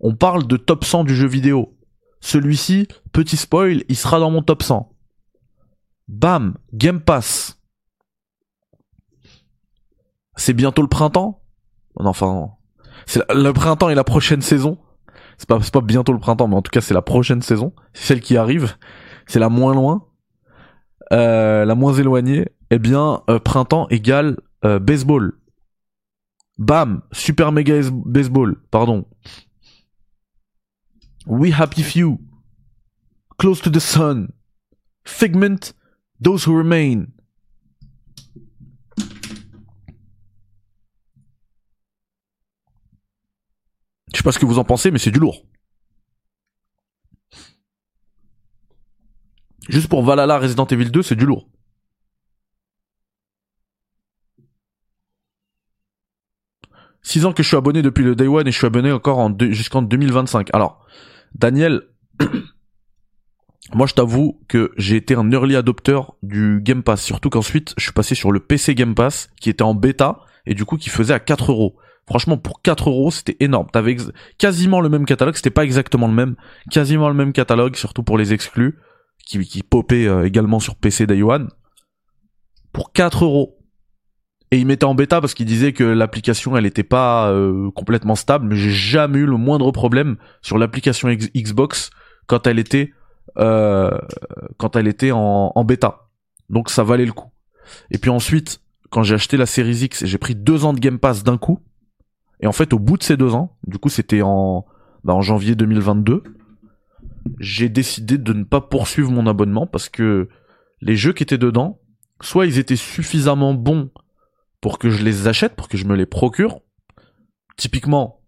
On 0.00 0.14
parle 0.14 0.46
de 0.46 0.56
top 0.56 0.84
100 0.84 1.04
du 1.04 1.14
jeu 1.14 1.26
vidéo. 1.26 1.76
Celui-ci, 2.20 2.86
petit 3.12 3.36
spoil, 3.36 3.84
il 3.88 3.96
sera 3.96 4.20
dans 4.20 4.30
mon 4.30 4.42
top 4.42 4.62
100. 4.62 4.92
Bam, 6.08 6.56
Game 6.74 7.00
Pass. 7.00 7.58
C'est 10.36 10.54
bientôt 10.54 10.82
le 10.82 10.88
printemps? 10.88 11.42
Enfin, 11.96 12.50
c'est 13.06 13.22
le 13.32 13.52
printemps 13.52 13.88
et 13.88 13.94
la 13.94 14.04
prochaine 14.04 14.42
saison. 14.42 14.78
c'est 15.38 15.48
pas, 15.48 15.58
pas 15.58 15.80
bientôt 15.80 16.12
le 16.12 16.18
printemps, 16.18 16.48
mais 16.48 16.56
en 16.56 16.62
tout 16.62 16.70
cas 16.70 16.80
c'est 16.80 16.94
la 16.94 17.02
prochaine 17.02 17.42
saison, 17.42 17.72
c'est 17.92 18.06
celle 18.06 18.20
qui 18.20 18.36
arrive, 18.36 18.76
c'est 19.26 19.38
la 19.38 19.48
moins 19.48 19.74
loin, 19.74 20.06
euh, 21.12 21.64
la 21.64 21.74
moins 21.74 21.94
éloignée. 21.94 22.46
Eh 22.70 22.78
bien, 22.78 23.22
euh, 23.28 23.38
printemps 23.40 23.88
égale 23.88 24.36
euh, 24.64 24.78
baseball. 24.78 25.32
Bam, 26.58 27.02
super 27.10 27.52
méga 27.52 27.74
baseball, 27.90 28.56
pardon. 28.70 29.06
We 31.30 31.52
happy 31.52 31.84
few, 31.84 32.18
close 33.38 33.60
to 33.60 33.70
the 33.70 33.78
sun, 33.78 34.32
figment, 35.04 35.72
those 36.20 36.44
who 36.44 36.56
remain. 36.56 37.06
Je 44.12 44.16
sais 44.16 44.24
pas 44.24 44.32
ce 44.32 44.40
que 44.40 44.44
vous 44.44 44.58
en 44.58 44.64
pensez, 44.64 44.90
mais 44.90 44.98
c'est 44.98 45.12
du 45.12 45.20
lourd. 45.20 45.46
Juste 49.68 49.88
pour 49.88 50.02
Valhalla 50.02 50.40
Resident 50.40 50.66
Evil 50.66 50.90
2, 50.90 51.02
c'est 51.04 51.14
du 51.14 51.26
lourd. 51.26 51.48
Six 57.02 57.24
ans 57.24 57.32
que 57.32 57.44
je 57.44 57.48
suis 57.48 57.56
abonné 57.56 57.82
depuis 57.82 58.02
le 58.02 58.16
Day 58.16 58.26
One 58.26 58.48
et 58.48 58.50
je 58.50 58.58
suis 58.58 58.66
abonné 58.66 58.90
encore 58.90 59.18
en 59.18 59.32
jusqu'en 59.38 59.82
2025. 59.82 60.48
Alors, 60.52 60.84
Daniel, 61.34 61.82
moi 63.74 63.86
je 63.86 63.94
t'avoue 63.94 64.40
que 64.48 64.72
j'ai 64.76 64.96
été 64.96 65.14
un 65.14 65.30
early 65.30 65.56
adopter 65.56 66.00
du 66.22 66.60
Game 66.62 66.82
Pass, 66.82 67.02
surtout 67.02 67.30
qu'ensuite 67.30 67.74
je 67.76 67.84
suis 67.84 67.92
passé 67.92 68.14
sur 68.14 68.32
le 68.32 68.40
PC 68.40 68.74
Game 68.74 68.94
Pass 68.94 69.30
qui 69.40 69.50
était 69.50 69.62
en 69.62 69.74
bêta 69.74 70.20
et 70.46 70.54
du 70.54 70.64
coup 70.64 70.76
qui 70.76 70.90
faisait 70.90 71.14
à 71.14 71.20
4 71.20 71.52
euros. 71.52 71.76
Franchement, 72.06 72.36
pour 72.36 72.60
4 72.60 72.90
euros, 72.90 73.12
c'était 73.12 73.36
énorme. 73.38 73.68
T'avais 73.72 73.96
quasiment 74.36 74.80
le 74.80 74.88
même 74.88 75.04
catalogue, 75.04 75.36
c'était 75.36 75.50
pas 75.50 75.62
exactement 75.62 76.08
le 76.08 76.12
même, 76.12 76.34
quasiment 76.68 77.08
le 77.08 77.14
même 77.14 77.32
catalogue, 77.32 77.76
surtout 77.76 78.02
pour 78.02 78.18
les 78.18 78.32
exclus, 78.32 78.78
qui, 79.24 79.38
qui 79.46 79.62
popaient 79.62 80.08
euh, 80.08 80.26
également 80.26 80.58
sur 80.58 80.74
PC 80.74 81.06
Day 81.06 81.22
One. 81.22 81.50
Pour 82.72 82.92
4 82.92 83.24
euros. 83.24 83.59
Et 84.52 84.58
il 84.58 84.66
mettait 84.66 84.84
en 84.84 84.94
bêta 84.94 85.20
parce 85.20 85.34
qu'il 85.34 85.46
disait 85.46 85.72
que 85.72 85.84
l'application, 85.84 86.56
elle 86.56 86.66
était 86.66 86.82
pas 86.82 87.30
euh, 87.30 87.70
complètement 87.70 88.16
stable, 88.16 88.48
mais 88.48 88.56
j'ai 88.56 88.70
jamais 88.70 89.20
eu 89.20 89.26
le 89.26 89.36
moindre 89.36 89.70
problème 89.70 90.16
sur 90.42 90.58
l'application 90.58 91.08
Xbox 91.08 91.90
quand 92.26 92.46
elle 92.46 92.58
était 92.58 92.92
euh, 93.38 93.90
quand 94.56 94.74
elle 94.74 94.88
était 94.88 95.12
en, 95.12 95.52
en 95.54 95.64
bêta. 95.64 96.08
Donc 96.48 96.68
ça 96.68 96.82
valait 96.82 97.06
le 97.06 97.12
coup. 97.12 97.30
Et 97.92 97.98
puis 97.98 98.10
ensuite, 98.10 98.60
quand 98.90 99.04
j'ai 99.04 99.14
acheté 99.14 99.36
la 99.36 99.46
Series 99.46 99.84
X, 99.84 100.04
j'ai 100.04 100.18
pris 100.18 100.34
deux 100.34 100.64
ans 100.64 100.72
de 100.72 100.80
Game 100.80 100.98
Pass 100.98 101.22
d'un 101.22 101.38
coup. 101.38 101.60
Et 102.40 102.48
en 102.48 102.52
fait, 102.52 102.72
au 102.72 102.78
bout 102.78 102.96
de 102.96 103.04
ces 103.04 103.16
deux 103.16 103.34
ans, 103.34 103.56
du 103.66 103.78
coup, 103.78 103.88
c'était 103.88 104.22
en, 104.22 104.66
bah, 105.04 105.14
en 105.14 105.20
janvier 105.20 105.54
2022, 105.54 106.24
j'ai 107.38 107.68
décidé 107.68 108.18
de 108.18 108.32
ne 108.32 108.44
pas 108.44 108.60
poursuivre 108.60 109.12
mon 109.12 109.26
abonnement 109.26 109.66
parce 109.66 109.88
que 109.88 110.28
les 110.80 110.96
jeux 110.96 111.12
qui 111.12 111.22
étaient 111.22 111.38
dedans, 111.38 111.78
soit 112.20 112.46
ils 112.46 112.58
étaient 112.58 112.76
suffisamment 112.76 113.54
bons 113.54 113.90
pour 114.60 114.78
que 114.78 114.90
je 114.90 115.02
les 115.02 115.26
achète, 115.28 115.56
pour 115.56 115.68
que 115.68 115.76
je 115.78 115.84
me 115.86 115.94
les 115.96 116.06
procure. 116.06 116.60
Typiquement, 117.56 118.22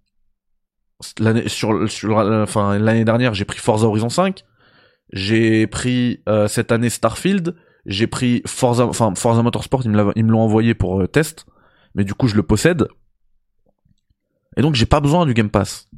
l'année 1.19 1.49
sur, 1.49 1.71
enfin 2.43 2.79
dernière, 3.05 3.35
j'ai 3.35 3.45
pris 3.45 3.59
Forza 3.59 3.87
Horizon 3.87 4.09
5, 4.09 4.45
j'ai 5.13 5.67
pris 5.67 6.23
euh, 6.29 6.49
cette 6.49 6.73
année 6.73 6.91
Starfield, 6.91 7.57
j'ai 7.87 8.07
pris 8.07 8.43
Forza, 8.47 8.87
enfin 8.87 9.15
Forza 9.15 9.43
Motorsport, 9.43 9.83
ils 9.85 9.91
me 9.91 9.97
l'avaient- 9.97 10.13
ils 10.17 10.25
me 10.25 10.31
l'ont 10.33 10.41
envoyé 10.43 10.75
pour 10.75 11.01
euh, 11.01 11.07
test, 11.09 11.47
mais 11.95 12.05
du 12.05 12.15
coup 12.15 12.29
je 12.29 12.37
le 12.37 12.43
possède. 12.43 12.87
Et 14.57 14.63
donc 14.63 14.75
j'ai 14.75 14.87
pas 14.87 15.01
besoin 15.01 15.27
du 15.27 15.35
Game 15.35 15.51
Pass. 15.51 15.89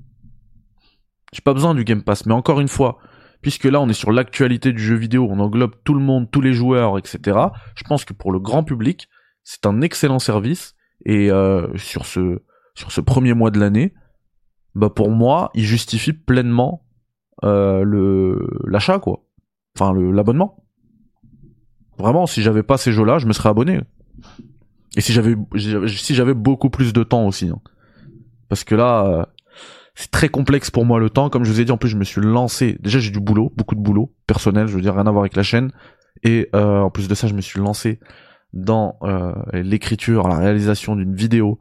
J'ai 1.33 1.43
pas 1.43 1.55
besoin 1.55 1.75
du 1.75 1.85
Game 1.85 2.03
Pass, 2.03 2.27
mais 2.27 2.35
encore 2.35 2.61
une 2.61 2.69
fois, 2.69 2.99
puisque 3.41 3.65
là 3.65 3.81
on 3.81 3.89
est 3.89 3.93
sur 3.95 4.13
l'actualité 4.13 4.73
du 4.73 4.81
jeu 4.83 4.95
vidéo, 4.95 5.27
on 5.31 5.41
englobe 5.41 5.75
tout 5.85 5.95
le 5.95 6.01
monde, 6.01 6.31
tous 6.31 6.41
les 6.41 6.53
joueurs, 6.55 6.97
etc. 6.99 7.37
Je 7.77 7.83
pense 7.85 8.05
que 8.05 8.13
pour 8.13 8.31
le 8.33 8.39
grand 8.39 8.63
public, 8.63 9.09
c'est 9.45 9.67
un 9.67 9.83
excellent 9.83 10.19
service 10.19 10.75
et 11.05 11.31
euh, 11.31 11.69
sur 11.77 12.07
ce 12.07 12.43
sur 12.75 12.91
ce 12.91 13.01
premier 13.01 13.35
mois 13.35 13.51
de 13.51 13.61
l'année, 13.61 13.95
bah 14.75 14.91
pour 14.91 15.11
moi, 15.11 15.51
il 15.55 15.65
justifie 15.65 16.13
pleinement 16.13 16.87
euh, 17.45 17.85
le 17.85 18.49
l'achat 18.67 18.99
quoi. 18.99 19.25
Enfin 19.77 19.93
l'abonnement. 19.95 20.65
Vraiment, 21.99 22.27
si 22.27 22.43
j'avais 22.43 22.65
pas 22.65 22.77
ces 22.77 22.91
jeux-là, 22.91 23.19
je 23.19 23.27
me 23.27 23.33
serais 23.33 23.51
abonné. 23.51 23.81
Et 24.97 25.01
si 25.01 25.13
j'avais 25.13 25.37
si 25.87 26.15
j'avais 26.15 26.35
beaucoup 26.35 26.71
plus 26.71 26.93
de 26.93 27.05
temps 27.05 27.27
aussi. 27.27 27.49
hein. 27.49 27.61
Parce 28.49 28.65
que 28.65 28.75
là, 28.75 29.07
euh, 29.07 29.25
c'est 29.95 30.11
très 30.11 30.29
complexe 30.29 30.71
pour 30.71 30.85
moi 30.85 30.99
le 30.99 31.11
temps. 31.11 31.31
Comme 31.31 31.45
je 31.45 31.51
vous 31.53 31.61
ai 31.61 31.65
dit, 31.65 31.73
en 31.73 31.77
plus, 31.77 31.89
je 31.89 31.97
me 31.97 32.05
suis 32.05 32.21
lancé. 32.21 32.79
Déjà, 32.81 32.99
j'ai 32.99 33.11
du 33.11 33.21
boulot, 33.21 33.53
beaucoup 33.57 33.75
de 33.75 33.81
boulot 33.81 34.13
personnel. 34.27 34.67
Je 34.67 34.75
veux 34.75 34.81
dire, 34.81 34.95
rien 34.95 35.07
à 35.07 35.11
voir 35.11 35.23
avec 35.23 35.37
la 35.37 35.43
chaîne. 35.43 35.73
Et 36.25 36.49
en 36.53 36.91
plus 36.91 37.09
de 37.09 37.15
ça, 37.15 37.27
je 37.27 37.35
me 37.35 37.41
suis 37.41 37.61
lancé 37.61 38.01
dans 38.55 38.97
euh, 39.03 39.35
l'écriture, 39.53 40.29
la 40.29 40.39
réalisation 40.39 40.97
d'une 40.97 41.15
vidéo 41.15 41.61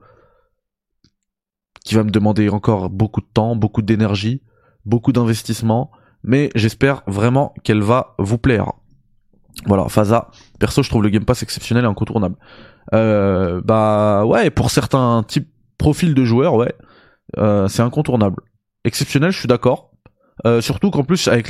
qui 1.83 1.95
va 1.95 2.03
me 2.03 2.11
demander 2.11 2.47
encore 2.49 2.89
beaucoup 2.89 3.19
de 3.19 3.27
temps, 3.33 3.55
beaucoup 3.55 3.81
d'énergie, 3.81 4.41
beaucoup 4.85 5.11
d'investissement. 5.11 5.91
Mais 6.23 6.49
j'espère 6.55 7.01
vraiment 7.07 7.53
qu'elle 7.63 7.81
va 7.81 8.15
vous 8.19 8.37
plaire. 8.37 8.71
Voilà, 9.65 9.89
Faza. 9.89 10.29
Perso, 10.59 10.83
je 10.83 10.89
trouve 10.89 11.03
le 11.03 11.09
Game 11.09 11.25
Pass 11.25 11.43
exceptionnel 11.43 11.83
et 11.83 11.87
incontournable. 11.87 12.35
Euh, 12.93 13.61
bah 13.63 14.25
ouais, 14.25 14.49
pour 14.49 14.71
certains 14.71 15.23
types 15.27 15.49
profils 15.77 16.13
de 16.13 16.23
joueurs, 16.23 16.53
ouais, 16.55 16.73
euh, 17.37 17.67
c'est 17.67 17.81
incontournable. 17.81 18.41
Exceptionnel, 18.85 19.31
je 19.31 19.39
suis 19.39 19.47
d'accord. 19.47 19.91
Euh, 20.45 20.61
surtout 20.61 20.91
qu'en 20.91 21.03
plus 21.03 21.27
avec 21.27 21.49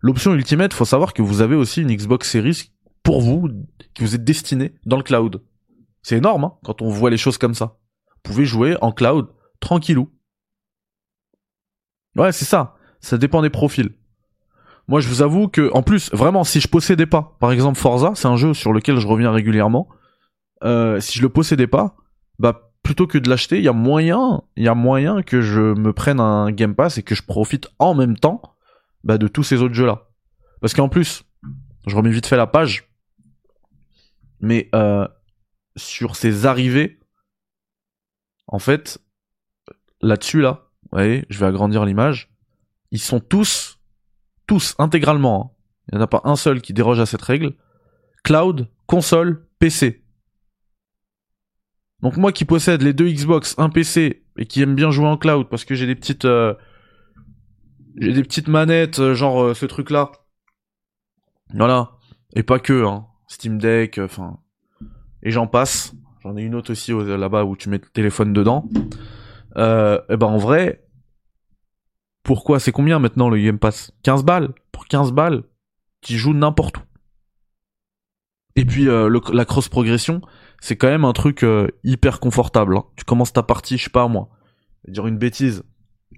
l'option 0.00 0.34
Ultimate, 0.34 0.72
faut 0.74 0.84
savoir 0.84 1.14
que 1.14 1.22
vous 1.22 1.40
avez 1.40 1.56
aussi 1.56 1.82
une 1.82 1.94
Xbox 1.94 2.30
Series 2.30 2.70
pour 3.02 3.20
vous 3.20 3.48
qui 3.94 4.02
vous 4.02 4.14
est 4.14 4.22
destinée 4.22 4.74
dans 4.86 4.96
le 4.96 5.02
cloud. 5.02 5.42
C'est 6.02 6.16
énorme 6.16 6.44
hein, 6.44 6.54
quand 6.64 6.82
on 6.82 6.88
voit 6.88 7.10
les 7.10 7.16
choses 7.16 7.38
comme 7.38 7.54
ça. 7.54 7.78
Vous 8.08 8.20
pouvez 8.22 8.44
jouer 8.44 8.76
en 8.80 8.92
cloud 8.92 9.28
tranquillou. 9.60 10.10
Ouais, 12.16 12.32
c'est 12.32 12.44
ça. 12.44 12.76
Ça 13.00 13.18
dépend 13.18 13.42
des 13.42 13.50
profils. 13.50 13.90
Moi, 14.88 15.00
je 15.00 15.08
vous 15.08 15.22
avoue 15.22 15.48
que, 15.48 15.70
en 15.72 15.82
plus, 15.82 16.12
vraiment, 16.12 16.44
si 16.44 16.60
je 16.60 16.68
possédais 16.68 17.06
pas, 17.06 17.36
par 17.40 17.52
exemple 17.52 17.78
Forza, 17.78 18.12
c'est 18.14 18.28
un 18.28 18.36
jeu 18.36 18.52
sur 18.52 18.72
lequel 18.72 18.98
je 18.98 19.06
reviens 19.06 19.30
régulièrement. 19.30 19.88
Euh, 20.64 21.00
si 21.00 21.18
je 21.18 21.22
le 21.22 21.28
possédais 21.28 21.66
pas, 21.66 21.96
bah 22.38 22.72
plutôt 22.82 23.06
que 23.06 23.18
de 23.18 23.30
l'acheter, 23.30 23.58
il 23.58 23.64
y 23.64 23.68
a 23.68 23.72
moyen, 23.72 24.42
il 24.56 24.64
y 24.64 24.68
a 24.68 24.74
moyen 24.74 25.22
que 25.22 25.40
je 25.40 25.60
me 25.60 25.92
prenne 25.92 26.20
un 26.20 26.50
Game 26.50 26.74
Pass 26.74 26.98
et 26.98 27.02
que 27.02 27.14
je 27.14 27.22
profite 27.22 27.68
en 27.78 27.94
même 27.94 28.16
temps 28.16 28.42
bah, 29.04 29.18
de 29.18 29.28
tous 29.28 29.44
ces 29.44 29.62
autres 29.62 29.74
jeux-là. 29.74 30.08
Parce 30.60 30.74
qu'en 30.74 30.88
plus, 30.88 31.24
je 31.86 31.96
remets 31.96 32.10
vite 32.10 32.26
fait 32.26 32.36
la 32.36 32.46
page, 32.46 32.91
mais 34.42 34.68
euh, 34.74 35.08
sur 35.76 36.16
ces 36.16 36.44
arrivées, 36.44 37.00
en 38.48 38.58
fait, 38.58 38.98
là-dessus 40.02 40.42
là, 40.42 40.68
vous 40.82 40.98
voyez, 40.98 41.24
je 41.30 41.38
vais 41.38 41.46
agrandir 41.46 41.84
l'image, 41.86 42.30
ils 42.90 43.00
sont 43.00 43.20
tous, 43.20 43.78
tous 44.46 44.74
intégralement, 44.78 45.54
hein. 45.54 45.56
il 45.88 45.94
n'y 45.94 46.00
en 46.00 46.04
a 46.04 46.08
pas 46.08 46.20
un 46.24 46.36
seul 46.36 46.60
qui 46.60 46.74
déroge 46.74 47.00
à 47.00 47.06
cette 47.06 47.22
règle, 47.22 47.54
cloud, 48.24 48.68
console, 48.86 49.46
PC. 49.58 50.04
Donc 52.00 52.16
moi 52.16 52.32
qui 52.32 52.44
possède 52.44 52.82
les 52.82 52.92
deux 52.92 53.08
Xbox, 53.08 53.54
un 53.58 53.70
PC 53.70 54.24
et 54.36 54.46
qui 54.46 54.60
aime 54.60 54.74
bien 54.74 54.90
jouer 54.90 55.06
en 55.06 55.16
cloud 55.16 55.48
parce 55.48 55.64
que 55.64 55.76
j'ai 55.76 55.86
des 55.86 55.94
petites 55.94 56.24
euh, 56.24 56.54
j'ai 57.96 58.12
des 58.12 58.22
petites 58.24 58.48
manettes 58.48 58.98
euh, 58.98 59.14
genre 59.14 59.54
ce 59.54 59.66
truc 59.66 59.90
là. 59.90 60.10
Voilà, 61.54 61.92
et 62.34 62.42
pas 62.42 62.58
que 62.58 62.84
hein, 62.84 63.06
Steam 63.32 63.58
Deck 63.58 63.98
enfin 63.98 64.38
et 65.22 65.30
j'en 65.30 65.46
passe. 65.46 65.94
J'en 66.22 66.36
ai 66.36 66.42
une 66.42 66.54
autre 66.54 66.72
aussi 66.72 66.92
euh, 66.92 67.16
là-bas 67.16 67.44
où 67.44 67.56
tu 67.56 67.68
mets 67.68 67.78
le 67.78 67.88
téléphone 67.88 68.32
dedans. 68.32 68.68
Euh, 69.56 70.00
et 70.08 70.16
ben 70.16 70.26
en 70.26 70.38
vrai 70.38 70.84
pourquoi 72.22 72.60
c'est 72.60 72.72
combien 72.72 72.98
maintenant 72.98 73.28
le 73.28 73.38
Game 73.38 73.58
Pass? 73.58 73.92
15 74.02 74.24
balles 74.24 74.54
pour 74.70 74.86
15 74.86 75.12
balles 75.12 75.42
tu 76.02 76.16
joues 76.16 76.34
n'importe 76.34 76.78
où. 76.78 76.80
Et 78.56 78.64
puis 78.64 78.88
euh, 78.88 79.08
la 79.32 79.44
cross 79.44 79.68
progression, 79.68 80.20
c'est 80.60 80.76
quand 80.76 80.88
même 80.88 81.04
un 81.04 81.12
truc 81.12 81.42
euh, 81.42 81.68
hyper 81.84 82.20
confortable. 82.20 82.76
hein. 82.76 82.84
Tu 82.96 83.04
commences 83.04 83.32
ta 83.32 83.42
partie, 83.42 83.78
je 83.78 83.84
sais 83.84 83.90
pas 83.90 84.08
moi, 84.08 84.28
je 84.82 84.88
vais 84.88 84.92
dire 84.92 85.06
une 85.06 85.16
bêtise, 85.16 85.62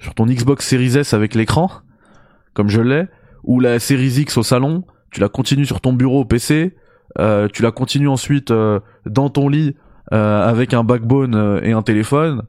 sur 0.01 0.15
ton 0.15 0.27
Xbox 0.27 0.67
Series 0.67 0.99
S 0.99 1.15
avec 1.15 1.35
l'écran, 1.35 1.71
comme 2.55 2.69
je 2.69 2.81
l'ai, 2.81 3.05
ou 3.45 3.61
la 3.61 3.79
Series 3.79 4.21
X 4.21 4.37
au 4.37 4.43
salon, 4.43 4.85
tu 5.11 5.21
la 5.21 5.29
continues 5.29 5.67
sur 5.67 5.81
ton 5.81 5.93
bureau 5.93 6.23
au 6.23 6.25
PC, 6.25 6.77
euh, 7.19 7.49
tu 7.49 7.63
la 7.63 7.71
continues 7.71 8.09
ensuite 8.09 8.51
euh, 8.51 8.81
dans 9.07 9.31
ton 9.31 9.49
lit 9.49 9.77
euh, 10.13 10.47
avec 10.47 10.75
un 10.75 10.85
backbone 10.85 11.61
et 11.63 11.73
un 11.73 11.83
téléphone. 11.83 12.43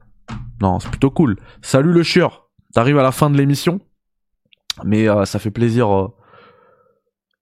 Non, 0.60 0.80
c'est 0.80 0.90
plutôt 0.90 1.10
cool. 1.10 1.36
Salut 1.62 1.92
le 1.92 2.02
chieur, 2.02 2.48
t'arrives 2.72 2.98
à 2.98 3.02
la 3.02 3.12
fin 3.12 3.30
de 3.30 3.36
l'émission, 3.36 3.80
mais 4.84 5.06
ça 5.26 5.38
fait 5.38 5.50
plaisir, 5.50 6.10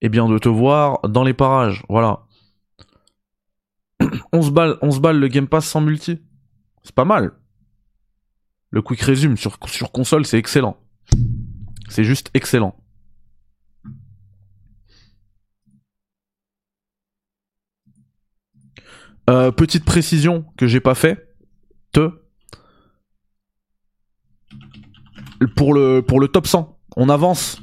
eh 0.00 0.08
bien, 0.08 0.28
de 0.28 0.38
te 0.38 0.48
voir 0.48 1.00
dans 1.08 1.24
les 1.24 1.34
parages. 1.34 1.84
Voilà. 1.88 2.20
11 4.32 4.50
balles, 4.50 4.76
11 4.82 5.00
balles 5.00 5.18
le 5.18 5.28
Game 5.28 5.46
Pass 5.46 5.66
sans 5.66 5.80
multi. 5.80 6.20
C'est 6.82 6.94
pas 6.94 7.04
mal. 7.04 7.32
Le 8.70 8.82
quick 8.82 9.00
resume 9.02 9.36
sur 9.36 9.58
console, 9.92 10.26
c'est 10.26 10.38
excellent. 10.38 10.76
C'est 11.88 12.04
juste 12.04 12.30
excellent. 12.34 12.74
Euh, 19.30 19.50
petite 19.50 19.84
précision 19.84 20.44
que 20.56 20.66
j'ai 20.66 20.80
pas 20.80 20.94
fait. 20.94 21.28
Te. 21.92 22.10
Pour 25.56 25.74
le, 25.74 26.00
pour 26.00 26.20
le 26.20 26.28
top 26.28 26.46
100, 26.46 26.78
on 26.96 27.08
avance 27.08 27.60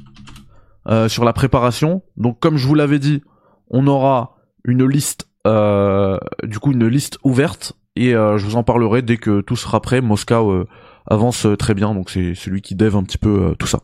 euh, 0.88 1.08
sur 1.08 1.24
la 1.24 1.32
préparation. 1.32 2.02
Donc 2.16 2.40
comme 2.40 2.56
je 2.56 2.66
vous 2.66 2.74
l'avais 2.74 2.98
dit, 2.98 3.22
on 3.70 3.86
aura 3.86 4.36
une 4.64 4.86
liste, 4.86 5.28
euh, 5.46 6.18
du 6.42 6.58
coup 6.58 6.72
une 6.72 6.86
liste 6.86 7.18
ouverte 7.24 7.74
et 7.96 8.12
je 8.12 8.44
vous 8.44 8.56
en 8.56 8.62
parlerai 8.62 9.02
dès 9.02 9.16
que 9.16 9.40
tout 9.40 9.56
sera 9.56 9.80
prêt. 9.80 10.00
Moscow 10.00 10.64
avance 11.06 11.46
très 11.58 11.74
bien, 11.74 11.94
donc 11.94 12.08
c'est 12.08 12.34
celui 12.34 12.62
qui 12.62 12.74
dev 12.74 12.96
un 12.96 13.02
petit 13.02 13.18
peu 13.18 13.54
tout 13.58 13.66
ça. 13.66 13.80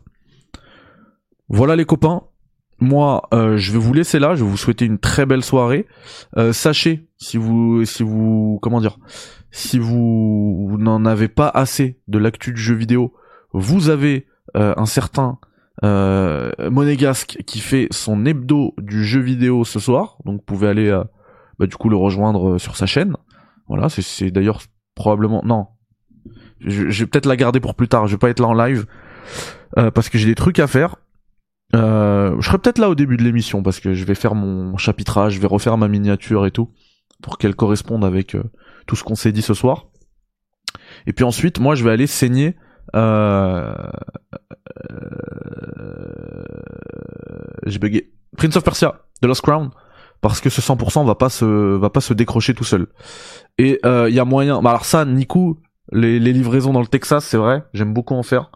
Voilà 1.47 1.75
les 1.75 1.85
copains. 1.85 2.23
Moi, 2.81 3.27
euh, 3.33 3.57
je 3.57 3.71
vais 3.73 3.77
vous 3.77 3.93
laisser 3.93 4.19
là. 4.19 4.35
Je 4.35 4.43
vais 4.43 4.49
vous 4.49 4.57
souhaiter 4.57 4.85
une 4.85 4.99
très 4.99 5.25
belle 5.25 5.43
soirée. 5.43 5.85
Euh, 6.37 6.53
sachez, 6.53 7.07
si 7.17 7.37
vous, 7.37 7.83
si 7.85 8.03
vous, 8.03 8.59
comment 8.61 8.79
dire, 8.79 8.97
si 9.51 9.79
vous, 9.79 10.75
n'en 10.79 11.05
avez 11.05 11.27
pas 11.27 11.49
assez 11.49 11.99
de 12.07 12.17
l'actu 12.17 12.53
du 12.53 12.61
jeu 12.61 12.75
vidéo, 12.75 13.13
vous 13.53 13.89
avez 13.89 14.27
euh, 14.55 14.73
un 14.77 14.85
certain 14.85 15.39
monégasque 15.81 17.37
qui 17.45 17.59
fait 17.59 17.87
son 17.91 18.25
hebdo 18.25 18.73
du 18.79 19.05
jeu 19.05 19.21
vidéo 19.21 19.63
ce 19.63 19.79
soir. 19.79 20.17
Donc, 20.25 20.37
vous 20.39 20.45
pouvez 20.45 20.67
aller, 20.67 20.91
bah, 21.57 21.67
du 21.67 21.75
coup, 21.77 21.87
le 21.89 21.95
rejoindre 21.95 22.57
sur 22.57 22.75
sa 22.75 22.85
chaîne. 22.85 23.15
Voilà, 23.69 23.87
c'est- 23.87 24.29
d'ailleurs 24.31 24.61
probablement 24.95 25.41
non. 25.45 25.67
Je, 26.59 26.89
je 26.89 27.03
vais 27.03 27.07
peut-être 27.07 27.27
la 27.27 27.37
garder 27.37 27.61
pour 27.61 27.75
plus 27.75 27.87
tard. 27.87 28.07
Je 28.07 28.15
vais 28.15 28.17
pas 28.17 28.29
être 28.29 28.41
là 28.41 28.47
en 28.47 28.53
live 28.53 28.87
parce 29.75 30.09
que 30.09 30.17
j'ai 30.17 30.27
des 30.27 30.35
trucs 30.35 30.59
à 30.59 30.67
faire. 30.67 30.97
Euh, 31.75 32.35
je 32.39 32.47
serai 32.47 32.57
peut-être 32.57 32.79
là 32.79 32.89
au 32.89 32.95
début 32.95 33.17
de 33.17 33.23
l'émission 33.23 33.61
parce 33.61 33.79
que 33.79 33.93
je 33.93 34.03
vais 34.03 34.15
faire 34.15 34.33
mon 34.35 34.75
chapitrage, 34.77 35.33
je 35.33 35.39
vais 35.39 35.47
refaire 35.47 35.77
ma 35.77 35.87
miniature 35.87 36.45
et 36.45 36.51
tout 36.51 36.71
pour 37.21 37.37
qu'elle 37.37 37.55
corresponde 37.55 38.03
avec 38.03 38.35
euh, 38.35 38.43
tout 38.87 38.95
ce 38.95 39.03
qu'on 39.03 39.15
s'est 39.15 39.31
dit 39.31 39.41
ce 39.41 39.53
soir. 39.53 39.87
Et 41.05 41.13
puis 41.13 41.25
ensuite, 41.25 41.59
moi, 41.59 41.75
je 41.75 41.83
vais 41.83 41.91
aller 41.91 42.07
saigner. 42.07 42.55
Euh... 42.95 43.73
euh, 44.91 46.43
J'ai 47.65 47.79
bugué. 47.79 48.11
Prince 48.37 48.55
of 48.55 48.63
Persia, 48.63 49.01
The 49.21 49.25
Lost 49.25 49.41
Crown, 49.41 49.69
parce 50.21 50.39
que 50.41 50.49
ce 50.49 50.61
100% 50.61 51.05
va 51.05 51.15
pas 51.15 51.29
se 51.29 51.45
va 51.45 51.89
pas 51.89 52.01
se 52.01 52.13
décrocher 52.13 52.53
tout 52.53 52.63
seul. 52.63 52.87
Et 53.57 53.79
il 53.83 54.13
y 54.13 54.19
a 54.19 54.25
moyen. 54.25 54.61
Bah 54.61 54.71
alors 54.71 54.85
ça, 54.85 55.03
Nico, 55.05 55.59
les, 55.91 56.19
les 56.19 56.33
livraisons 56.33 56.73
dans 56.73 56.81
le 56.81 56.87
Texas, 56.87 57.25
c'est 57.25 57.37
vrai, 57.37 57.63
j'aime 57.73 57.93
beaucoup 57.93 58.15
en 58.15 58.23
faire. 58.23 58.51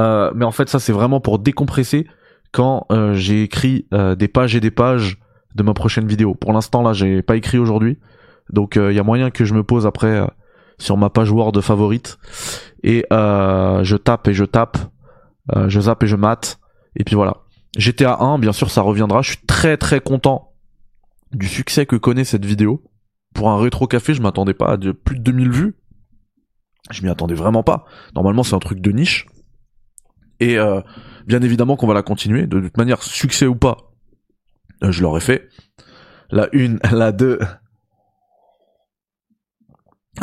Euh, 0.00 0.32
mais 0.34 0.44
en 0.44 0.50
fait, 0.50 0.68
ça 0.68 0.80
c'est 0.80 0.92
vraiment 0.92 1.20
pour 1.20 1.38
décompresser 1.38 2.06
quand 2.54 2.86
euh, 2.92 3.14
j'ai 3.14 3.42
écrit 3.42 3.86
euh, 3.92 4.14
des 4.14 4.28
pages 4.28 4.54
et 4.54 4.60
des 4.60 4.70
pages 4.70 5.18
de 5.56 5.62
ma 5.64 5.74
prochaine 5.74 6.06
vidéo. 6.06 6.34
Pour 6.34 6.52
l'instant, 6.52 6.82
là, 6.82 6.92
j'ai 6.92 7.20
pas 7.20 7.36
écrit 7.36 7.58
aujourd'hui, 7.58 7.98
donc 8.50 8.76
il 8.76 8.92
y 8.92 8.98
a 8.98 9.02
moyen 9.02 9.30
que 9.30 9.44
je 9.44 9.54
me 9.54 9.64
pose 9.64 9.86
après 9.86 10.20
euh, 10.20 10.26
sur 10.78 10.96
ma 10.96 11.10
page 11.10 11.30
Word 11.30 11.60
favorite 11.60 12.18
et 12.82 13.06
euh, 13.12 13.82
je 13.82 13.96
tape 13.96 14.28
et 14.28 14.34
je 14.34 14.44
tape, 14.44 14.76
euh, 15.56 15.68
je 15.68 15.80
zappe 15.80 16.02
et 16.02 16.06
je 16.06 16.16
mate, 16.16 16.60
et 16.96 17.02
puis 17.02 17.16
voilà. 17.16 17.38
GTA 17.76 18.18
1, 18.20 18.38
bien 18.38 18.52
sûr, 18.52 18.70
ça 18.70 18.82
reviendra. 18.82 19.22
Je 19.22 19.30
suis 19.30 19.46
très 19.46 19.76
très 19.76 20.00
content 20.00 20.52
du 21.32 21.48
succès 21.48 21.86
que 21.86 21.96
connaît 21.96 22.24
cette 22.24 22.44
vidéo. 22.44 22.84
Pour 23.34 23.50
un 23.50 23.58
rétro 23.60 23.88
café, 23.88 24.14
je 24.14 24.22
m'attendais 24.22 24.54
pas 24.54 24.72
à 24.72 24.76
plus 24.76 25.16
de 25.16 25.22
2000 25.22 25.50
vues. 25.50 25.76
Je 26.92 27.02
m'y 27.02 27.08
attendais 27.08 27.34
vraiment 27.34 27.64
pas. 27.64 27.84
Normalement, 28.14 28.44
c'est 28.44 28.54
un 28.54 28.60
truc 28.60 28.80
de 28.80 28.92
niche. 28.92 29.26
Et 30.38 30.56
euh, 30.58 30.80
bien 31.26 31.42
évidemment 31.42 31.76
qu'on 31.76 31.86
va 31.86 31.94
la 31.94 32.02
continuer. 32.02 32.46
De 32.46 32.60
toute 32.60 32.76
manière, 32.76 33.02
succès 33.02 33.46
ou 33.46 33.54
pas, 33.54 33.92
euh, 34.82 34.92
je 34.92 35.02
l'aurais 35.02 35.20
fait. 35.20 35.48
La 36.30 36.48
une, 36.52 36.78
la 36.92 37.12
deux. 37.12 37.38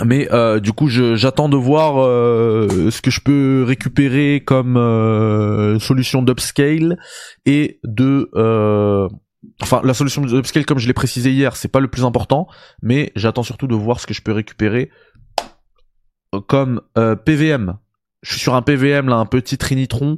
Mais 0.06 0.32
euh, 0.32 0.62
du 0.62 0.72
coup, 0.72 0.88
j'attends 0.88 1.50
de 1.50 1.58
voir 1.58 2.02
euh, 2.02 2.90
ce 2.92 3.02
que 3.02 3.12
je 3.12 3.20
peux 3.20 3.66
récupérer 3.68 4.42
comme 4.46 4.76
solution 5.80 6.22
d'upscale 6.22 6.98
et 7.46 7.80
de... 7.84 8.30
Enfin, 9.62 9.82
la 9.84 9.94
solution 9.94 10.22
d'upscale, 10.22 10.66
comme 10.66 10.78
je 10.78 10.88
l'ai 10.88 10.94
précisé 10.94 11.32
hier, 11.32 11.56
c'est 11.58 11.68
pas 11.68 11.80
le 11.80 11.90
plus 11.90 12.06
important, 12.06 12.48
mais 12.82 13.12
j'attends 13.16 13.44
surtout 13.44 13.68
de 13.68 13.76
voir 13.76 14.00
ce 14.00 14.08
que 14.08 14.14
je 14.14 14.22
peux 14.22 14.32
récupérer 14.32 14.92
comme 16.48 16.82
PVM. 17.26 17.78
Je 18.22 18.32
suis 18.32 18.40
sur 18.40 18.56
un 18.56 18.62
PVM 18.62 19.10
là, 19.10 19.18
un 19.18 19.26
petit 19.26 19.58
Trinitron. 19.58 20.16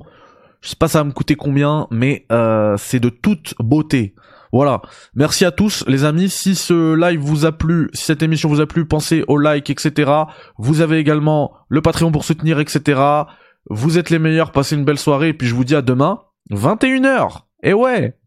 Je 0.63 0.69
sais 0.69 0.75
pas 0.77 0.87
ça 0.87 0.99
va 0.99 1.03
me 1.03 1.11
coûter 1.11 1.35
combien, 1.35 1.87
mais 1.91 2.25
euh, 2.31 2.77
c'est 2.77 3.01
de 3.01 3.09
toute 3.09 3.53
beauté. 3.59 4.15
Voilà. 4.53 4.81
Merci 5.13 5.43
à 5.43 5.51
tous 5.51 5.83
les 5.87 6.05
amis. 6.05 6.29
Si 6.29 6.55
ce 6.55 6.95
live 6.95 7.19
vous 7.19 7.45
a 7.45 7.51
plu, 7.51 7.89
si 7.93 8.05
cette 8.05 8.23
émission 8.23 8.47
vous 8.47 8.61
a 8.61 8.65
plu, 8.65 8.87
pensez 8.87 9.25
au 9.27 9.37
like, 9.37 9.69
etc. 9.69 10.09
Vous 10.57 10.79
avez 10.79 10.99
également 10.99 11.51
le 11.67 11.81
Patreon 11.81 12.13
pour 12.13 12.23
soutenir, 12.23 12.59
etc. 12.59 13.01
Vous 13.69 13.97
êtes 13.97 14.09
les 14.09 14.19
meilleurs. 14.19 14.53
Passez 14.53 14.75
une 14.75 14.85
belle 14.85 14.99
soirée 14.99 15.29
et 15.29 15.33
puis 15.33 15.47
je 15.47 15.55
vous 15.55 15.65
dis 15.65 15.75
à 15.75 15.81
demain, 15.81 16.21
21h. 16.51 17.41
Et 17.61 17.73
ouais, 17.73 18.17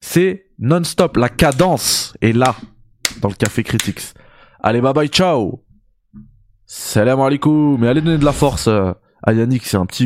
c'est 0.00 0.50
non-stop. 0.58 1.16
La 1.16 1.30
cadence 1.30 2.14
est 2.20 2.32
là 2.32 2.54
dans 3.22 3.30
le 3.30 3.34
Café 3.34 3.62
Critics. 3.62 4.12
Allez, 4.60 4.82
bye 4.82 4.92
bye, 4.92 5.08
ciao. 5.08 5.64
Salam 6.66 7.20
alaikum. 7.20 7.78
Mais 7.80 7.88
allez 7.88 8.02
donner 8.02 8.18
de 8.18 8.24
la 8.26 8.32
force 8.32 8.68
euh, 8.68 8.92
à 9.22 9.32
Yannick, 9.32 9.64
c'est 9.64 9.76
un 9.76 9.86
petit 9.86 10.04